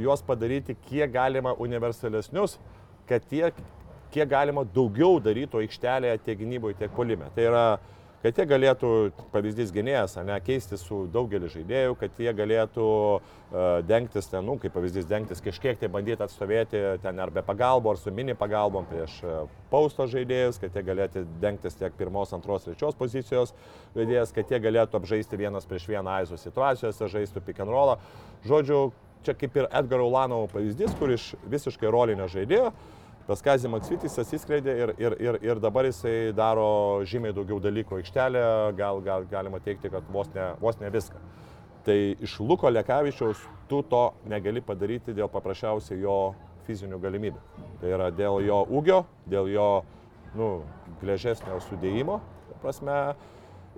juos 0.00 0.22
padaryti 0.26 0.76
kiek 0.88 1.10
galima 1.12 1.52
universalesnius, 1.62 2.56
kad 3.06 3.26
tiek, 3.30 3.54
kiek 4.14 4.28
galima 4.30 4.64
daugiau 4.74 5.20
darytų 5.22 5.60
aikštelėje 5.64 6.22
tiek 6.24 6.40
gynyboje, 6.40 6.78
tiek 6.80 6.94
polime. 6.96 7.28
Tai 7.36 7.44
yra, 7.50 7.66
kad 8.26 8.40
jie 8.40 8.46
galėtų, 8.50 8.88
pavyzdys 9.30 9.70
gynėjas, 9.74 10.16
ne, 10.26 10.34
keisti 10.42 10.78
su 10.80 11.04
daugelį 11.14 11.50
žaidėjų, 11.52 11.94
kad 12.00 12.16
jie 12.18 12.32
galėtų 12.34 12.86
uh, 12.86 13.20
dengtis 13.86 14.26
ten, 14.32 14.42
nu, 14.48 14.56
kaip 14.58 14.74
pavyzdys, 14.74 15.06
dengtis 15.06 15.42
kažkiek 15.44 15.78
tai 15.78 15.90
bandyti 15.92 16.24
atstovėti 16.26 16.82
ten 17.04 17.22
ar 17.22 17.30
be 17.30 17.44
pagalbo, 17.46 17.92
ar 17.92 18.00
su 18.02 18.10
mini 18.10 18.34
pagalbom 18.34 18.88
prieš 18.90 19.20
uh, 19.22 19.36
pausto 19.70 20.08
žaidėjus, 20.10 20.58
kad 20.62 20.74
jie 20.74 20.82
galėtų 20.88 21.22
dengtis 21.42 21.78
tiek 21.78 21.94
pirmos, 21.98 22.34
antros, 22.34 22.66
trečios 22.66 22.98
pozicijos 22.98 23.54
žaidėjas, 23.94 24.34
kad 24.34 24.50
jie 24.50 24.62
galėtų 24.66 24.98
apžaisti 24.98 25.38
vienas 25.38 25.68
prieš 25.70 25.86
vieną 25.92 26.18
aizo 26.18 26.40
situacijose, 26.40 27.12
žaistų 27.14 27.44
pick 27.46 27.62
and 27.62 27.70
rollą. 27.70 28.00
Žodžiu, 28.48 28.88
čia 29.22 29.38
kaip 29.38 29.54
ir 29.58 29.70
Edgaro 29.70 30.10
Ulanovo 30.10 30.50
pavyzdys, 30.50 30.98
kur 30.98 31.14
iš 31.14 31.34
visiškai 31.46 31.94
rolinio 31.94 32.26
žaidėjo, 32.32 32.74
tas 33.26 33.42
Kazim 33.42 33.74
Maksvitis 33.74 34.18
atsiskleidė 34.22 34.74
ir, 34.82 34.92
ir, 35.02 35.16
ir, 35.22 35.38
ir 35.44 35.60
dabar 35.62 35.88
jisai 35.88 36.32
daro 36.36 37.02
žymiai 37.08 37.34
daugiau 37.34 37.58
dalykų 37.62 38.00
aikštelė, 38.00 38.44
gal, 38.78 39.02
gal 39.04 39.26
galima 39.30 39.60
teikti, 39.62 39.90
kad 39.92 40.06
vos 40.14 40.30
ne, 40.34 40.52
vos 40.62 40.78
ne 40.80 40.90
viską. 40.94 41.22
Tai 41.86 41.96
iš 42.22 42.38
Luko 42.42 42.70
Lekavičiaus 42.70 43.42
tu 43.70 43.82
to 43.86 44.04
negali 44.30 44.62
padaryti 44.62 45.14
dėl 45.14 45.30
paprasčiausiai 45.30 46.00
jo 46.02 46.34
fizinių 46.66 46.98
galimybių. 47.02 47.42
Tai 47.80 47.92
yra 47.94 48.10
dėl 48.14 48.40
jo 48.46 48.62
ūgio, 48.78 49.04
dėl 49.30 49.50
jo 49.50 49.68
nu, 50.38 50.50
gležesnio 51.00 51.58
sudėjimo, 51.68 52.20
prasme, 52.62 53.14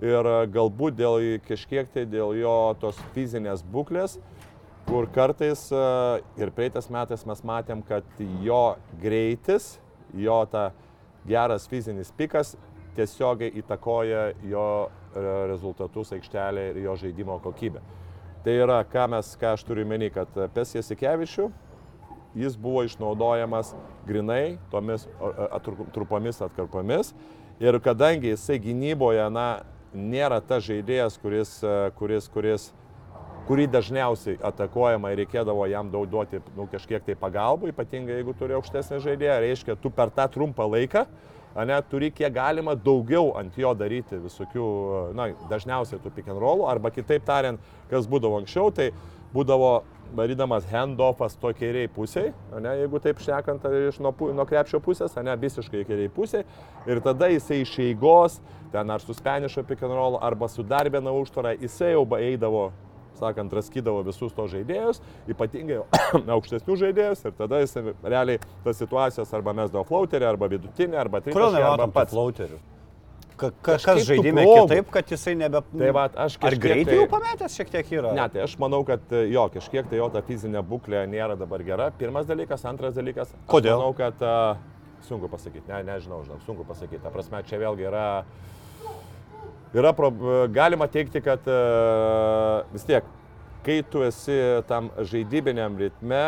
ir 0.01 0.29
galbūt 0.53 0.97
dėl 0.97 1.21
kažkiek 1.45 1.89
tai 1.93 2.05
dėl 2.09 2.33
jo 2.39 2.55
tos 2.81 2.99
fizinės 3.15 3.63
būklės, 3.63 4.17
kur 4.89 5.05
kartais 5.13 5.67
ir 6.37 6.49
praeitais 6.55 6.87
metais 6.89 7.21
mes 7.29 7.41
matėm, 7.45 7.83
kad 7.85 8.05
jo 8.41 8.73
greitis, 9.01 9.75
jo 10.17 10.39
ta 10.49 10.71
geras 11.29 11.67
fizinis 11.69 12.09
pikas 12.17 12.55
tiesiogiai 12.97 13.53
įtakoja 13.61 14.23
jo 14.49 14.65
rezultatus 15.51 16.15
aikštelė 16.17 16.63
ir 16.71 16.81
jo 16.87 16.95
žaidimo 17.03 17.37
kokybę. 17.43 17.83
Tai 18.41 18.55
yra, 18.55 18.79
ką, 18.87 19.05
mes, 19.13 19.29
ką 19.37 19.53
aš 19.59 19.67
turiu 19.67 19.85
meni, 19.85 20.09
kad 20.15 20.33
Pesija 20.55 20.81
Sikevičių 20.81 21.51
jis 22.39 22.57
buvo 22.57 22.81
išnaudojamas 22.87 23.75
grinai 24.09 24.57
tomis 24.73 25.05
trupomis 25.93 26.41
atkarpomis 26.41 27.13
ir 27.61 27.77
kadangi 27.83 28.33
jisai 28.33 28.57
gynyboje, 28.63 29.29
na, 29.33 29.47
nėra 29.93 30.41
ta 30.41 30.57
žaidėjas, 30.63 31.21
kuris, 31.21 31.59
kuris, 31.99 32.29
kuris 32.33 32.69
kurį 33.47 33.67
dažniausiai 33.71 34.39
atakuojama 34.45 35.11
ir 35.13 35.23
reikėdavo 35.23 35.65
jam 35.69 35.89
daug 35.91 36.07
duoti 36.09 36.41
nu, 36.57 36.67
kažkiek 36.71 37.03
tai 37.05 37.15
pagalbų, 37.19 37.71
ypatingai 37.73 38.19
jeigu 38.19 38.35
turi 38.37 38.57
aukštesnį 38.57 39.01
žaidėją, 39.05 39.37
reiškia, 39.45 39.77
tu 39.81 39.91
per 39.93 40.11
tą 40.13 40.27
trumpą 40.31 40.67
laiką, 40.69 41.05
ne, 41.65 41.77
turi 41.89 42.11
kiek 42.13 42.33
galima 42.33 42.75
daugiau 42.75 43.33
ant 43.39 43.55
jo 43.57 43.71
daryti 43.77 44.19
visokių, 44.21 44.65
na, 45.17 45.31
dažniausiai 45.49 46.01
tų 46.03 46.11
pick 46.15 46.29
and 46.29 46.41
rollų, 46.41 46.67
arba 46.69 46.91
kitaip 46.93 47.25
tariant, 47.25 47.63
kas 47.89 48.09
būdavo 48.09 48.41
anksčiau, 48.41 48.73
tai 48.75 48.91
būdavo 49.33 49.79
varydamas 50.15 50.65
handoffas 50.69 51.35
to 51.37 51.51
kairiai 51.53 51.89
pusiai, 51.93 52.31
ne, 52.57 52.71
jeigu 52.81 53.01
taip 53.01 53.19
šnekant 53.21 53.65
iš 53.89 53.99
nuo, 54.01 54.13
nuo 54.33 54.45
krepšio 54.49 54.81
pusės, 54.81 55.13
ne, 55.21 55.35
visiškai 55.37 55.83
kairiai 55.85 56.09
pusiai, 56.13 56.45
ir 56.89 57.01
tada 57.05 57.29
jisai 57.29 57.61
iš 57.63 57.75
eigos, 57.85 58.39
ten 58.73 58.89
ar 58.89 59.01
su 59.01 59.13
Spanišo 59.13 59.65
pick 59.69 59.85
and 59.85 59.93
roll, 59.93 60.17
arba 60.21 60.49
su 60.49 60.65
dar 60.65 60.89
viena 60.89 61.13
užtvara, 61.13 61.55
jisai 61.61 61.93
jau 61.93 62.05
eidavo 62.17 62.69
sakant, 63.19 63.53
raskydavo 63.55 64.03
visus 64.07 64.33
to 64.35 64.47
žaidėjus, 64.51 65.01
ypatingai 65.31 65.81
aukštesnių 66.37 66.79
žaidėjus 66.83 67.23
ir 67.25 67.37
tada 67.37 67.61
jis 67.63 67.77
realiai 68.03 68.41
tas 68.65 68.79
situacijas 68.79 69.31
arba 69.37 69.55
mesdavo 69.57 69.85
flauterį, 69.89 70.27
arba 70.33 70.51
vidutinį, 70.51 70.99
arba 70.99 71.23
tritaškį. 71.23 71.39
Kodėl 71.39 71.57
nematom 71.59 71.95
pats 71.95 72.15
flauterių? 72.15 72.59
Ka 73.39 73.53
kažkas 73.63 74.01
žaidime 74.03 74.43
kitaip, 74.43 74.89
kad 74.91 75.11
jisai 75.13 75.33
nebe... 75.39 75.61
Tai 75.71 75.91
va, 75.95 76.09
aš 76.25 76.35
Ar 76.43 76.55
greitai 76.59 76.89
tai... 76.89 76.97
jau 76.97 77.05
pametęs 77.11 77.53
šiek 77.55 77.69
tiek 77.71 77.93
yra? 77.95 78.11
Ne, 78.17 78.25
tai 78.33 78.43
aš 78.43 78.57
manau, 78.59 78.81
kad 78.87 79.13
jo, 79.15 79.45
kažkiek 79.53 79.87
tai 79.87 80.01
jo 80.01 80.09
ta 80.11 80.19
fizinė 80.27 80.59
būklė 80.67 81.05
nėra 81.07 81.37
dabar 81.39 81.63
gera. 81.63 81.87
Pirmas 81.95 82.27
dalykas, 82.27 82.65
antras 82.67 82.97
dalykas. 82.97 83.31
Kodėl? 83.47 83.79
Manau, 83.79 83.95
kad 83.95 84.19
uh, 84.27 84.59
sunku 85.07 85.31
pasakyti, 85.31 85.63
ne, 85.71 85.79
nežinau, 85.87 86.19
žinau, 86.27 86.41
sunku 86.43 86.67
pasakyti. 86.67 86.99
Ta 87.05 87.13
prasme, 87.15 87.39
čia 87.47 87.61
vėlgi 87.63 87.87
yra... 87.87 88.07
Yra, 89.73 89.93
pro, 89.93 90.09
galima 90.49 90.87
teikti, 90.89 91.21
kad 91.21 91.45
uh, 91.45 92.65
vis 92.73 92.87
tiek 92.89 93.05
kai 93.63 93.81
tu 93.91 94.01
esi 94.01 94.35
tam 94.69 94.87
žaidybiniam 95.11 95.75
ritme, 95.77 96.21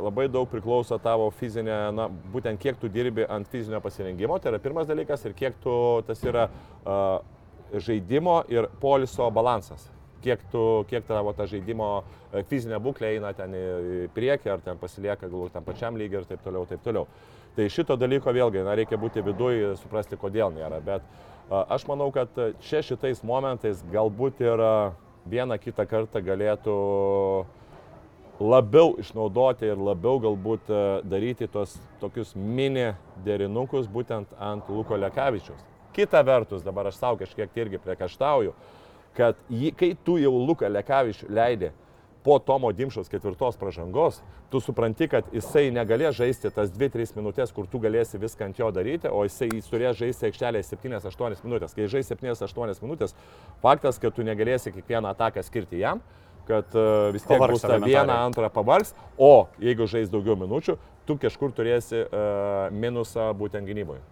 labai 0.00 0.28
daug 0.32 0.46
priklauso 0.48 0.96
tavo 1.02 1.26
fizinė, 1.34 1.74
na, 1.92 2.06
būtent 2.32 2.60
kiek 2.62 2.78
tu 2.80 2.88
dirbi 2.88 3.26
ant 3.28 3.48
fizinio 3.50 3.82
pasirengimo, 3.84 4.38
tai 4.40 4.54
yra 4.54 4.62
pirmas 4.62 4.86
dalykas, 4.88 5.26
ir 5.26 5.34
kiek 5.36 5.58
tu, 5.64 5.74
tas 6.06 6.22
yra 6.24 6.46
uh, 6.46 7.18
žaidimo 7.74 8.38
ir 8.54 8.70
poliso 8.80 9.28
balansas. 9.34 9.90
Kiek, 10.24 10.40
tu, 10.50 10.62
kiek 10.88 11.04
tavo 11.06 11.34
ta 11.36 11.44
žaidimo 11.46 11.90
fizinė 12.48 12.80
būklė 12.82 13.12
eina 13.18 13.34
ten 13.36 13.52
į 13.54 14.06
priekį, 14.14 14.54
ar 14.54 14.64
ten 14.64 14.80
pasilieka 14.80 15.28
galbūt 15.28 15.58
tam 15.58 15.66
pačiam 15.66 15.98
lygiai 15.98 16.22
ir 16.22 16.30
taip 16.30 16.42
toliau, 16.46 16.64
taip 16.70 16.82
toliau. 16.86 17.04
Tai 17.58 17.68
šito 17.72 17.98
dalyko 17.98 18.32
vėlgi, 18.34 18.64
na, 18.64 18.74
reikia 18.78 18.98
būti 19.00 19.22
viduje, 19.26 19.74
suprasti, 19.82 20.18
kodėl 20.20 20.50
nėra. 20.56 20.80
Bet 20.84 21.04
uh, 21.04 21.35
aš 21.50 21.86
manau, 21.86 22.10
kad 22.10 22.28
čia 22.66 22.82
šitais 22.82 23.22
momentais 23.22 23.82
galbūt 23.92 24.40
ir 24.42 24.62
vieną 25.30 25.58
kitą 25.62 25.86
kartą 25.86 26.22
galėtų 26.22 26.74
labiau 28.40 28.96
išnaudoti 29.00 29.70
ir 29.70 29.80
labiau 29.80 30.20
galbūt 30.22 30.68
daryti 31.08 31.48
tos 31.48 31.76
tokius 32.02 32.34
mini 32.36 32.92
derinukus 33.24 33.86
būtent 33.88 34.34
ant 34.38 34.68
Luko 34.68 34.98
Lekavičiaus. 34.98 35.62
Kita 35.96 36.20
vertus, 36.26 36.62
dabar 36.62 36.90
aš 36.90 36.98
savo 37.00 37.16
kažkiek 37.22 37.54
irgi 37.56 37.80
priekaštauju, 37.80 38.52
kad 39.16 39.38
jį, 39.48 39.72
kai 39.72 39.94
tu 40.04 40.18
jau 40.20 40.34
Luką 40.36 40.68
Lekavičių 40.68 41.30
leidai 41.32 41.72
po 42.26 42.38
Tomo 42.42 42.72
Dimšos 42.74 43.06
ketvirtos 43.06 43.54
pažangos, 43.56 44.18
tu 44.50 44.58
supranti, 44.58 45.06
kad 45.06 45.28
jisai 45.30 45.68
negalės 45.70 46.16
žaisti 46.18 46.50
tas 46.50 46.72
2-3 46.74 47.14
minutės, 47.14 47.52
kur 47.54 47.68
tu 47.70 47.78
galėsi 47.78 48.18
viską 48.18 48.48
ant 48.48 48.58
jo 48.58 48.70
daryti, 48.74 49.06
o 49.06 49.22
jisai 49.22 49.46
jis 49.52 49.70
turės 49.70 50.00
žaisti 50.00 50.26
aikštelėje 50.26 50.66
7-8 50.72 51.46
minutės. 51.46 51.76
Kai 51.76 51.86
žais 51.92 52.10
7-8 52.10 52.82
minutės, 52.82 53.14
faktas, 53.62 54.02
kad 54.02 54.18
tu 54.18 54.26
negalėsi 54.26 54.74
kiekvieną 54.74 55.14
ataką 55.14 55.46
skirti 55.46 55.84
jam, 55.84 56.02
kad 56.50 56.74
uh, 56.74 57.12
vis 57.14 57.22
tiek 57.22 57.36
Pavargs 57.36 57.60
bus 57.60 57.68
elementariai. 57.70 58.02
viena, 58.02 58.18
antra 58.26 58.50
pavargs, 58.50 58.90
o 59.18 59.46
jeigu 59.62 59.86
žais 59.86 60.10
daugiau 60.10 60.34
minučių, 60.42 60.78
tu 61.06 61.18
kažkur 61.22 61.54
turėsi 61.54 62.02
uh, 62.02 62.74
minusą 62.74 63.30
būtent 63.38 63.70
gynyboje. 63.70 64.02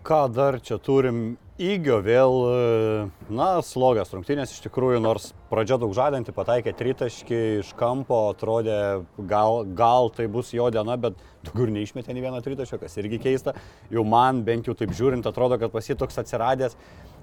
Ką 0.00 0.32
dar 0.32 0.56
čia 0.64 0.78
turim? 0.80 1.36
Įgio 1.60 1.98
vėl, 2.00 2.34
e, 2.48 3.32
na, 3.36 3.48
slogas 3.60 4.14
rungtynės 4.14 4.54
iš 4.54 4.62
tikrųjų, 4.64 4.96
nors 5.04 5.26
pradžia 5.50 5.76
daug 5.76 5.92
žadanti, 5.92 6.32
pataikė 6.32 6.72
tritaškį 6.78 7.40
iš 7.58 7.74
kampo, 7.76 8.22
atrodė, 8.30 8.78
gal, 9.28 9.66
gal 9.76 10.08
tai 10.16 10.24
bus 10.32 10.54
jo 10.56 10.70
diena, 10.72 10.96
bet 10.96 11.20
daugiau 11.44 11.66
ir 11.66 11.74
neišmetė 11.74 12.16
nei 12.16 12.24
vieno 12.24 12.40
tritaškio, 12.40 12.78
kas 12.80 12.96
irgi 13.02 13.20
keista. 13.20 13.52
Jau 13.92 14.06
man 14.08 14.40
bent 14.46 14.70
jau 14.70 14.76
taip 14.78 14.96
žiūrint, 14.96 15.28
atrodo, 15.28 15.60
kad 15.60 15.74
pas 15.74 15.84
jį 15.84 15.98
toks 16.00 16.16
atsiradęs, 16.24 16.78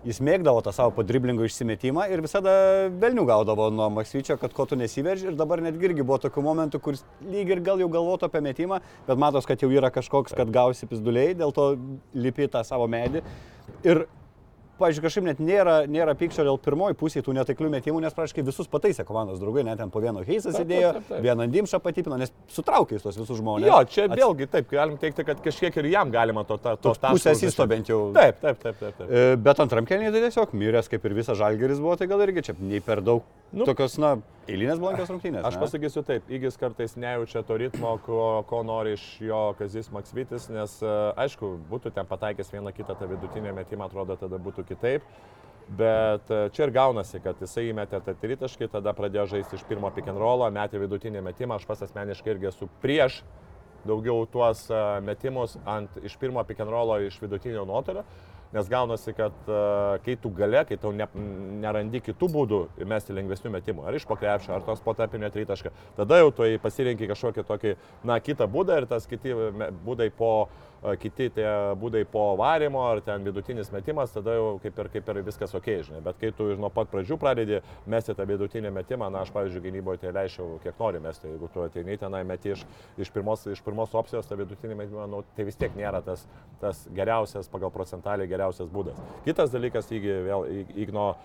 jis 0.06 0.20
mėgdavo 0.24 0.62
tą 0.66 0.74
savo 0.76 0.92
podriblingo 0.98 1.46
išsimetimą 1.48 2.08
ir 2.12 2.22
visada 2.26 2.52
velnių 3.02 3.26
gaudavo 3.30 3.70
nuo 3.74 3.90
Maksvyčio, 3.96 4.38
kad 4.42 4.54
ko 4.54 4.68
tu 4.70 4.78
nesiverži 4.80 5.32
ir 5.32 5.40
dabar 5.40 5.64
netgi 5.64 5.90
irgi 5.90 6.06
buvo 6.06 6.20
tokių 6.28 6.44
momentų, 6.46 6.82
kur 6.84 7.00
lyg 7.26 7.54
ir 7.56 7.64
gal 7.66 7.82
jau 7.82 7.90
galvotų 7.94 8.30
apie 8.30 8.44
metimą, 8.46 8.82
bet 9.08 9.22
matos, 9.22 9.48
kad 9.50 9.64
jau 9.64 9.72
yra 9.74 9.92
kažkoks, 9.94 10.36
kad 10.38 10.52
gausi 10.54 10.90
pizduliai, 10.90 11.34
dėl 11.38 11.56
to 11.56 11.72
lipi 12.18 12.50
tą 12.52 12.64
savo 12.68 12.88
medį. 12.92 13.24
Ir 13.88 14.06
Pavyzdžiui, 14.78 15.04
kažkaip 15.08 15.26
net 15.26 15.40
nėra, 15.42 15.76
nėra 15.90 16.14
pykčio 16.18 16.44
dėl 16.46 16.60
pirmoji 16.62 16.96
pusė 17.00 17.24
tų 17.26 17.34
netaiklių 17.34 17.70
metimų, 17.74 18.02
nes 18.04 18.14
praškai 18.14 18.44
visus 18.46 18.70
pataisė 18.70 19.06
komandos 19.08 19.40
draugai, 19.42 19.64
net 19.66 19.80
ten 19.82 19.90
po 19.94 20.02
vieno 20.04 20.22
Heisas 20.28 20.60
įdėjo, 20.62 20.92
vieną 21.24 21.48
Dimšą 21.54 21.80
patipino, 21.82 22.20
nes 22.22 22.30
sutraukė 22.54 22.98
jis 23.00 23.08
tos 23.08 23.18
visus 23.18 23.40
žmonės. 23.42 23.66
Jo, 23.72 23.80
čia 23.90 24.06
Ats- 24.06 24.20
vėlgi 24.22 24.50
taip, 24.54 24.70
galim 24.70 25.00
teikti, 25.02 25.26
kad 25.26 25.42
kažkiek 25.42 25.82
ir 25.82 25.90
jam 25.96 26.14
galima 26.14 26.46
to, 26.46 26.60
to, 26.62 26.76
to 26.78 26.94
Toks 26.94 27.02
pusė 27.08 27.34
asisto 27.34 27.66
bent 27.70 27.90
jau. 27.90 28.12
Taip, 28.14 28.38
taip, 28.44 28.62
taip, 28.62 28.78
taip. 28.84 28.98
taip. 29.02 29.10
E, 29.10 29.36
Bet 29.48 29.66
antram 29.66 29.90
kelniui 29.90 30.14
tai 30.14 30.22
tiesiog 30.28 30.54
miręs 30.54 30.92
kaip 30.94 31.10
ir 31.10 31.18
visas 31.18 31.42
žalgeris 31.42 31.82
buvo, 31.82 31.98
tai 31.98 32.06
gal 32.12 32.22
irgi 32.28 32.46
čia 32.52 32.58
nei 32.62 32.84
per 32.84 33.02
daug 33.02 33.26
nu, 33.52 33.66
tokios, 33.66 33.98
na, 34.02 34.18
eilinės 34.48 34.82
blankės 34.82 35.12
rungtynės. 35.12 35.46
Aš 35.48 35.58
ne? 35.58 35.62
pasakysiu 35.64 36.04
taip, 36.08 36.28
Įgis 36.34 36.60
kartais 36.60 36.96
nejaučia 37.00 37.44
to 37.48 37.58
ritmo, 37.60 37.96
ko, 38.06 38.20
ko 38.50 38.62
nori 38.68 38.96
iš 38.98 39.06
jo 39.24 39.42
Kazis 39.60 39.90
Maksvitis, 39.94 40.50
nes 40.54 40.78
e, 40.84 40.94
aišku, 41.24 41.54
būtų 41.72 41.94
ten 41.96 42.08
pataikęs 42.10 42.54
vieną 42.54 42.74
kitą 42.76 42.96
tą 43.00 43.10
vidutinę 43.12 43.54
metimą, 43.58 43.90
atrodo, 43.90 44.18
tada 44.20 44.40
būtų 44.42 44.68
kitaip. 44.72 45.08
Bet 45.78 46.32
e, 46.32 46.46
čia 46.56 46.68
ir 46.68 46.76
gaunasi, 46.76 47.20
kad 47.24 47.42
jisai 47.44 47.68
įmetė 47.74 48.00
tą 48.06 48.16
tritaškį, 48.22 48.70
tada 48.78 48.94
pradėjo 48.96 49.28
žaisti 49.36 49.60
iš 49.60 49.66
pirmo 49.68 49.92
pick 49.92 50.08
and 50.08 50.22
rollo, 50.22 50.48
metė 50.54 50.80
vidutinį 50.80 51.26
metimą, 51.26 51.60
aš 51.60 51.68
pas 51.68 51.84
asmeniškai 51.84 52.36
irgi 52.36 52.52
esu 52.54 52.70
prieš 52.84 53.20
daugiau 53.88 54.26
tuos 54.32 54.66
e, 54.72 54.80
metimus 55.04 55.58
ant 55.68 56.00
iš 56.08 56.16
pirmo 56.20 56.44
pick 56.48 56.64
and 56.64 56.72
rollo 56.72 57.00
iš 57.04 57.20
vidutinio 57.22 57.66
nuotolio, 57.68 58.06
nes 58.54 58.70
gaunasi, 58.72 59.14
kad 59.18 59.50
e, 59.50 59.62
kai 60.06 60.16
tu 60.22 60.32
gale, 60.36 60.64
kai 60.70 60.78
tau 60.82 60.94
ne, 60.96 61.08
nerandi 61.64 62.02
kitų 62.06 62.30
būdų 62.34 62.62
mesti 62.88 63.16
lengvesnių 63.18 63.52
metimų, 63.58 63.88
ar 63.88 63.98
iš 63.98 64.08
pokrepšio, 64.10 64.54
ar 64.56 64.66
tos 64.68 64.84
potapinio 64.86 65.30
tritašką, 65.34 65.74
tada 66.00 66.22
jau 66.22 66.32
tu 66.36 66.48
pasirinkai 66.64 67.10
kažkokį 67.12 67.46
tokį, 67.48 67.76
na, 68.08 68.20
kitą 68.24 68.48
būdą 68.52 68.82
ir 68.82 68.90
tas 68.90 69.08
kiti 69.10 69.36
būdai 69.88 70.10
po, 70.16 70.32
kiti 71.02 71.30
tie 71.34 71.48
būdai 71.80 72.04
po 72.12 72.36
varimo, 72.40 72.84
ar 72.92 73.02
ten 73.06 73.24
vidutinis 73.26 73.72
metimas, 73.74 74.12
tada 74.14 74.36
jau 74.38 74.50
kaip 74.64 74.78
ir, 74.84 74.90
kaip 74.94 75.10
ir 75.14 75.20
viskas 75.26 75.56
ok, 75.58 75.70
žinai, 75.88 76.02
bet 76.06 76.20
kai 76.22 76.32
tu 76.38 76.50
nuo 76.60 76.70
pat 76.74 76.92
pradžių 76.92 77.18
pradedi 77.22 77.62
mesti 77.90 78.14
tą 78.18 78.28
vidutinį 78.30 78.72
metimą, 78.76 79.10
na, 79.14 79.24
aš, 79.26 79.32
pavyzdžiui, 79.36 79.64
gynyboje 79.66 80.04
tai 80.04 80.14
leisčiau, 80.16 80.60
kiek 80.64 80.78
nori 80.80 81.02
mesti, 81.04 81.32
jeigu 81.32 81.50
tu 81.54 81.64
ateini 81.66 81.98
tenai 81.98 82.24
meti 82.28 82.54
iš, 82.54 82.66
iš, 82.98 83.12
pirmos, 83.16 83.48
iš 83.50 83.64
pirmos 83.66 83.96
opcijos 83.98 84.30
tą 84.30 84.38
vidutinį 84.40 84.78
metimą, 84.84 85.08
nu, 85.10 85.24
tai 85.36 85.48
vis 85.50 85.58
tiek 85.58 85.74
nėra 85.78 86.04
tas, 86.06 86.28
tas 86.62 86.86
geriausias, 86.94 87.50
pagal 87.50 87.74
procentalį 87.74 88.30
geriausias 88.30 88.70
būdas. 88.70 89.02
Kitas 89.26 89.52
dalykas, 89.54 89.90
įgi 89.92 90.22
vėl 90.30 90.46
ig- 90.62 90.76
igno 90.88 91.16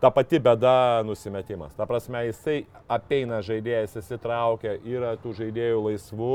ta 0.00 0.10
pati 0.12 0.40
bėda 0.42 1.04
nusimetimas. 1.06 1.72
Ta 1.76 1.86
prasme, 1.88 2.26
jisai 2.26 2.64
apeina 2.92 3.38
žaidėjas, 3.44 3.94
įsitraukia, 4.00 4.74
yra 4.84 5.14
tų 5.20 5.32
žaidėjų 5.38 5.78
laisvų, 5.86 6.32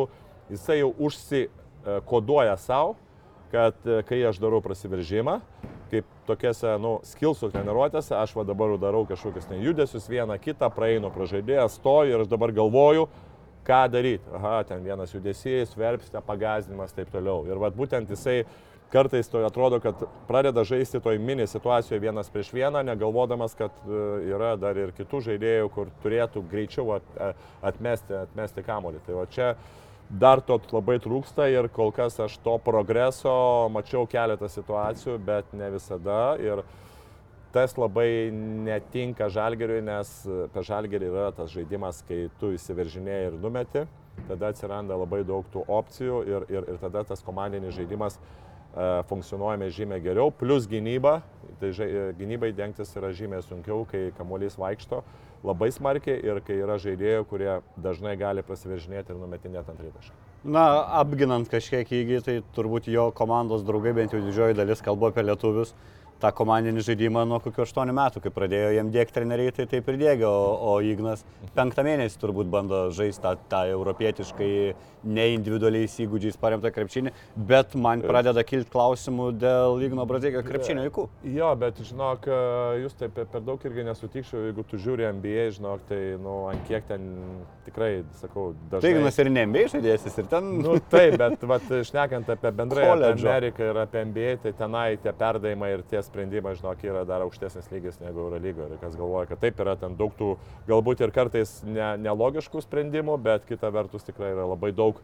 jisai 0.49 0.79
jau 0.79 0.93
užsikoduoja 1.85 2.57
savo, 2.57 2.95
kad 3.51 3.73
e, 3.85 4.03
kai 4.03 4.25
aš 4.25 4.39
darau 4.39 4.61
prasiveržimą, 4.61 5.39
kaip 5.89 6.05
tokiuose, 6.27 6.75
nu, 6.77 6.99
skilsų 7.03 7.49
treniruotėse, 7.53 8.13
aš 8.13 8.35
va 8.37 8.45
dabar 8.45 8.75
darau 8.77 9.05
kažkokius 9.09 9.49
ten 9.49 9.61
judesius, 9.63 10.09
vieną 10.09 10.37
kitą, 10.39 10.69
praeinu 10.69 11.09
pro 11.09 11.25
žaidėją, 11.25 11.65
stoju 11.69 12.13
ir 12.13 12.23
aš 12.25 12.29
dabar 12.29 12.53
galvoju, 12.53 13.07
ką 13.65 13.83
daryti. 13.89 14.25
Aha, 14.37 14.63
ten 14.69 14.83
vienas 14.85 15.13
judesys, 15.13 15.73
verpstė, 15.77 16.21
pagazinimas, 16.25 16.93
taip 16.93 17.09
toliau. 17.09 17.47
Ir 17.49 17.57
va 17.57 17.71
būtent 17.73 18.09
jisai 18.09 18.43
kartais 18.93 19.27
to 19.29 19.41
atrodo, 19.45 19.79
kad 19.81 19.97
pradeda 20.29 20.63
žaisti 20.65 21.01
toj 21.01 21.17
mini 21.21 21.47
situacijoje 21.49 21.99
vienas 22.01 22.29
prieš 22.29 22.53
vieną, 22.53 22.83
negalvodamas, 22.85 23.57
kad 23.57 23.73
e, 23.85 24.05
yra 24.29 24.55
dar 24.61 24.77
ir 24.77 24.93
kitų 24.97 25.25
žaidėjų, 25.25 25.73
kur 25.73 25.89
turėtų 26.05 26.45
greičiau 26.53 26.95
at, 26.97 27.13
e, 27.17 27.33
atmesti, 27.65 28.17
atmesti 28.29 28.65
kamolį. 28.65 29.01
Tai 29.05 29.19
va 29.19 29.27
čia 29.29 29.53
dar 30.09 30.41
to 30.41 30.57
labai 30.73 30.97
trūksta 31.01 31.45
ir 31.53 31.69
kol 31.73 31.93
kas 31.93 32.17
aš 32.19 32.39
to 32.43 32.57
progreso 32.65 33.69
mačiau 33.73 34.07
keletą 34.09 34.49
situacijų, 34.49 35.19
bet 35.21 35.53
ne 35.53 35.69
visada. 35.75 36.33
Ir 36.41 36.63
tas 37.53 37.75
labai 37.77 38.29
netinka 38.33 39.29
žalgeriui, 39.29 39.83
nes 39.85 40.11
per 40.53 40.65
žalgerį 40.65 41.09
yra 41.13 41.29
tas 41.37 41.53
žaidimas, 41.53 42.01
kai 42.07 42.27
tu 42.41 42.53
įsiveržinėjai 42.57 43.29
ir 43.29 43.39
numeti, 43.41 43.85
tada 44.27 44.51
atsiranda 44.53 44.97
labai 44.97 45.23
daug 45.25 45.47
tų 45.53 45.63
opcijų 45.65 46.19
ir, 46.27 46.45
ir, 46.51 46.69
ir 46.73 46.81
tada 46.81 47.05
tas 47.07 47.23
komandinis 47.25 47.77
žaidimas 47.77 48.17
e, 48.19 48.21
funkcionuojame 49.09 49.69
žymiai 49.73 50.03
geriau, 50.03 50.33
plus 50.33 50.67
gynyba, 50.69 51.19
tai 51.61 51.71
žai, 51.73 51.89
gynybai 52.19 52.51
dengtis 52.57 52.93
yra 52.97 53.13
žymiai 53.15 53.45
sunkiau, 53.45 53.85
kai 53.89 54.09
kamuolys 54.17 54.57
vaikšto 54.59 55.03
labai 55.43 55.69
smarkiai 55.71 56.19
ir 56.25 56.41
kai 56.45 56.57
yra 56.59 56.79
žaidėjų, 56.81 57.27
kurie 57.29 57.51
dažnai 57.79 58.15
gali 58.19 58.43
prasiveržinėti 58.45 59.13
ir 59.13 59.21
numetinėti 59.21 59.73
ant 59.73 59.85
rytašką. 59.85 60.17
Na, 60.55 60.65
apginant 61.01 61.49
kažkiek 61.51 61.89
įgį, 61.91 62.19
tai 62.23 62.35
turbūt 62.55 62.87
jo 62.91 63.09
komandos 63.15 63.65
draugai, 63.67 63.91
bent 63.97 64.15
jau 64.15 64.21
didžioji 64.23 64.55
dalis, 64.55 64.83
kalbu 64.83 65.09
apie 65.09 65.25
lietuvius, 65.25 65.73
tą 66.19 66.31
komandinį 66.35 66.83
žaidimą 66.85 67.23
nuo 67.27 67.39
kokių 67.43 67.63
8 67.65 67.93
metų, 67.95 68.23
kai 68.23 68.31
pradėjo 68.35 68.71
jam 68.75 68.91
dėkti 68.93 69.15
treneriai, 69.15 69.53
tai 69.55 69.65
taip 69.71 69.87
ir 69.91 69.99
dėgia, 70.01 70.27
o, 70.29 70.53
o 70.71 70.73
Ignas 70.83 71.23
penktą 71.55 71.85
mėnesį 71.87 72.19
turbūt 72.21 72.49
bando 72.51 72.87
žaisti 72.95 73.23
tą, 73.23 73.35
tą 73.51 73.63
europietiškai, 73.73 74.51
ne 75.09 75.27
individualiais 75.35 75.95
įgūdžiais 76.03 76.39
paremtą 76.39 76.71
krepšinį, 76.75 77.13
bet 77.49 77.75
man 77.79 78.03
pradeda 78.03 78.43
kilti 78.47 78.71
klausimų 78.73 79.29
dėl 79.39 79.79
Igno 79.85 80.05
Brazėkio 80.09 80.43
krepšinio 80.47 80.83
įkų. 80.89 81.05
Jo, 81.35 81.53
bet 81.59 81.79
žinok, 81.87 82.27
jūs 82.83 82.97
taip 82.99 83.15
per 83.19 83.45
daug 83.45 83.63
irgi 83.69 83.87
nesutikčiau, 83.87 84.43
jeigu 84.49 84.65
tu 84.67 84.79
žiūri 84.81 85.07
NBA, 85.19 85.47
žinok, 85.55 85.85
tai, 85.87 86.01
nu, 86.19 86.35
ant 86.51 86.67
kiek 86.67 86.83
ten 86.89 87.07
tikrai, 87.67 87.91
sakau, 88.19 88.49
dažnai. 88.67 88.83
Tai 88.83 88.93
Ignas 88.97 89.21
ir 89.23 89.31
ne 89.31 89.45
NBA 89.47 89.65
žaidėjas, 89.75 90.19
ir 90.19 90.29
ten... 90.31 90.51
Nu, 90.59 90.75
taip, 90.91 91.15
bet 91.21 91.47
vat, 91.47 91.71
šnekant 91.87 92.31
apie 92.35 92.53
bendrai 92.59 92.89
apie. 92.91 93.13
Ameriką 93.29 93.71
ir 93.71 93.81
apie 93.85 94.03
NBA, 94.09 94.35
tai 94.43 94.53
tenai 94.57 94.87
tie 94.99 95.13
perdavimai 95.15 95.71
ir 95.77 95.85
tie 95.87 96.01
sprendimai, 96.09 96.55
žinok, 96.59 96.83
yra 96.89 97.05
dar 97.07 97.23
aukštesnis 97.25 97.69
lygis 97.71 98.01
negu 98.01 98.25
Eurolygoje. 98.25 98.73
Ir 98.73 98.81
kas 98.81 98.97
galvoja, 98.99 99.29
kad 99.29 99.41
taip 99.45 99.61
yra 99.63 99.77
ten 99.79 99.95
daug 99.99 100.13
tų 100.19 100.33
galbūt 100.69 101.05
ir 101.05 101.15
kartais 101.15 101.59
ne, 101.63 101.93
nelogiškų 102.03 102.65
sprendimų, 102.65 103.17
bet 103.23 103.47
kita 103.49 103.71
vertus 103.73 104.07
tikrai 104.07 104.33
yra 104.33 104.47
labai 104.49 104.73
daug, 104.75 104.99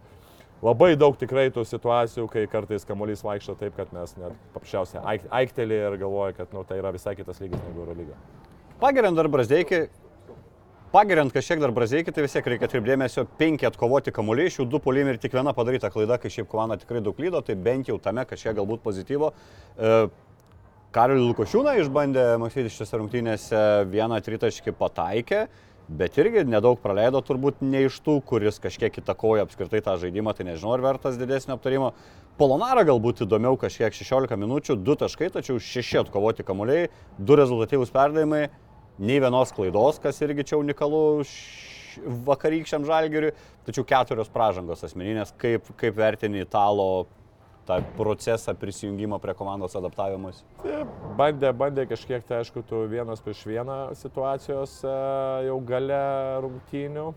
labai 0.66 0.94
daug 1.00 1.18
tikrai 1.20 1.48
tų 1.54 1.66
situacijų, 1.70 2.28
kai 2.32 2.48
kartais 2.52 2.88
kamuolys 2.88 3.24
vaikšto 3.26 3.58
taip, 3.60 3.78
kad 3.78 3.94
mes 3.96 4.16
net 4.20 4.34
paprasčiausiai 4.56 5.04
aik- 5.16 5.30
aiktelį 5.44 5.84
ir 5.90 6.00
galvoja, 6.02 6.36
kad 6.42 6.56
nu, 6.56 6.66
tai 6.68 6.82
yra 6.82 6.94
visai 6.96 7.16
kitas 7.20 7.40
lygis 7.44 7.62
negu 7.68 7.86
Eurolyga. 7.86 8.18
Pageriant 8.82 9.16
dar 9.16 9.30
Brazdeikį, 9.32 9.86
pageriant 10.96 11.34
kažkiek 11.34 11.60
dar 11.60 11.74
Brazdeikį, 11.76 12.14
tai 12.16 12.24
vis 12.24 12.36
tiek 12.36 12.46
reikia 12.54 12.70
atkreipdėmėsio 12.70 13.26
penki 13.40 13.68
atkovoti 13.68 14.14
kamuoliai, 14.16 14.48
iš 14.52 14.62
jų 14.62 14.68
du 14.72 14.80
polimi 14.84 15.12
ir 15.14 15.20
tik 15.22 15.36
viena 15.36 15.52
padaryta 15.56 15.92
klaida, 15.92 16.18
kai 16.22 16.32
šiaip 16.32 16.48
komanda 16.52 16.78
tikrai 16.80 17.02
daug 17.04 17.18
klydo, 17.18 17.42
tai 17.44 17.58
bent 17.60 17.92
jau 17.92 17.98
tame 18.00 18.24
kažkiek 18.28 18.56
galbūt 18.56 18.84
pozityvo. 18.86 19.32
E, 19.76 19.96
Karolių 20.96 21.26
Lukošiūną 21.34 21.74
išbandė 21.82 22.22
Maksvytis 22.40 22.78
šiose 22.78 22.96
rungtynėse 23.02 23.62
vieną 23.92 24.16
tritaškį 24.24 24.72
pataikė, 24.80 25.42
bet 25.92 26.16
irgi 26.22 26.46
nedaug 26.48 26.80
praleido 26.80 27.20
turbūt 27.20 27.60
ne 27.68 27.82
iš 27.90 27.98
tų, 28.06 28.22
kuris 28.24 28.62
kažkiek 28.64 28.96
įtakoja 29.02 29.44
apskritai 29.44 29.82
tą 29.84 29.98
žaidimą, 30.00 30.32
tai 30.38 30.46
nežinau, 30.48 30.72
ar 30.72 30.86
vertas 30.86 31.18
didesnio 31.20 31.58
aptarimo. 31.58 31.90
Polonara 32.40 32.86
galbūt 32.88 33.26
įdomiau 33.26 33.60
kažkiek 33.60 33.92
16 33.92 34.40
minučių, 34.40 34.78
2 34.88 34.96
taškai, 35.04 35.30
tačiau 35.36 35.60
6 35.60 36.00
atkovoti 36.06 36.48
kamuoliai, 36.48 36.88
2 37.20 37.40
rezultatyvūs 37.42 37.92
perdavimai, 37.92 38.46
nei 38.96 39.20
vienos 39.20 39.52
klaidos, 39.52 40.00
kas 40.00 40.24
irgi 40.24 40.48
čia 40.48 40.62
unikalu 40.62 41.04
vakarykščiam 42.32 42.88
žalgeriui, 42.88 43.36
tačiau 43.68 43.84
keturios 43.92 44.32
pražangos 44.32 44.88
asmeninės, 44.88 45.36
kaip, 45.44 45.68
kaip 45.76 46.00
vertini 46.00 46.48
italo 46.48 47.10
tą 47.66 47.80
procesą 47.98 48.56
prisijungimo 48.56 49.20
prie 49.20 49.36
komandos 49.38 49.76
adaptavimus? 49.76 50.44
Bandė, 51.18 51.52
bandė 51.58 51.86
kažkiek, 51.90 52.26
tai 52.28 52.44
aišku, 52.44 52.64
tu 52.70 52.86
vienas 52.92 53.24
prieš 53.26 53.46
vieną 53.50 53.80
situacijos 53.98 54.82
e, 54.86 54.98
jau 55.50 55.60
gale 55.66 56.02
rungtynių. 56.46 57.08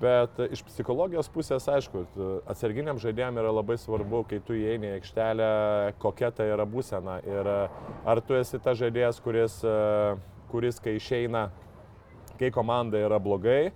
Bet 0.00 0.38
iš 0.54 0.62
psichologijos 0.64 1.28
pusės, 1.28 1.66
aišku, 1.68 2.04
atsarginiam 2.48 3.00
žaidėjim 3.02 3.36
yra 3.42 3.50
labai 3.52 3.76
svarbu, 3.76 4.22
kai 4.30 4.38
tu 4.40 4.56
įeini 4.56 4.88
į 4.88 4.94
aikštelę, 5.00 5.48
kokia 6.00 6.30
tai 6.32 6.46
yra 6.54 6.64
būsena. 6.64 7.18
Ir 7.28 7.50
ar 8.08 8.22
tu 8.24 8.38
esi 8.38 8.60
ta 8.62 8.72
žaidėjas, 8.78 9.20
kuris, 9.24 9.58
e, 9.66 10.14
kuris 10.52 10.80
kai 10.80 10.96
išeina, 10.96 11.50
kai 12.40 12.48
komanda 12.54 13.02
yra 13.04 13.20
blogai, 13.20 13.72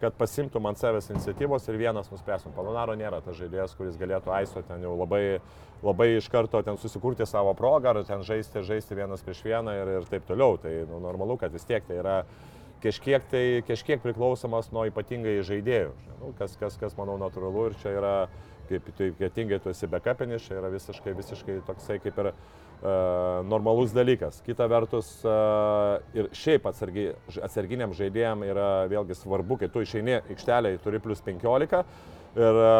kad 0.00 0.14
pasimtum 0.18 0.66
ant 0.70 0.78
savęs 0.78 1.10
iniciatyvos 1.10 1.66
ir 1.68 1.78
vienas 1.80 2.10
nuspręstum. 2.12 2.54
Palonaro 2.54 2.94
nėra 2.98 3.18
tas 3.24 3.36
žaidėjas, 3.38 3.74
kuris 3.78 3.98
galėtų 3.98 4.32
aiso 4.34 4.62
ten 4.66 4.84
jau 4.84 4.94
labai, 4.98 5.40
labai 5.82 6.10
iš 6.16 6.28
karto 6.30 6.60
ten 6.62 6.78
susikurti 6.78 7.26
savo 7.26 7.54
progą, 7.58 7.94
ar 7.94 8.04
ten 8.06 8.22
žaisti, 8.26 8.62
žaisti 8.66 8.98
vienas 8.98 9.24
prieš 9.26 9.42
vieną 9.46 9.74
ir, 9.80 9.94
ir 9.98 10.06
taip 10.10 10.28
toliau. 10.28 10.58
Tai 10.62 10.74
nu, 10.90 11.00
normalu, 11.02 11.38
kad 11.40 11.54
vis 11.54 11.66
tiek 11.66 11.86
tai 11.88 11.98
yra 11.98 12.20
kažkiek, 12.84 13.26
tai, 13.32 13.44
kažkiek 13.66 14.02
priklausomas 14.04 14.70
nuo 14.74 14.86
ypatingai 14.90 15.40
žaidėjų. 15.46 15.90
Nu, 16.20 16.30
kas, 16.38 16.54
kas, 16.60 16.78
kas, 16.78 16.94
manau, 16.98 17.18
natūralu 17.18 17.70
ir 17.70 17.76
čia 17.82 17.96
yra, 17.98 18.14
kaip 18.70 18.86
tu 18.94 19.10
ypatingai 19.10 19.58
tu 19.64 19.74
esi 19.74 19.90
bekapinis, 19.90 20.46
čia 20.46 20.60
yra 20.60 20.70
visiškai, 20.70 21.16
visiškai 21.18 21.60
toksai 21.66 21.98
kaip 22.04 22.22
ir 22.22 22.32
E, 22.32 22.67
normalus 23.44 23.92
dalykas. 23.92 24.42
Kita 24.46 24.66
vertus, 24.70 25.08
e, 25.24 25.32
ir 26.14 26.28
šiaip 26.36 26.68
atsargi, 26.70 27.08
atsarginiam 27.42 27.94
žaidėjim 27.96 28.44
yra 28.46 28.68
vėlgi 28.90 29.16
svarbu, 29.18 29.58
kai 29.58 29.68
tu 29.72 29.82
išeini 29.82 30.20
aikštelę, 30.20 30.76
turi 30.84 31.00
plus 31.02 31.22
15 31.26 31.82
ir 32.38 32.60
e, 32.62 32.72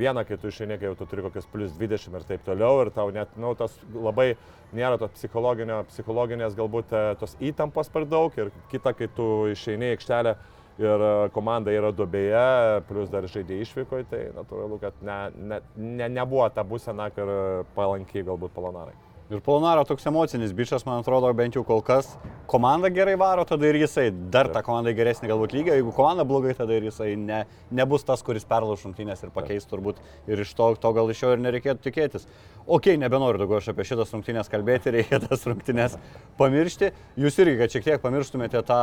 viena, 0.00 0.24
kai 0.26 0.38
tu 0.42 0.50
išeini, 0.50 0.78
kai 0.80 0.90
jau 0.90 0.96
tu 0.98 1.06
turi 1.06 1.22
kokius 1.22 1.46
plus 1.52 1.74
20 1.78 2.18
ir 2.18 2.26
taip 2.26 2.42
toliau 2.46 2.82
ir 2.82 2.90
tau 2.96 3.12
net, 3.14 3.30
nu, 3.38 3.54
tas 3.54 3.76
labai 3.94 4.32
nėra 4.74 4.98
tos 4.98 5.14
psichologinės 5.14 6.58
galbūt 6.58 6.94
tos 7.20 7.36
įtampos 7.42 7.90
per 7.94 8.06
daug 8.10 8.34
ir 8.38 8.50
kita, 8.72 8.94
kai 8.98 9.10
tu 9.14 9.50
išeini 9.54 9.94
aikštelę 9.94 10.34
ir 10.80 11.04
komanda 11.34 11.74
yra 11.74 11.92
dubėje, 11.92 12.80
plus 12.88 13.12
dar 13.12 13.28
žaidė 13.30 13.60
išvykoje, 13.64 14.08
tai 14.10 14.24
natūralu, 14.36 14.80
kad 14.82 14.96
ne, 15.04 15.20
ne, 15.36 15.60
ne, 15.76 16.10
nebuvo 16.20 16.48
ta 16.54 16.64
būsena, 16.66 17.10
kur 17.14 17.30
palankiai 17.76 18.26
galbūt 18.26 18.56
palonarai. 18.56 18.96
Ir 19.30 19.38
Polonaro 19.46 19.84
toks 19.86 20.08
emocinis 20.10 20.50
bičias, 20.58 20.82
man 20.82 21.04
atrodo, 21.04 21.28
bent 21.38 21.54
jau 21.54 21.60
kol 21.62 21.78
kas. 21.86 22.08
Komanda 22.50 22.88
gerai 22.90 23.12
varo, 23.14 23.44
tada 23.46 23.68
ir 23.68 23.76
jisai 23.78 24.08
dar 24.10 24.48
ta 24.50 24.58
komanda 24.66 24.90
geresnė 24.90 25.28
galbūt 25.30 25.52
lygio. 25.54 25.76
Jeigu 25.78 25.92
komanda 25.94 26.24
blogai, 26.26 26.56
tada 26.58 26.74
ir 26.74 26.88
jisai 26.88 27.12
ne, 27.14 27.44
nebus 27.70 28.02
tas, 28.08 28.24
kuris 28.26 28.42
perlauš 28.50 28.82
rungtynės 28.88 29.22
ir 29.22 29.30
pakeis 29.30 29.70
turbūt. 29.70 30.00
Ir 30.26 30.42
iš 30.42 30.50
to, 30.58 30.66
to 30.82 30.92
gal 30.96 31.12
iš 31.14 31.22
jo 31.22 31.30
ir 31.36 31.44
nereikėtų 31.44 31.84
tikėtis. 31.84 32.26
Ok, 32.66 32.90
nebenoriu 32.98 33.44
daugiau 33.44 33.60
aš 33.60 33.70
apie 33.70 33.86
šitas 33.86 34.10
rungtynės 34.16 34.50
kalbėti, 34.50 34.96
reikia 34.98 35.22
tas 35.22 35.46
rungtynės 35.46 35.94
pamiršti. 36.40 36.90
Jūs 37.22 37.38
irgi, 37.44 37.54
kad 37.62 37.76
šiek 37.76 37.86
tiek 37.86 38.02
pamirštumėte 38.02 38.64
tą 38.66 38.80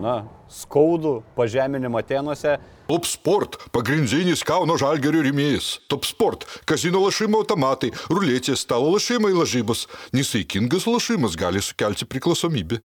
na, 0.00 0.24
skaudų 0.50 1.22
pažeminimą 1.36 2.02
Atenuose. 2.02 2.58
Top 2.88 3.06
Sport- 3.06 3.56
pagrindinis 3.76 4.44
Kauno 4.44 4.76
žalgerio 4.76 5.22
rėmėjas. 5.24 5.80
Top 5.88 6.04
Sport- 6.04 6.44
kazino 6.68 7.00
lašimo 7.00 7.42
automatai, 7.42 7.92
ruletės, 8.10 8.64
stalo 8.66 8.92
lašimai 8.92 9.32
lažybos. 9.32 9.86
Nesaikingas 10.12 10.86
lašimas 10.86 11.36
gali 11.36 11.60
sukelti 11.60 12.04
priklausomybę. 12.04 12.80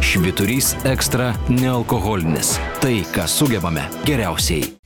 Šviturys 0.00 0.72
ekstra 0.84 1.34
nealkoholinis. 1.48 2.56
Tai, 2.80 2.94
ką 3.12 3.26
sugebame 3.28 3.84
geriausiai. 4.08 4.78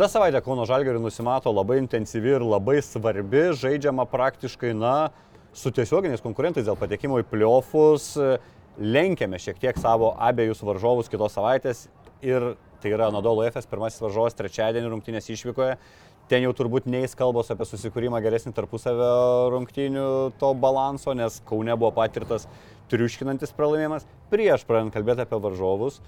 Kita 0.00 0.14
savaitė 0.14 0.40
Kauno 0.40 0.64
Žalgeriui 0.64 1.02
nusimato 1.04 1.50
labai 1.52 1.74
intensyvi 1.76 2.30
ir 2.32 2.40
labai 2.40 2.78
svarbi, 2.80 3.42
žaidžiama 3.52 4.06
praktiškai, 4.08 4.70
na, 4.72 5.10
su 5.52 5.68
tiesioginiais 5.76 6.24
konkurentais 6.24 6.64
dėl 6.64 6.78
patekimo 6.80 7.18
į 7.20 7.26
pliofus. 7.28 8.06
Lenkėme 8.80 9.36
šiek 9.36 9.60
tiek 9.60 9.76
savo 9.76 10.14
abiejus 10.16 10.64
varžovus 10.64 11.12
kitos 11.12 11.36
savaitės 11.36 11.84
ir 12.24 12.54
tai 12.80 12.94
yra 12.96 13.10
Nadolo 13.12 13.44
FS 13.44 13.68
pirmasis 13.68 14.00
varžovas 14.00 14.40
trečiadienį 14.40 14.94
rungtynės 14.94 15.28
išvykoje. 15.36 15.76
Ten 16.32 16.48
jau 16.48 16.56
turbūt 16.56 16.88
neįs 16.88 17.12
kalbos 17.20 17.52
apie 17.52 17.68
susikūrimą 17.68 18.24
geresnį 18.24 18.56
tarpusavio 18.56 19.52
rungtynių 19.52 20.08
to 20.40 20.54
balanso, 20.64 21.12
nes 21.12 21.42
Kaune 21.44 21.76
buvo 21.76 21.92
patirtas 22.00 22.48
triuškinantis 22.88 23.52
pralaimėjimas. 23.52 24.08
Prieš 24.32 24.64
pradant 24.64 24.96
kalbėti 24.96 25.28
apie 25.28 25.44
varžovus, 25.44 26.00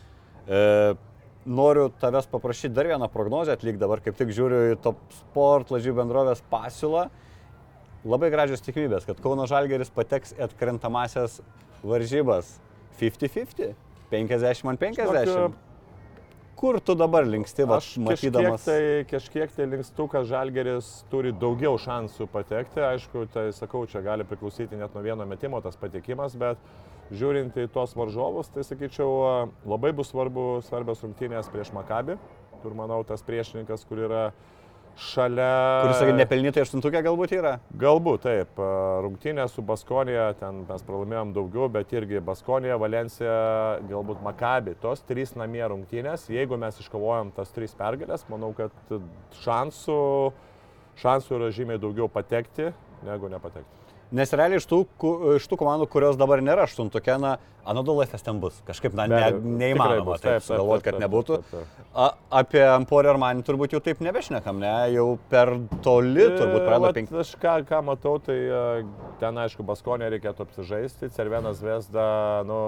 e, 0.48 0.96
noriu 1.46 1.88
tavęs 2.02 2.28
paprašyti 2.30 2.74
dar 2.74 2.86
vieną 2.86 3.08
prognozę 3.12 3.56
atlikti, 3.56 3.80
dabar 3.82 4.02
kaip 4.04 4.16
tik 4.18 4.30
žiūriu 4.34 4.60
į 4.74 4.78
Top 4.84 5.00
Sport 5.16 5.72
lažybų 5.74 6.02
bendrovės 6.02 6.44
pasiūlą. 6.52 7.08
Labai 8.02 8.30
gražios 8.34 8.62
tikimybės, 8.64 9.06
kad 9.06 9.20
Kauno 9.22 9.46
Žalgeris 9.50 9.92
pateks 9.94 10.34
į 10.34 10.46
atkrintamasias 10.48 11.40
varžybas 11.86 12.56
50-50, 13.00 13.76
50 14.10 14.72
ant 14.72 14.82
50. 14.82 15.30
Žinok, 15.30 15.60
Kur 16.62 16.76
tu 16.78 16.94
dabar 16.94 17.24
linksti, 17.26 17.64
va, 17.66 17.80
aš 17.80 17.96
matydamas? 17.98 18.62
Kažkiek 18.62 18.66
tai, 18.68 19.06
kažkiek 19.10 19.54
tai 19.56 19.64
linkstu, 19.66 20.04
kad 20.12 20.28
Žalgeris 20.30 20.90
turi 21.10 21.32
daugiau 21.34 21.74
šansų 21.80 22.28
patekti. 22.30 22.78
Aišku, 22.86 23.24
tai 23.34 23.48
sakau, 23.56 23.80
čia 23.90 24.02
gali 24.04 24.22
priklausyti 24.28 24.78
net 24.78 24.94
nuo 24.94 25.02
vieno 25.02 25.26
metimo 25.26 25.58
tas 25.64 25.74
patekimas, 25.80 26.36
bet 26.38 26.60
žiūrint 27.10 27.56
į 27.58 27.66
tos 27.74 27.96
varžovus, 27.98 28.50
tai 28.54 28.64
sakyčiau, 28.66 29.50
labai 29.68 29.92
bus 29.96 30.12
svarbu, 30.12 30.62
svarbios 30.68 31.02
rungtynės 31.04 31.50
prieš 31.52 31.72
Makabį, 31.76 32.16
kur 32.62 32.74
manau 32.78 33.02
tas 33.06 33.24
priešininkas, 33.26 33.84
kur 33.88 34.04
yra 34.06 34.24
šalia. 34.96 35.82
Kuris, 35.82 35.98
sakai, 36.00 36.14
nepelnytai 36.16 36.62
aštuntukė 36.66 37.02
galbūt 37.06 37.34
yra? 37.36 37.54
Galbūt, 37.80 38.26
taip. 38.26 38.62
Rungtynė 39.04 39.46
su 39.50 39.64
Baskonija, 39.66 40.30
ten 40.40 40.62
mes 40.68 40.86
pralaimėjom 40.86 41.34
daugiau, 41.36 41.68
bet 41.72 41.92
irgi 41.96 42.22
Baskonija, 42.24 42.78
Valencija, 42.80 43.34
galbūt 43.88 44.22
Makabi. 44.24 44.76
Tos 44.82 45.04
trys 45.08 45.34
namie 45.38 45.64
rungtynės, 45.64 46.28
jeigu 46.32 46.60
mes 46.60 46.80
iškovojom 46.84 47.34
tas 47.36 47.52
trys 47.56 47.76
pergalės, 47.78 48.26
manau, 48.32 48.52
kad 48.56 48.96
šansų, 49.42 50.00
šansų 51.02 51.38
yra 51.40 51.52
žymiai 51.56 51.82
daugiau 51.82 52.10
patekti 52.12 52.72
negu 53.06 53.32
nepatekti. 53.32 53.81
Nes 54.12 54.32
realiai 54.36 54.60
iš 54.60 54.68
tų, 54.68 54.82
iš 55.38 55.48
tų 55.48 55.56
komandų, 55.62 55.88
kurios 55.88 56.18
dabar 56.20 56.42
nėra 56.44 56.66
aštuntukė, 56.68 57.16
na, 57.22 57.36
Anadolu 57.64 58.02
FS 58.02 58.24
ten 58.26 58.40
bus. 58.42 58.56
Kažkaip, 58.66 58.94
na, 58.98 59.04
ne, 59.06 59.20
neįmanoma 59.60 60.16
taip 60.18 60.42
sugalvoti, 60.42 60.82
kad 60.88 60.98
nebūtų. 60.98 61.36
A, 61.94 62.08
apie 62.40 62.60
Emporio 62.64 63.12
Armani 63.12 63.44
turbūt 63.46 63.76
jau 63.76 63.80
taip 63.84 64.02
nebešnekam, 64.02 64.58
ne? 64.58 64.72
Jau 64.96 65.06
per 65.30 65.52
toli 65.84 66.26
turbūt 66.26 66.66
pradeda 66.66 66.90
penki. 66.96 67.14
Aš 67.22 67.30
ką, 67.42 67.54
ką 67.68 67.82
matau, 67.86 68.16
tai 68.26 68.38
ten, 69.22 69.38
aišku, 69.44 69.62
Baskonė 69.68 70.10
reikėtų 70.16 70.48
apsižaisti. 70.48 71.12
Cervenas 71.14 71.62
Vesda, 71.62 72.08
nu, 72.50 72.58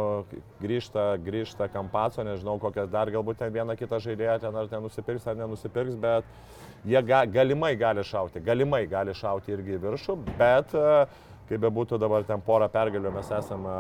grįžta, 0.62 1.11
grįžta 1.26 1.68
Kampaco, 1.74 2.22
nežinau, 2.26 2.61
kokią 2.62 2.86
dar 2.95 3.11
galbūt 3.11 3.42
ten 3.42 3.51
vieną 3.55 3.74
kitą 3.80 3.99
žaidėją 4.05 4.38
ten 4.47 4.62
ar 4.62 4.70
ten 4.70 4.86
nusipirks 4.86 5.26
ar 5.26 5.42
nenusipirks, 5.42 5.99
bet 5.99 6.86
jie 6.86 7.03
ga, 7.03 7.24
galimai 7.26 7.74
gali 7.80 8.07
šauti, 8.07 8.45
galimai 8.45 8.84
gali 8.86 9.14
šauti 9.16 9.57
irgi 9.57 9.74
į 9.74 9.84
viršų, 9.88 10.20
bet 10.38 10.74
uh, 10.78 11.22
kaip 11.49 11.61
bebūtų 11.61 11.99
dabar 12.01 12.24
ten 12.24 12.40
porą 12.45 12.68
pergalių 12.72 13.12
mes 13.14 13.28
esame 13.36 13.74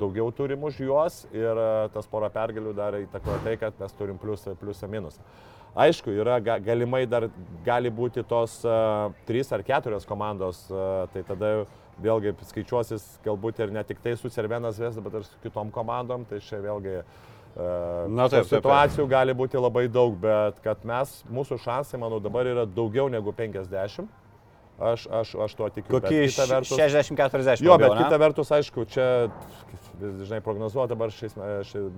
daugiau 0.00 0.30
turim 0.32 0.64
už 0.68 0.80
juos 0.86 1.20
ir 1.36 1.60
tas 1.94 2.08
porą 2.08 2.30
pergalių 2.32 2.72
dar 2.76 2.96
įtakoja 3.02 3.44
tai, 3.44 3.56
kad 3.60 3.76
mes 3.80 3.94
turim 3.98 4.18
pliusą, 4.20 4.56
pliusą 4.58 4.88
minusą. 4.90 5.24
Aišku, 5.78 6.10
yra 6.10 6.38
galimai 6.40 7.04
dar 7.06 7.28
gali 7.66 7.90
būti 7.92 8.24
tos 8.26 8.56
uh, 8.66 9.12
trys 9.28 9.52
ar 9.52 9.62
keturios 9.62 10.08
komandos, 10.08 10.64
uh, 10.72 11.04
tai 11.12 11.22
tada 11.28 11.52
vėlgi 12.02 12.32
skaičiuosis 12.48 13.04
galbūt 13.24 13.60
ir 13.62 13.74
ne 13.74 13.84
tik 13.86 14.00
tai 14.02 14.16
su 14.16 14.30
Cervenas 14.32 14.80
Vesda, 14.80 15.04
bet 15.04 15.20
ir 15.20 15.26
su 15.28 15.42
kitom 15.44 15.70
komandom, 15.74 16.24
tai 16.30 16.40
čia 16.42 16.62
vėlgi 16.64 16.96
uh, 17.02 18.08
Na, 18.08 18.28
taip, 18.30 18.48
situacijų 18.48 19.04
taip, 19.04 19.04
taip. 19.04 19.12
gali 19.12 19.36
būti 19.36 19.60
labai 19.60 19.84
daug, 19.92 20.16
bet 20.22 20.58
kad 20.64 20.82
mes, 20.88 21.20
mūsų 21.30 21.60
šansai, 21.62 22.00
manau, 22.00 22.20
dabar 22.22 22.48
yra 22.48 22.64
daugiau 22.66 23.10
negu 23.12 23.34
50 23.34 24.08
Aš, 24.78 25.08
aš, 25.10 25.32
aš 25.42 25.54
tuo 25.58 25.66
tikiu. 25.74 25.90
Kokį 25.96 26.28
60-40. 26.30 27.64
Jo, 27.66 27.74
bet 27.82 27.96
kita 27.98 28.18
vertus, 28.22 28.52
aišku, 28.54 28.84
čia, 28.92 29.26
žinai, 29.98 30.38
prognozuoti 30.44 30.92
dabar 30.94 31.10
šiais, 31.10 31.34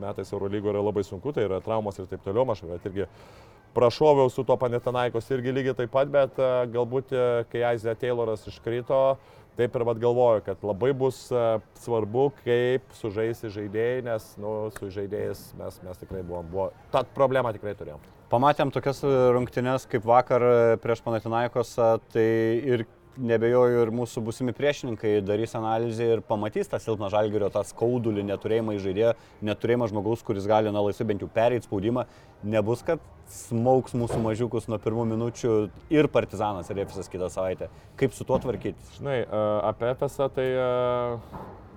metais 0.00 0.32
Eurolygo 0.32 0.72
yra 0.72 0.80
labai 0.80 1.04
sunku, 1.04 1.34
tai 1.36 1.44
yra 1.44 1.60
traumos 1.60 2.00
ir 2.00 2.08
taip 2.08 2.24
toliau, 2.24 2.46
aš 2.54 2.64
bet 2.70 2.88
irgi 2.88 3.04
prašoviau 3.76 4.30
su 4.32 4.44
to 4.48 4.56
Panetanaikos 4.56 5.28
irgi 5.30 5.52
lygiai 5.52 5.76
taip 5.82 5.92
pat, 5.92 6.08
bet 6.10 6.40
e, 6.40 6.48
galbūt 6.74 7.12
e, 7.12 7.26
kai 7.52 7.66
Aizė 7.74 7.94
Tayloras 8.00 8.46
iškrito, 8.50 9.00
taip 9.58 9.76
ir 9.76 9.84
vad 9.86 10.00
galvoju, 10.02 10.44
kad 10.46 10.64
labai 10.66 10.94
bus 10.96 11.26
e, 11.28 11.44
svarbu, 11.84 12.30
kaip 12.44 12.96
sužaisti 12.98 13.52
žaidėjai, 13.54 14.06
nes 14.08 14.30
nu, 14.40 14.54
su 14.78 14.90
žaidėjais 14.96 15.44
mes, 15.60 15.82
mes 15.86 16.02
tikrai 16.02 16.24
buvom, 16.24 16.48
buvo, 16.50 16.70
tą 16.94 17.04
problemą 17.14 17.52
tikrai 17.56 17.76
turėjom. 17.78 18.08
Pamatėm 18.30 18.70
tokias 18.70 19.00
rungtynes 19.34 19.88
kaip 19.90 20.04
vakar 20.06 20.44
prieš 20.78 21.00
Panatinaikos, 21.02 21.72
tai 22.14 22.26
ir 22.62 22.84
nebejoju 23.18 23.80
ir 23.82 23.90
mūsų 23.90 24.22
busimi 24.22 24.52
priešininkai 24.54 25.16
darys 25.26 25.56
analizę 25.58 26.06
ir 26.14 26.20
pamatys 26.22 26.70
tą 26.70 26.78
silpną 26.78 27.08
žalgerio, 27.10 27.48
tą 27.50 27.64
skaudulį, 27.66 28.22
neturėjimą 28.28 28.76
žaidėjo, 28.84 29.16
neturėjimą 29.48 29.88
žmogaus, 29.90 30.22
kuris 30.26 30.46
gali 30.46 30.70
na 30.70 30.84
laisvai 30.84 31.08
bent 31.08 31.24
jau 31.24 31.30
pereiti 31.34 31.66
spaudimą. 31.66 32.04
Nebus, 32.54 32.84
kad 32.86 33.02
smauks 33.34 33.96
mūsų 33.98 34.20
mažiukus 34.22 34.70
nuo 34.70 34.78
pirmų 34.78 35.08
minučių 35.10 35.56
ir 35.98 36.10
Partizanas 36.14 36.70
ir 36.70 36.84
Efesas 36.84 37.10
kitą 37.10 37.32
savaitę. 37.34 37.66
Kaip 37.98 38.14
su 38.14 38.28
tuo 38.28 38.38
tvarkyti? 38.38 38.94
Žinai, 39.00 39.18
apie 39.72 39.90
Efesą 39.90 40.30
tai 40.38 40.46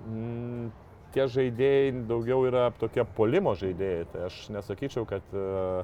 mm, 0.06 0.70
tie 1.18 1.28
žaidėjai 1.34 1.92
daugiau 2.06 2.46
yra 2.46 2.70
tokie 2.78 3.02
polimo 3.18 3.58
žaidėjai. 3.58 4.08
Tai 4.14 4.24
aš 4.30 4.40
nesakyčiau, 4.54 5.02
kad 5.10 5.34
uh, 5.34 5.82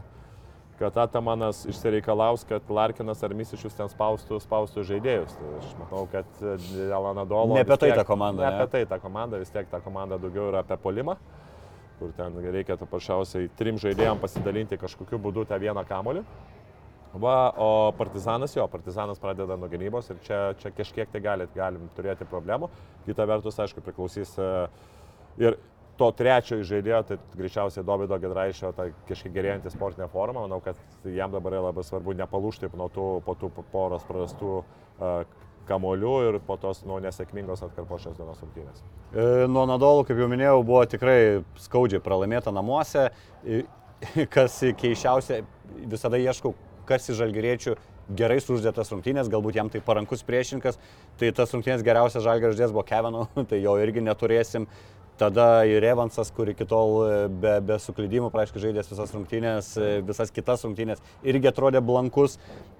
kad 0.81 0.97
Atamanas 0.97 1.66
išsireikalaus, 1.68 2.47
kad 2.49 2.70
Larkinas 2.72 3.20
ar 3.26 3.35
Misičius 3.37 3.74
ten 3.76 3.91
spaustų, 3.93 4.39
spaustų 4.41 4.85
žaidėjus. 4.89 5.35
Tai 5.37 5.51
aš 5.59 5.74
manau, 5.83 6.05
kad 6.09 6.39
dėl 6.41 7.09
Anadolo... 7.11 7.59
Ne 7.59 7.64
apie 7.66 7.76
tai 7.83 7.91
ta 7.99 8.05
komanda. 8.09 8.47
Ne, 8.47 8.49
ne 8.49 8.62
apie 8.62 8.72
tai 8.72 8.87
ta 8.89 8.97
komanda, 9.03 9.41
vis 9.43 9.53
tiek 9.53 9.68
ta 9.68 9.83
komanda 9.85 10.16
daugiau 10.22 10.49
yra 10.49 10.62
apie 10.64 10.78
polimą, 10.81 11.18
kur 11.99 12.14
ten 12.16 12.39
reikia 12.57 12.78
paprasčiausiai 12.81 13.51
trim 13.61 13.76
žaidėjams 13.83 14.24
pasidalinti 14.24 14.81
kažkokiu 14.81 15.20
būdu 15.20 15.45
tą 15.51 15.61
vieną 15.61 15.85
kamolį. 15.89 16.24
Va, 17.20 17.35
o 17.61 17.91
Partizanas 17.99 18.55
jo, 18.57 18.64
Partizanas 18.70 19.20
pradeda 19.20 19.59
nuo 19.59 19.68
gynybos 19.68 20.09
ir 20.14 20.20
čia, 20.24 20.39
čia 20.62 20.70
kažkiek 20.72 21.11
tai 21.11 21.20
galit, 21.20 21.53
galim 21.59 21.89
turėti 21.97 22.24
problemų. 22.31 22.70
Kita 23.05 23.26
vertus, 23.28 23.59
aišku, 23.61 23.83
priklausys 23.83 24.33
e, 24.39 24.51
ir 25.43 25.59
to 26.01 26.09
trečiojo 26.16 26.64
žaidėjo, 26.66 27.03
tai 27.09 27.18
greičiausiai 27.36 27.84
Dovido 27.86 28.16
Gedraišio 28.20 28.72
ta 28.76 28.88
kažkiek 29.09 29.34
gerėjantį 29.36 29.74
sportinę 29.74 30.09
formą. 30.12 30.46
Manau, 30.46 30.62
kad 30.64 30.78
jam 31.05 31.34
dabar 31.34 31.59
yra 31.59 31.68
labai 31.68 31.84
svarbu 31.86 32.16
nepalūšti 32.22 32.72
nuo 32.80 32.88
tų, 32.92 33.07
po 33.26 33.36
tų 33.38 33.53
poros 33.72 34.07
prarastų 34.09 34.57
uh, 34.61 35.22
kamolių 35.70 36.14
ir 36.28 36.38
po 36.46 36.57
tos 36.61 36.82
nu, 36.88 36.98
nesėkmingos 37.03 37.62
atkarpos 37.66 38.07
šios 38.07 38.18
dienos 38.18 38.40
rungtynės. 38.42 38.82
E, 39.11 39.26
nuo 39.51 39.66
Nadolų, 39.68 40.07
kaip 40.09 40.18
jau 40.18 40.28
minėjau, 40.30 40.57
buvo 40.66 40.82
tikrai 40.88 41.20
skaudžiai 41.61 42.03
pralaimėta 42.03 42.53
namuose. 42.55 43.11
E, 43.44 43.62
kas 44.34 44.59
keiščiausia, 44.80 45.42
visada 45.90 46.20
ieškau, 46.20 46.55
kas 46.88 47.11
iš 47.11 47.20
žalgeriečių 47.20 47.76
gerai 48.16 48.40
suždėtas 48.42 48.90
rungtynės, 48.90 49.30
galbūt 49.30 49.61
jam 49.61 49.68
tai 49.70 49.82
parankus 49.86 50.24
priešininkas, 50.26 50.80
tai 51.20 51.30
tas 51.36 51.53
rungtynės 51.55 51.84
geriausias 51.86 52.24
žalgerio 52.24 52.55
žaidėjas 52.55 52.74
buvo 52.74 52.86
Kevino, 52.88 53.26
tai 53.51 53.61
jo 53.62 53.76
irgi 53.82 54.03
neturėsim. 54.07 54.66
Tada 55.21 55.66
ir 55.68 55.85
Evansas, 55.85 56.31
kur 56.33 56.49
iki 56.49 56.64
tol 56.64 56.95
e, 57.05 57.16
be, 57.43 57.59
be 57.68 57.77
suklydimų, 57.83 58.31
praaiškiai, 58.33 58.62
žaidęs 58.62 58.89
visas 58.89 59.11
rungtynės, 59.12 59.66
e, 59.77 59.91
visas 60.09 60.33
kitas 60.33 60.64
rungtynės, 60.64 61.03
irgi 61.29 61.51
atrodė 61.51 61.83
blankus. 61.85 62.39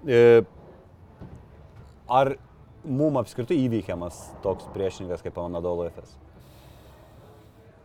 E, 0.09 0.41
ar 2.09 2.33
mum 2.81 3.21
apskritai 3.21 3.59
įveikiamas 3.67 4.23
toks 4.41 4.65
priešininkas 4.73 5.21
kaip 5.21 5.37
Anadolo 5.37 5.85
FS? 5.91 6.17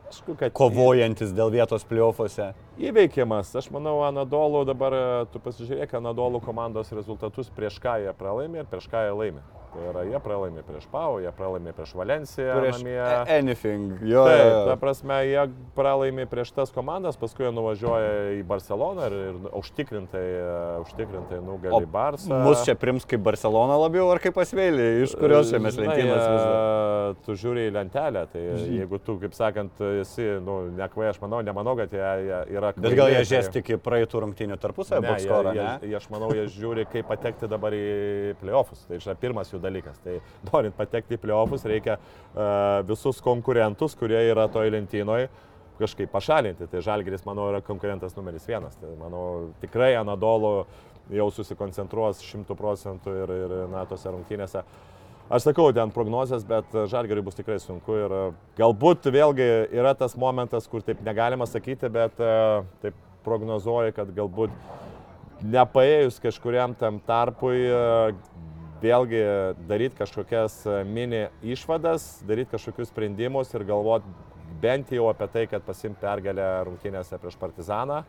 Aišku, 0.07 0.39
kad 0.41 0.55
kovojantis 0.57 1.37
dėl 1.37 1.53
vietos 1.53 1.85
plyofose. 1.85 2.55
Įveikiamas, 2.77 3.55
aš 3.57 3.70
manau, 3.72 4.03
Anadolo 4.05 4.61
dabar, 4.68 4.93
tu 5.33 5.41
pasižiūrėk, 5.41 5.95
Anadolo 5.97 6.43
komandos 6.45 6.93
rezultatus 6.93 7.49
prieš 7.57 7.81
ką 7.81 7.97
jie 8.05 8.12
pralaimė 8.18 8.64
ir 8.64 8.68
prieš 8.68 8.91
ką 8.93 9.07
jie 9.07 9.14
laimė. 9.16 9.45
Tai 9.77 9.85
yra, 9.91 10.03
jie 10.09 10.18
pralaimė 10.24 10.62
prieš 10.64 10.87
Pau, 10.89 11.18
jie 11.20 11.31
pralaimė 11.37 11.72
prieš 11.77 11.93
Valenciją. 11.99 12.55
Prieš 12.61 12.79
namie. 12.81 13.01
anything, 13.33 13.97
jo. 14.09 14.22
Taip, 14.29 14.53
ta 14.70 14.77
prasme, 14.81 15.18
jie 15.29 15.43
pralaimė 15.77 16.24
prieš 16.31 16.53
tas 16.57 16.72
komandas, 16.72 17.18
paskui 17.20 17.45
jie 17.45 17.53
nuvažiuoja 17.57 18.12
į 18.39 18.43
Barceloną 18.49 19.09
ir, 19.11 19.16
ir 19.31 19.51
užtikrintai, 19.61 20.24
užtikrintai 20.85 21.41
nugali 21.45 21.89
Barsą. 21.93 22.41
Mus 22.47 22.64
čia 22.68 22.77
prims 22.79 23.05
kaip 23.09 23.24
Barcelona 23.27 23.77
labiau 23.81 24.09
ar 24.12 24.20
kaip 24.24 24.37
pasvėlį, 24.37 24.89
iš 25.05 25.16
kurios 25.20 25.53
čia 25.53 25.61
mes 25.64 25.77
lentynas. 25.81 27.20
Tu 27.27 27.37
žiūri 27.39 27.68
į 27.68 27.74
lentelę, 27.77 28.24
tai 28.33 28.47
jeigu 28.64 29.01
tu, 29.05 29.18
kaip 29.20 29.37
sakant, 29.37 29.85
esi, 30.01 30.24
nu, 30.45 30.59
nekvai, 30.77 31.11
aš 31.12 31.20
manau, 31.22 31.43
nemanau, 31.45 31.77
kad 31.79 31.93
jie, 31.93 32.07
jie 32.31 32.41
yra... 32.67 32.83
Bet 32.83 32.97
gal 32.99 33.11
jie 33.12 33.23
žės 33.29 33.51
tik 33.55 33.73
į 33.75 33.79
praeitų 33.83 34.23
rungtynių 34.25 34.59
tarpusavio 34.62 35.07
bokskorą, 35.07 35.53
ne? 35.55 35.59
Jie, 35.59 35.91
jie, 35.91 35.97
aš 35.99 36.09
manau, 36.12 36.31
jie 36.37 36.47
žiūri, 36.53 36.87
kaip 36.93 37.09
patekti 37.11 37.49
dabar 37.51 37.77
į 37.77 38.37
playoffus. 38.43 38.85
Tai 38.89 39.01
čia 39.03 39.17
pirmas 39.21 39.53
jų 39.53 39.61
dalykas. 39.64 40.01
Tai 40.05 40.19
norint 40.51 40.77
patekti 40.79 41.19
į 41.19 41.23
playoffus, 41.23 41.67
reikia 41.69 41.99
uh, 41.99 42.83
visus 42.89 43.23
konkurentus, 43.25 43.97
kurie 43.99 44.21
yra 44.31 44.49
toje 44.53 44.75
lentynoje, 44.75 45.31
kažkaip 45.81 46.12
pašalinti. 46.12 46.69
Tai 46.73 46.83
Žalgeris, 46.85 47.25
manau, 47.29 47.51
yra 47.53 47.62
konkurentas 47.64 48.17
numeris 48.19 48.49
vienas. 48.49 48.77
Tai 48.81 48.93
manau, 49.01 49.25
tikrai 49.62 49.95
Anadolo 50.01 50.59
jau 51.12 51.31
susikoncentruos 51.31 52.23
šimtų 52.27 52.57
procentų 52.59 53.17
ir, 53.23 53.35
ir 53.47 53.57
na, 53.73 53.87
tose 53.89 54.11
rungtynėse. 54.11 54.64
Aš 55.27 55.43
sakau, 55.43 55.72
ten 55.74 55.91
prognozijas, 55.91 56.45
bet 56.47 56.70
Žalgeriui 56.87 57.24
bus 57.27 57.35
tikrai 57.35 57.57
sunku 57.59 57.97
ir 57.99 58.12
galbūt 58.55 59.09
vėlgi 59.11 59.47
yra 59.74 59.91
tas 59.99 60.12
momentas, 60.14 60.68
kur 60.70 60.85
taip 60.87 61.01
negalima 61.03 61.49
sakyti, 61.51 61.91
bet 61.91 62.14
taip 62.85 63.01
prognozuoju, 63.27 63.91
kad 63.97 64.12
galbūt 64.14 64.55
nepaėjus 65.51 66.20
kažkuriam 66.22 66.77
tam 66.79 67.01
tarpui 67.09 67.64
vėlgi 68.85 69.24
daryti 69.66 69.99
kažkokias 69.99 70.61
e, 70.68 70.77
mini 70.87 71.24
išvadas, 71.43 72.20
daryti 72.29 72.53
kažkokius 72.53 72.93
sprendimus 72.93 73.51
ir 73.57 73.64
galvoti 73.66 74.14
bent 74.62 74.95
jau 74.95 75.09
apie 75.11 75.27
tai, 75.33 75.45
kad 75.51 75.66
pasimti 75.66 75.99
pergalę 76.05 76.47
rungtynėse 76.68 77.18
prieš 77.18 77.39
Partizaną. 77.41 78.05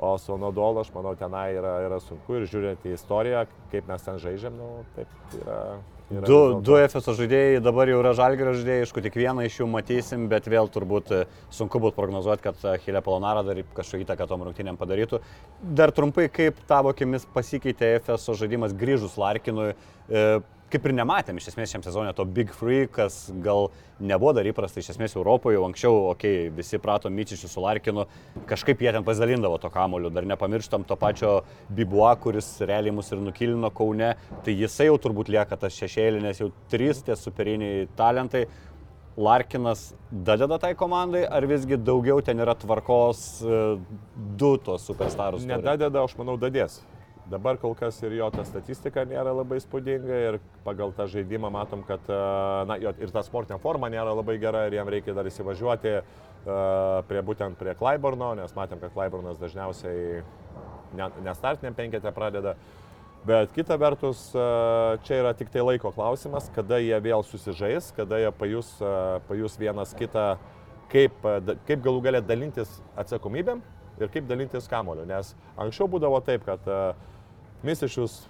O 0.00 0.14
su 0.18 0.34
Nodolu, 0.40 0.80
aš 0.80 0.90
manau, 0.96 1.12
tenai 1.20 1.50
yra, 1.52 1.76
yra 1.84 2.00
sunku 2.02 2.40
ir 2.40 2.48
žiūrint 2.48 2.88
į 2.88 2.96
istoriją, 2.96 3.44
kaip 3.70 3.86
mes 3.86 4.06
ten 4.08 4.18
žaidžiam, 4.18 4.56
nu, 4.56 4.70
taip 4.96 5.40
Yra 5.44 5.99
du, 6.10 6.38
du 6.66 6.74
FSO 6.90 7.14
žaidėjai 7.14 7.60
dabar 7.62 7.90
jau 7.90 8.00
yra 8.02 8.10
žalgerio 8.18 8.54
žaidėjai, 8.56 8.86
aišku, 8.86 9.02
tik 9.04 9.18
vieną 9.20 9.44
iš 9.46 9.60
jų 9.60 9.66
matysim, 9.70 10.24
bet 10.30 10.48
vėl 10.50 10.66
turbūt 10.72 11.12
e, 11.14 11.20
sunku 11.54 11.78
būtų 11.82 11.94
prognozuoti, 11.94 12.42
kad 12.48 12.64
Hilė 12.82 12.98
e, 12.98 13.04
Polonara 13.06 13.44
dar 13.46 13.60
kažkokią 13.76 14.06
įtaką 14.08 14.26
tom 14.30 14.42
rungtynėm 14.48 14.78
padarytų. 14.80 15.20
Dar 15.62 15.94
trumpai, 15.94 16.26
kaip 16.34 16.58
tavo 16.70 16.90
akimis 16.90 17.28
pasikeitė 17.34 17.92
FSO 18.00 18.34
žaidimas 18.42 18.74
grįžus 18.74 19.14
Larkinui. 19.22 19.70
E, 20.10 20.24
kaip 20.70 20.86
ir 20.86 20.94
nematėm 20.94 21.38
iš 21.40 21.50
esmės 21.52 21.72
šiam 21.72 21.82
sezonė 21.84 22.12
to 22.16 22.24
Big 22.24 22.52
Free, 22.54 22.86
kas 22.90 23.26
gal 23.44 23.68
nebuvo 24.00 24.32
dar 24.36 24.46
įprasta 24.46 24.80
iš 24.80 24.92
esmės 24.94 25.16
Europoje, 25.18 25.56
jau 25.58 25.66
anksčiau, 25.66 25.98
okei, 26.12 26.46
okay, 26.46 26.54
visi 26.56 26.80
prato 26.82 27.10
Myčičių 27.12 27.50
su 27.50 27.64
Larkinu, 27.64 28.06
kažkaip 28.50 28.82
jie 28.82 28.92
ten 28.94 29.06
pasidalindavo 29.06 29.58
to 29.62 29.70
kamoliu, 29.74 30.12
dar 30.14 30.28
nepamirštam 30.30 30.86
to 30.88 30.96
pačio 31.00 31.34
Bibua, 31.68 32.14
kuris 32.22 32.52
realiai 32.62 32.94
mus 32.94 33.10
ir 33.10 33.22
nukilino 33.22 33.72
Kaune, 33.74 34.14
tai 34.46 34.56
jisai 34.56 34.88
jau 34.90 34.98
turbūt 35.02 35.32
lieka 35.34 35.58
tas 35.60 35.76
šešėlinės, 35.76 36.42
jau 36.44 36.50
trys 36.72 37.04
tie 37.06 37.18
superiniai 37.18 37.88
talentai. 37.98 38.46
Larkinas 39.20 39.90
dadeda 40.10 40.56
tai 40.62 40.70
komandai, 40.78 41.24
ar 41.26 41.44
visgi 41.50 41.76
daugiau 41.76 42.22
ten 42.24 42.38
yra 42.40 42.54
tvarkos 42.56 43.24
e, 43.42 43.58
du 44.38 44.52
tos 44.64 44.86
superstarus? 44.86 45.42
Nedadeda, 45.44 46.06
aš 46.06 46.14
manau, 46.16 46.38
dadės. 46.40 46.78
Dabar 47.30 47.60
kol 47.62 47.76
kas 47.78 47.94
ir 48.02 48.16
jo 48.18 48.26
ta 48.34 48.42
statistika 48.42 49.04
nėra 49.06 49.30
labai 49.30 49.60
spūdinga 49.62 50.16
ir 50.18 50.38
pagal 50.64 50.90
tą 50.96 51.04
žaidimą 51.12 51.46
matom, 51.54 51.84
kad 51.86 52.08
na, 52.66 52.74
jo, 52.82 52.90
ir 52.98 53.12
ta 53.14 53.22
sportinė 53.22 53.60
forma 53.62 53.86
nėra 53.92 54.16
labai 54.18 54.34
gera 54.42 54.64
ir 54.66 54.74
jam 54.74 54.88
reikia 54.90 55.14
dar 55.14 55.28
įsivažiuoti 55.30 55.92
prie, 57.06 57.20
būtent 57.28 57.54
prie 57.60 57.76
Klaiborno, 57.78 58.32
nes 58.34 58.54
matėm, 58.56 58.80
kad 58.82 58.90
Klaibornas 58.96 59.38
dažniausiai 59.38 60.24
nestartiniam 61.22 61.76
penketę 61.78 62.10
pradeda. 62.16 62.56
Bet 63.22 63.52
kita 63.54 63.76
vertus, 63.78 64.24
čia 65.06 65.20
yra 65.20 65.30
tik 65.36 65.52
tai 65.54 65.62
laiko 65.62 65.92
klausimas, 65.94 66.48
kada 66.56 66.80
jie 66.82 66.98
vėl 67.04 67.22
susižais, 67.28 67.92
kada 67.94 68.18
jie 68.18 68.32
pajus, 68.40 68.72
pajus 69.28 69.54
vienas 69.60 69.94
kitą, 69.94 70.32
kaip, 70.90 71.22
kaip 71.68 71.86
galų 71.86 72.02
galę 72.08 72.24
dalintis 72.26 72.80
atsakomybėm 72.98 73.62
ir 74.00 74.10
kaip 74.10 74.26
dalintis 74.26 74.66
kamoliu. 74.72 75.06
Nes 75.06 75.34
anksčiau 75.60 75.86
būdavo 75.92 76.18
taip, 76.24 76.48
kad 76.48 76.64
uh, 76.66 77.09
Misičius 77.66 78.22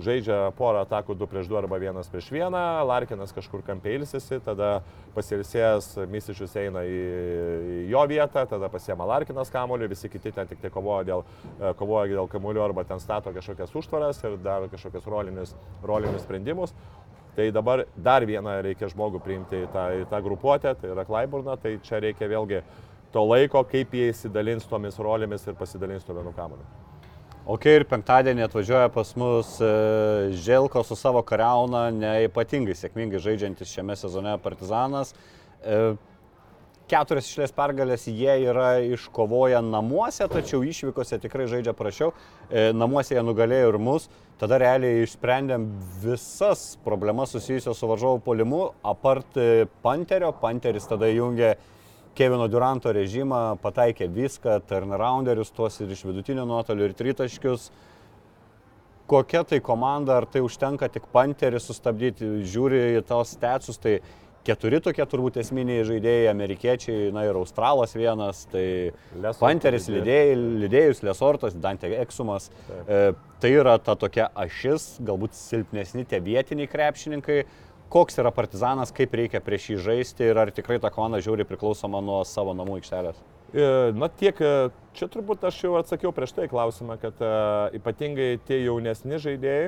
žaidžia 0.00 0.52
porą 0.56 0.82
atakų 0.86 1.14
2 1.20 1.28
prieš 1.28 1.48
2 1.50 1.58
arba 1.60 1.78
1 1.80 2.08
prieš 2.10 2.30
1, 2.32 2.56
Larkinas 2.88 3.34
kažkur 3.36 3.62
kampė 3.66 3.98
ilsisi, 3.98 4.38
tada 4.44 4.80
pasilsėjęs 5.16 5.90
Misičius 6.10 6.56
eina 6.60 6.84
į, 6.88 7.00
jo 7.92 8.04
vietą, 8.08 8.46
tada 8.48 8.70
pasiema 8.72 9.06
Larkinas 9.08 9.52
kamuolį, 9.52 9.90
visi 9.92 10.08
kiti 10.12 10.32
ten 10.32 10.48
tik 10.48 10.62
tai 10.62 10.72
kovoja 10.72 11.04
dėl, 11.10 11.24
e, 11.58 11.74
kovoja 11.78 12.08
dėl 12.14 12.30
kamuolių 12.32 12.64
arba 12.64 12.86
ten 12.88 13.02
stato 13.02 13.34
kažkokias 13.36 13.74
užtvaras 13.76 14.22
ir 14.24 14.38
daro 14.42 14.70
kažkokius 14.72 15.08
rolinius, 15.08 15.56
rolinius 15.84 16.24
sprendimus. 16.24 16.74
Tai 17.36 17.46
dabar 17.48 17.86
dar 17.96 18.26
vieną 18.28 18.58
reikia 18.64 18.90
žmogų 18.92 19.22
priimti 19.24 19.62
į 19.64 19.68
tą, 19.72 19.86
į 20.02 20.08
tą 20.10 20.20
grupuotę, 20.24 20.74
tai 20.76 20.90
yra 20.92 21.04
Klaiburna, 21.08 21.56
tai 21.56 21.78
čia 21.84 22.00
reikia 22.04 22.28
vėlgi 22.28 22.60
to 23.12 23.24
laiko, 23.24 23.64
kaip 23.68 23.96
jie 23.96 24.10
įsidalins 24.12 24.68
tomis 24.68 25.00
rolėmis 25.00 25.48
ir 25.48 25.56
pasidalins 25.56 26.04
tuo 26.04 26.16
vienu 26.18 26.32
kamuoliu. 26.36 26.91
Ok, 27.42 27.64
ir 27.66 27.82
penktadienį 27.90 28.44
atvažiuoja 28.44 28.86
pas 28.94 29.08
mus 29.18 29.56
e, 29.58 29.68
Želko 30.44 30.84
su 30.86 30.94
savo 30.94 31.24
kariauna, 31.26 31.88
neipatingai 31.90 32.76
sėkmingai 32.78 33.18
žaidžiantis 33.24 33.72
šiame 33.74 33.96
sezone 33.98 34.36
Partizanas. 34.44 35.10
E, 35.58 35.80
Keturias 36.86 37.26
išlės 37.26 37.54
pergalės 37.56 38.06
jie 38.06 38.36
yra 38.44 38.76
iškovoję 38.94 39.58
namuose, 39.72 40.28
tačiau 40.30 40.62
išvykose 40.62 41.18
tikrai 41.24 41.48
žaidžia 41.50 41.74
prašiau. 41.74 42.12
E, 42.46 42.68
namuose 42.78 43.16
jie 43.16 43.26
nugalėjo 43.26 43.74
ir 43.74 43.80
mus. 43.90 44.06
Tada 44.38 44.62
realiai 44.62 45.02
išsprendėm 45.02 45.66
visas 46.04 46.76
problemas 46.86 47.34
susijusios 47.34 47.74
su 47.74 47.90
varžovų 47.90 48.22
polimu, 48.22 48.68
apart 48.86 49.42
Panterio. 49.82 50.30
Panteris 50.38 50.86
tada 50.86 51.10
jungė 51.10 51.56
Kevino 52.14 52.48
Duranto 52.50 52.92
režimą, 52.92 53.56
pataikė 53.62 54.08
viską, 54.12 54.58
turnarounderius 54.68 55.52
tuos 55.56 55.80
ir 55.80 55.92
iš 55.94 56.04
vidutinio 56.04 56.44
nuotolio 56.48 56.88
ir 56.88 56.96
tritaškius. 56.96 57.70
Kokia 59.08 59.42
tai 59.48 59.60
komanda, 59.64 60.18
ar 60.20 60.26
tai 60.30 60.40
užtenka 60.44 60.88
tik 60.92 61.08
Panterį 61.12 61.60
sustabdyti, 61.60 62.28
žiūri 62.48 62.82
į 62.98 63.02
tos 63.08 63.34
stecus, 63.36 63.80
tai 63.80 63.98
keturi 64.46 64.80
tokie 64.82 65.04
turbūt 65.08 65.38
esminiai 65.42 65.84
žaidėjai, 65.86 66.30
amerikiečiai, 66.32 67.10
na 67.14 67.24
ir 67.28 67.38
Australas 67.38 67.94
vienas, 67.96 68.44
tai 68.52 68.64
Lesortas 69.14 69.42
Panteris, 69.42 69.88
lydėjai. 69.92 70.38
lydėjus, 70.64 71.02
Lesortas, 71.06 71.58
Dante 71.58 71.90
Eksumas. 72.02 72.48
E, 72.86 73.02
tai 73.42 73.52
yra 73.56 73.76
ta 73.82 73.96
tokia 73.98 74.28
ašis, 74.44 74.96
galbūt 75.04 75.36
silpnesni 75.38 76.06
tie 76.08 76.20
vietiniai 76.24 76.70
krepšininkai. 76.70 77.42
Koks 77.92 78.16
yra 78.22 78.30
partizanas, 78.32 78.88
kaip 78.96 79.12
reikia 79.18 79.42
prieš 79.44 79.66
jį 79.68 79.74
žaisti 79.84 80.24
ir 80.24 80.38
ar 80.40 80.48
tikrai 80.54 80.78
ta 80.80 80.88
komanda 80.88 81.18
žiūri 81.20 81.44
priklausoma 81.44 82.00
nuo 82.00 82.22
savo 82.24 82.54
namų 82.56 82.78
aikštelės? 82.78 83.18
E, 83.52 83.66
Na 83.92 84.08
tiek, 84.08 84.38
e, 84.40 84.70
čia 84.96 85.08
turbūt 85.12 85.44
aš 85.44 85.58
jau 85.66 85.74
atsakiau 85.76 86.12
prieš 86.16 86.32
tai 86.38 86.46
klausimą, 86.48 86.96
kad 87.02 87.20
e, 87.20 87.32
ypatingai 87.76 88.30
tie 88.48 88.62
jaunesni 88.62 89.20
žaidėjai, 89.20 89.66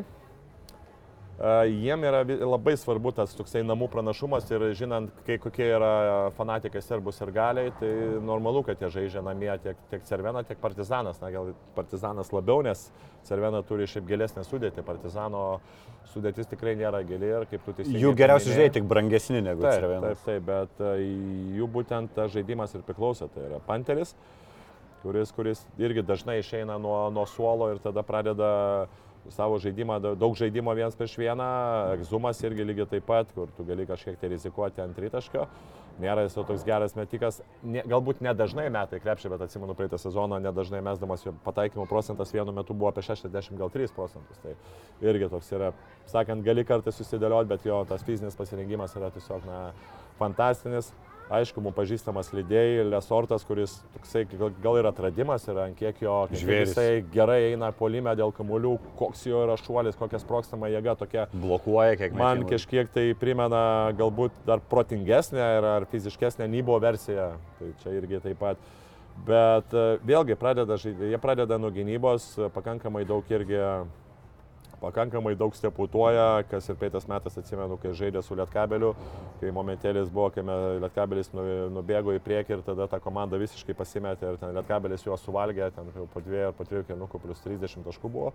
jiem 1.66 2.04
yra 2.06 2.22
labai 2.24 2.76
svarbu 2.78 3.10
tas 3.14 3.32
toksai 3.34 3.64
namų 3.66 3.88
pranašumas 3.90 4.46
ir 4.54 4.68
žinant, 4.78 5.10
kai, 5.26 5.38
kokie 5.42 5.66
yra 5.66 6.30
fanatikai 6.36 6.82
serbus 6.82 7.18
ir 7.24 7.32
galiai, 7.34 7.72
tai 7.80 7.90
normalu, 8.22 8.62
kad 8.66 8.78
jie 8.78 8.90
žaidžia 8.94 9.22
namie 9.24 9.50
tiek, 9.64 9.80
tiek 9.90 10.04
Cervena, 10.06 10.44
tiek 10.46 10.60
Partizanas. 10.62 11.18
Na 11.22 11.32
gal 11.34 11.50
Partizanas 11.74 12.30
labiau, 12.34 12.62
nes 12.62 12.86
Cervena 13.26 13.64
turi 13.66 13.88
šiaip 13.90 14.06
gilesnę 14.06 14.46
sudėtį, 14.46 14.86
Partizano 14.86 15.58
sudėtis 16.12 16.46
tikrai 16.46 16.76
nėra 16.78 17.02
gili 17.06 17.26
ir 17.32 17.48
kaip 17.50 17.64
tu 17.66 17.74
teisingai... 17.74 18.02
Jų 18.04 18.14
geriausi 18.14 18.52
žaidėjai 18.52 18.76
tik 18.78 18.86
brangesni 18.86 19.42
negu 19.42 19.64
Taip, 19.64 19.80
Cervenas. 19.80 20.22
taip, 20.22 20.46
taip, 20.46 20.46
bet 20.46 21.58
jų 21.58 21.70
būtent 21.74 22.24
žaidimas 22.30 22.76
ir 22.76 22.84
priklauso. 22.86 23.26
Tai 23.34 23.48
yra 23.48 23.58
Panteris, 23.66 24.14
kuris, 25.02 25.32
kuris 25.34 25.64
irgi 25.82 26.04
dažnai 26.06 26.38
išeina 26.44 26.78
nuo, 26.78 27.08
nuo 27.10 27.26
suolo 27.26 27.72
ir 27.74 27.82
tada 27.82 28.04
pradeda 28.06 28.52
savo 29.30 29.58
žaidimą, 29.58 30.00
da- 30.02 30.14
daug 30.14 30.36
žaidimo 30.36 30.74
vienas 30.74 30.96
prieš 30.96 31.16
vieną. 31.18 31.46
Zumas 32.04 32.42
irgi 32.44 32.64
lygiai 32.64 32.86
taip 32.86 33.06
pat, 33.06 33.32
kur 33.34 33.48
tu 33.56 33.64
gali 33.64 33.86
kažkiek 33.86 34.18
tai 34.20 34.28
rizikuoti 34.28 34.82
ant 34.84 34.96
tritaškio. 34.96 35.46
Nėra 36.00 36.24
jis 36.24 36.34
toks 36.34 36.64
geras 36.66 36.96
metikas. 36.98 37.40
Ne, 37.62 37.82
galbūt 37.86 38.20
nedažnai 38.24 38.66
metai 38.74 38.98
krepšį, 38.98 39.30
bet 39.30 39.44
atsimenu 39.46 39.76
praeitą 39.78 39.98
sezoną, 40.02 40.40
nedažnai 40.42 40.80
mesdamas 40.82 41.22
jo 41.22 41.32
pataikymų 41.44 41.86
procentas 41.86 42.34
vienu 42.34 42.52
metu 42.52 42.74
buvo 42.74 42.90
apie 42.90 43.02
63 43.06 43.94
procentus. 43.94 44.40
Tai 44.42 44.56
irgi 45.06 45.30
toks 45.30 45.52
yra, 45.54 45.72
sakant, 46.10 46.42
gali 46.42 46.64
kartais 46.64 46.98
susidėlioti, 46.98 47.48
bet 47.48 47.64
jo 47.64 47.84
tas 47.88 48.02
fizinis 48.02 48.34
pasirengimas 48.34 48.96
yra 48.98 49.12
tiesiog 49.14 49.46
na, 49.46 49.60
fantastinis. 50.18 50.90
Aišku, 51.32 51.62
mums 51.64 51.72
pažįstamas 51.76 52.28
lydėjai, 52.36 52.84
Lesortas, 52.90 53.44
kuris 53.48 53.78
toksai 53.94 54.26
gal, 54.28 54.76
ir 54.76 54.84
atradimas 54.90 55.46
yra, 55.48 55.64
ant 55.70 55.78
kiek 55.78 55.96
jo 56.04 56.16
Žvėris. 56.28 56.74
jisai 56.74 57.04
gerai 57.14 57.38
eina 57.54 57.70
polime 57.72 58.12
dėl 58.18 58.32
kamuolių, 58.36 58.74
koks 58.98 59.24
jo 59.30 59.40
yra 59.46 59.56
šuolis, 59.56 59.96
kokia 59.96 60.20
sprokstama 60.20 60.68
jėga 60.68 60.96
tokia. 61.00 61.26
Blokuoja 61.32 61.96
kiek 61.96 62.12
Man 62.12 62.42
metimų. 62.42 62.50
kažkiek 62.52 62.92
tai 62.92 63.06
primena 63.16 63.92
galbūt 63.96 64.36
dar 64.44 64.60
protingesnę 64.60 65.40
ar, 65.40 65.64
ar 65.78 65.86
fiziškesnę 65.90 66.48
Nybo 66.48 66.76
versiją. 66.84 67.32
Tai 67.58 67.72
čia 67.82 67.96
irgi 67.96 68.20
taip 68.20 68.38
pat. 68.44 68.58
Bet 69.24 69.72
e, 69.72 69.98
vėlgi 70.04 70.36
pradeda, 70.36 70.76
jie 70.76 71.18
pradeda 71.22 71.56
nuo 71.56 71.70
gynybos, 71.70 72.34
pakankamai 72.52 73.04
daug 73.08 73.24
irgi 73.30 73.60
pakankamai 74.84 75.34
daug 75.38 75.54
steputuoja, 75.56 76.44
kas 76.50 76.68
ir 76.68 76.78
praeitas 76.80 77.06
metas 77.10 77.38
atsimenu, 77.40 77.78
kai 77.80 77.94
žaidė 77.96 78.22
su 78.24 78.36
Lietkabeliu, 78.38 78.92
kai 79.40 79.52
momentėlis 79.54 80.12
buvo, 80.12 80.30
kai 80.34 80.44
Lietkabelis 80.82 81.32
nu- 81.34 81.70
nubėgo 81.74 82.14
į 82.14 82.22
priekį 82.24 82.58
ir 82.58 82.62
tada 82.66 82.86
ta 82.90 83.00
komanda 83.00 83.40
visiškai 83.40 83.76
pasimetė 83.78 84.32
ir 84.32 84.38
ten 84.42 84.54
Lietkabelis 84.56 85.06
juos 85.06 85.24
suvalgė, 85.24 85.70
ten 85.74 85.90
po 86.12 86.22
dviejų 86.22 86.52
ar 86.52 86.56
po 86.56 86.68
trijų 86.68 86.86
kenukų 86.92 87.22
plus 87.24 87.42
30 87.44 87.84
taškų 87.88 88.12
buvo. 88.12 88.32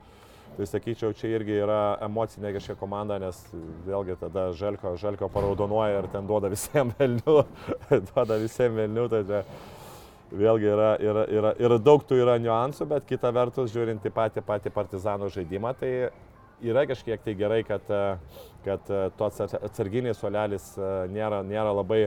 Tai 0.58 0.66
sakyčiau, 0.66 1.14
čia 1.14 1.30
irgi 1.38 1.60
yra 1.62 1.97
emocinė 2.04 2.52
kažkokia 2.56 2.80
komanda, 2.80 3.20
nes 3.22 3.38
vėlgi 3.86 4.18
tada 4.20 4.50
Želko, 4.58 4.95
Želko 4.97 5.30
paraudonuoja 5.32 6.02
ir 6.02 6.08
ten 6.12 6.26
duoda 6.28 6.50
visiems 6.52 6.97
velnių, 7.00 7.36
duoda 8.10 8.39
visiems 8.41 8.76
velnių, 8.82 9.06
tai 9.14 9.22
čia 9.30 9.43
vėlgi 10.36 10.70
yra, 10.70 10.89
yra, 11.02 11.26
yra, 11.32 11.54
yra 11.58 11.78
daug 11.82 12.04
tų 12.06 12.20
yra 12.24 12.38
niuansų, 12.41 12.88
bet 12.89 13.08
kita 13.10 13.32
vertus, 13.34 13.72
žiūrint 13.74 14.04
į 14.06 14.12
patį, 14.14 14.43
patį 14.45 14.74
partizanų 14.76 15.30
žaidimą, 15.34 15.74
tai 15.80 15.91
yra 16.62 16.86
kažkiek 16.88 17.22
tai 17.24 17.36
gerai, 17.36 17.64
kad, 17.64 17.82
e, 17.89 18.18
kad 18.66 18.89
e, 18.89 19.10
tos 19.18 19.39
atsarginiai 19.41 20.16
suolelis 20.18 20.72
e, 20.78 20.89
nėra, 21.14 21.41
nėra, 21.47 21.74
labai, 21.76 22.01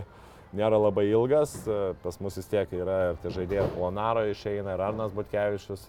nėra 0.56 0.80
labai 0.80 1.06
ilgas. 1.10 1.54
Pas 2.02 2.18
mus 2.20 2.36
vis 2.40 2.50
tiek 2.50 2.72
yra 2.76 2.98
ir 3.12 3.20
tie 3.22 3.32
žaidėjai 3.38 3.70
Lonaro 3.80 4.26
išeina, 4.30 4.74
ir 4.74 4.84
Arnas 4.84 5.14
Butkevičius, 5.16 5.86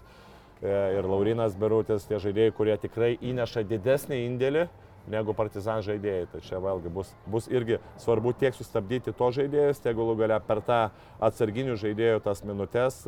ir 0.64 1.04
Laurinas 1.04 1.56
Berutis, 1.58 2.06
tie 2.08 2.20
žaidėjai, 2.22 2.54
kurie 2.56 2.78
tikrai 2.80 3.14
įneša 3.20 3.66
didesnį 3.68 4.22
indėlį 4.30 4.68
negu 5.12 5.34
partizan 5.36 5.82
žaidėjai. 5.84 6.30
Tai 6.32 6.40
čia 6.46 6.60
vėlgi 6.64 6.92
bus, 6.92 7.10
bus 7.28 7.50
irgi 7.52 7.76
svarbu 8.00 8.32
tiek 8.40 8.56
sustabdyti 8.56 9.12
to 9.12 9.28
žaidėjus, 9.36 9.82
tiek 9.84 9.98
galų 9.98 10.16
galia 10.22 10.40
per 10.40 10.62
tą 10.64 10.80
atsarginių 11.20 11.76
žaidėjų 11.82 12.24
tas 12.24 12.40
minutės 12.48 13.02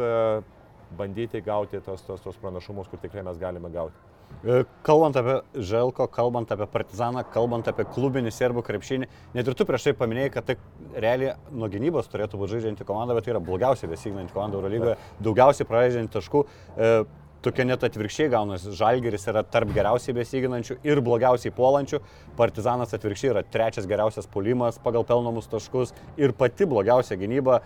bandyti 0.96 1.40
gauti 1.42 1.80
tos, 1.80 2.04
tos, 2.06 2.20
tos 2.22 2.36
pranašumus, 2.42 2.86
kur 2.92 3.00
tikrai 3.02 3.24
mes 3.26 3.40
galime 3.40 3.72
gauti. 3.72 4.15
E, 4.46 4.62
Kalbant 4.86 5.16
apie 5.18 5.40
Želko, 5.58 6.06
kalbant 6.12 6.50
apie 6.54 6.68
Partizaną, 6.70 7.24
kalbant 7.34 7.66
apie 7.70 7.86
klubinį 7.90 8.30
serbų 8.34 8.62
krepšinį, 8.66 9.08
net 9.34 9.48
ir 9.48 9.58
tu 9.58 9.66
prieš 9.66 9.88
tai 9.88 9.94
paminėjai, 9.98 10.32
kad 10.36 10.46
tai 10.46 10.56
realiai 10.94 11.34
nuo 11.50 11.70
gynybos 11.72 12.10
turėtų 12.12 12.38
būti 12.38 12.56
žaidžianti 12.56 12.86
komanda, 12.86 13.16
bet 13.16 13.26
tai 13.26 13.34
yra 13.34 13.42
blogiausiai 13.42 13.90
besignanti 13.90 14.36
komanda 14.36 14.60
Eurolygoje, 14.60 14.98
daugiausiai 15.26 15.68
praleidžianti 15.70 16.18
taškų. 16.18 16.44
E, 16.76 16.90
Tokia 17.46 17.62
net 17.62 17.84
atvirkščiai 17.86 18.30
gaunasi. 18.32 18.72
Žalgeris 18.74 19.28
yra 19.30 19.44
tarp 19.46 19.70
geriausiai 19.70 20.16
besiginančių 20.16 20.78
ir 20.88 20.98
blogiausiai 21.04 21.52
puolančių. 21.54 22.00
Partizanas 22.38 22.94
atvirkščiai 22.96 23.30
yra 23.30 23.42
trečias 23.46 23.86
geriausias 23.86 24.26
puolimas 24.32 24.80
pagal 24.82 25.04
pelnomus 25.06 25.46
taškus 25.52 25.92
ir 26.18 26.34
pati 26.34 26.66
blogiausia 26.66 27.14
gynyba. 27.20 27.60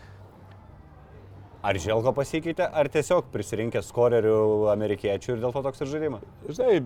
Ar 1.61 1.76
Želko 1.76 2.14
pasikeitė, 2.16 2.64
ar 2.64 2.88
tiesiog 2.88 3.26
prisirinkė 3.34 3.82
skorerių 3.84 4.70
amerikiečių 4.72 5.34
ir 5.34 5.42
dėl 5.42 5.52
to 5.52 5.61
toks 5.66 5.82
ir 5.84 5.90
žaidimas? 5.90 6.22
Žinai, 6.48 6.78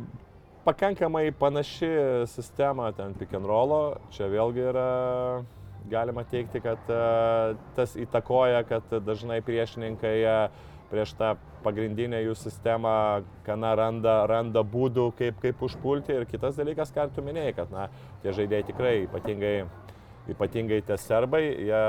pakankamai 0.66 1.28
panaši 1.38 1.90
sistema 2.26 2.88
ten 2.96 3.14
pick 3.14 3.36
and 3.38 3.46
rollo. 3.46 4.00
Čia 4.16 4.26
vėlgi 4.32 4.64
yra, 4.72 4.88
galima 5.92 6.24
teikti, 6.26 6.58
kad 6.64 6.90
e, 6.90 6.98
tas 7.78 7.94
įtakoja, 8.02 8.64
kad 8.66 8.98
dažnai 9.06 9.38
priešininkai 9.46 10.16
e, 10.26 10.36
prieš 10.90 11.14
tą 11.20 11.36
pagrindinę 11.62 12.24
jų 12.24 12.34
sistemą, 12.42 12.96
kana 13.46 13.76
randa, 13.78 14.24
randa 14.26 14.66
būdų, 14.66 15.12
kaip, 15.20 15.38
kaip 15.44 15.62
užpulti. 15.68 16.18
Ir 16.18 16.26
kitas 16.26 16.58
dalykas, 16.58 16.90
ką 16.96 17.06
tu 17.14 17.22
minėjai, 17.22 17.54
kad 17.60 17.70
na, 17.70 17.86
tie 18.26 18.34
žaidėjai 18.34 18.72
tikrai 18.72 18.96
ypatingai 19.06 19.56
ypatingai 20.30 20.80
tie 20.86 20.96
serbai, 21.00 21.42
jie, 21.68 21.82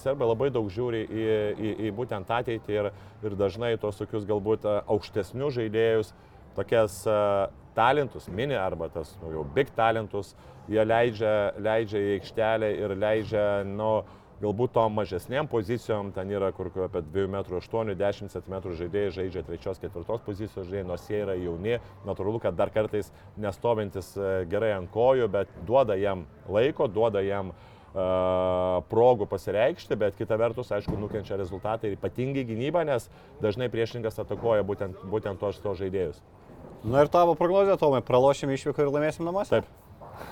serbai 0.00 0.26
labai 0.26 0.50
daug 0.54 0.66
žiūri 0.72 1.04
į, 1.06 1.26
į, 1.54 1.72
į 1.86 1.92
būtent 1.94 2.30
ateitį 2.38 2.78
ir, 2.80 2.90
ir 3.22 3.38
dažnai 3.38 3.76
tos 3.82 4.00
tokius 4.00 4.26
galbūt 4.26 4.66
a, 4.66 4.80
aukštesnius 4.96 5.54
žaidėjus, 5.60 6.12
tokias 6.58 6.98
a, 7.06 7.48
talentus, 7.76 8.28
mini 8.32 8.58
arba 8.58 8.90
tas 8.90 9.14
nu, 9.22 9.30
jau 9.36 9.46
big 9.54 9.70
talentus, 9.76 10.34
jie 10.70 10.82
leidžia, 10.82 11.34
leidžia 11.62 12.02
į 12.02 12.14
aikštelę 12.18 12.70
ir 12.80 12.94
leidžia, 12.98 13.44
nu, 13.68 14.00
galbūt 14.40 14.74
tom 14.74 14.98
mažesnėm 14.98 15.46
pozicijom, 15.48 16.10
ten 16.12 16.28
yra 16.34 16.50
kur 16.52 16.68
apie 16.84 17.00
2 17.06 17.22
m 17.24 17.38
8-10 17.40 18.34
cm 18.34 18.56
žaidėjai 18.80 19.14
žaidžia 19.20 19.44
trečios, 19.46 19.80
ketvirtos 19.80 20.24
pozicijos 20.26 20.66
žaidėjai, 20.66 20.88
nors 20.90 21.06
jie 21.08 21.22
yra 21.22 21.38
jauni, 21.40 21.78
natūralu, 22.08 22.42
kad 22.44 22.58
dar 22.58 22.72
kartais 22.74 23.08
nestovintis 23.40 24.10
e, 24.18 24.34
gerai 24.50 24.74
ant 24.76 24.92
kojų, 24.92 25.30
bet 25.32 25.56
duoda 25.68 25.96
jam 25.96 26.26
laiko, 26.52 26.84
duoda 26.92 27.24
jam 27.24 27.54
uh, 27.54 27.75
progų 27.96 29.28
pasireikšti, 29.30 29.96
bet 29.96 30.18
kita 30.18 30.36
vertus, 30.40 30.72
aišku, 30.74 30.98
nukenčia 31.00 31.38
rezultatai 31.40 31.90
ir 31.90 31.96
ypatingai 31.96 32.44
gynyba, 32.48 32.84
nes 32.88 33.08
dažnai 33.40 33.70
priešininkas 33.72 34.20
atakuoja 34.20 34.66
būtent, 34.68 35.00
būtent 35.08 35.40
tos, 35.40 35.60
tos 35.64 35.80
žaidėjus. 35.80 36.20
Na 36.86 37.02
ir 37.02 37.10
tavo 37.10 37.34
prognozija, 37.38 37.78
Tomai, 37.80 38.02
pralošime 38.04 38.54
išvyką 38.58 38.84
ir 38.84 38.92
laimėsim 38.92 39.26
namuose? 39.26 39.58
Taip. 39.58 39.72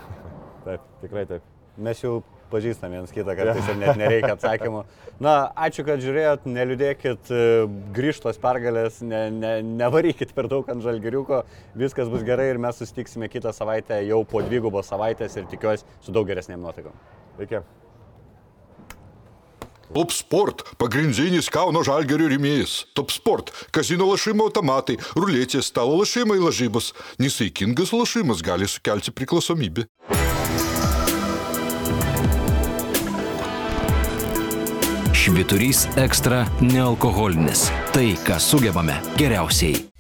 Taip, 0.67 0.85
tikrai 1.01 1.25
taip. 1.29 1.53
Mes 1.81 1.99
jau 2.01 2.21
atpažįstam 2.55 2.93
vienas 2.93 3.13
kitą, 3.13 3.35
kad 3.35 3.51
tai 3.57 3.75
net 3.83 3.99
nereikia 3.99 4.35
atsakymų. 4.37 4.85
Na, 5.23 5.35
ačiū, 5.67 5.85
kad 5.87 6.03
žiūrėjot, 6.03 6.47
neliūdėkit, 6.47 7.33
e, 7.35 7.67
grįžtos 7.97 8.39
pergalės, 8.43 9.01
ne, 9.03 9.27
ne, 9.35 9.57
nevarykit 9.83 10.35
per 10.37 10.49
daug 10.53 10.69
ant 10.71 10.85
žalgeriuko, 10.85 11.43
viskas 11.79 12.11
bus 12.13 12.25
gerai 12.27 12.53
ir 12.53 12.63
mes 12.63 12.79
susitiksime 12.79 13.31
kitą 13.33 13.55
savaitę 13.57 14.01
jau 14.07 14.23
po 14.29 14.45
dvigubos 14.47 14.91
savaitės 14.91 15.37
ir 15.41 15.51
tikiuosi 15.51 15.87
su 16.05 16.15
daug 16.15 16.29
geresnėm 16.31 16.63
nuotaikom. 16.63 17.24
Iki. 17.43 17.63
Top 19.95 20.11
Sport– 20.11 20.65
pagrindinis 20.81 21.47
Kauno 21.53 21.85
žalgerio 21.87 22.27
rėmėjas. 22.33 22.81
Top 22.99 23.13
Sport– 23.15 23.53
kazino 23.75 24.09
lašimo 24.11 24.49
automatai, 24.49 24.97
ruletės, 25.15 25.71
stalo 25.71 26.01
lašimai 26.01 26.41
lažybos. 26.43 26.91
Nesaikingas 27.23 27.95
lašimas 27.95 28.43
gali 28.43 28.67
sukelti 28.67 29.15
priklausomybę. 29.15 29.87
Šviturys 35.15 35.87
ekstra 35.97 36.43
nealkoholinis. 36.61 37.71
Tai, 37.95 38.11
ką 38.27 38.37
sugebame 38.43 38.99
geriausiai. 39.17 39.94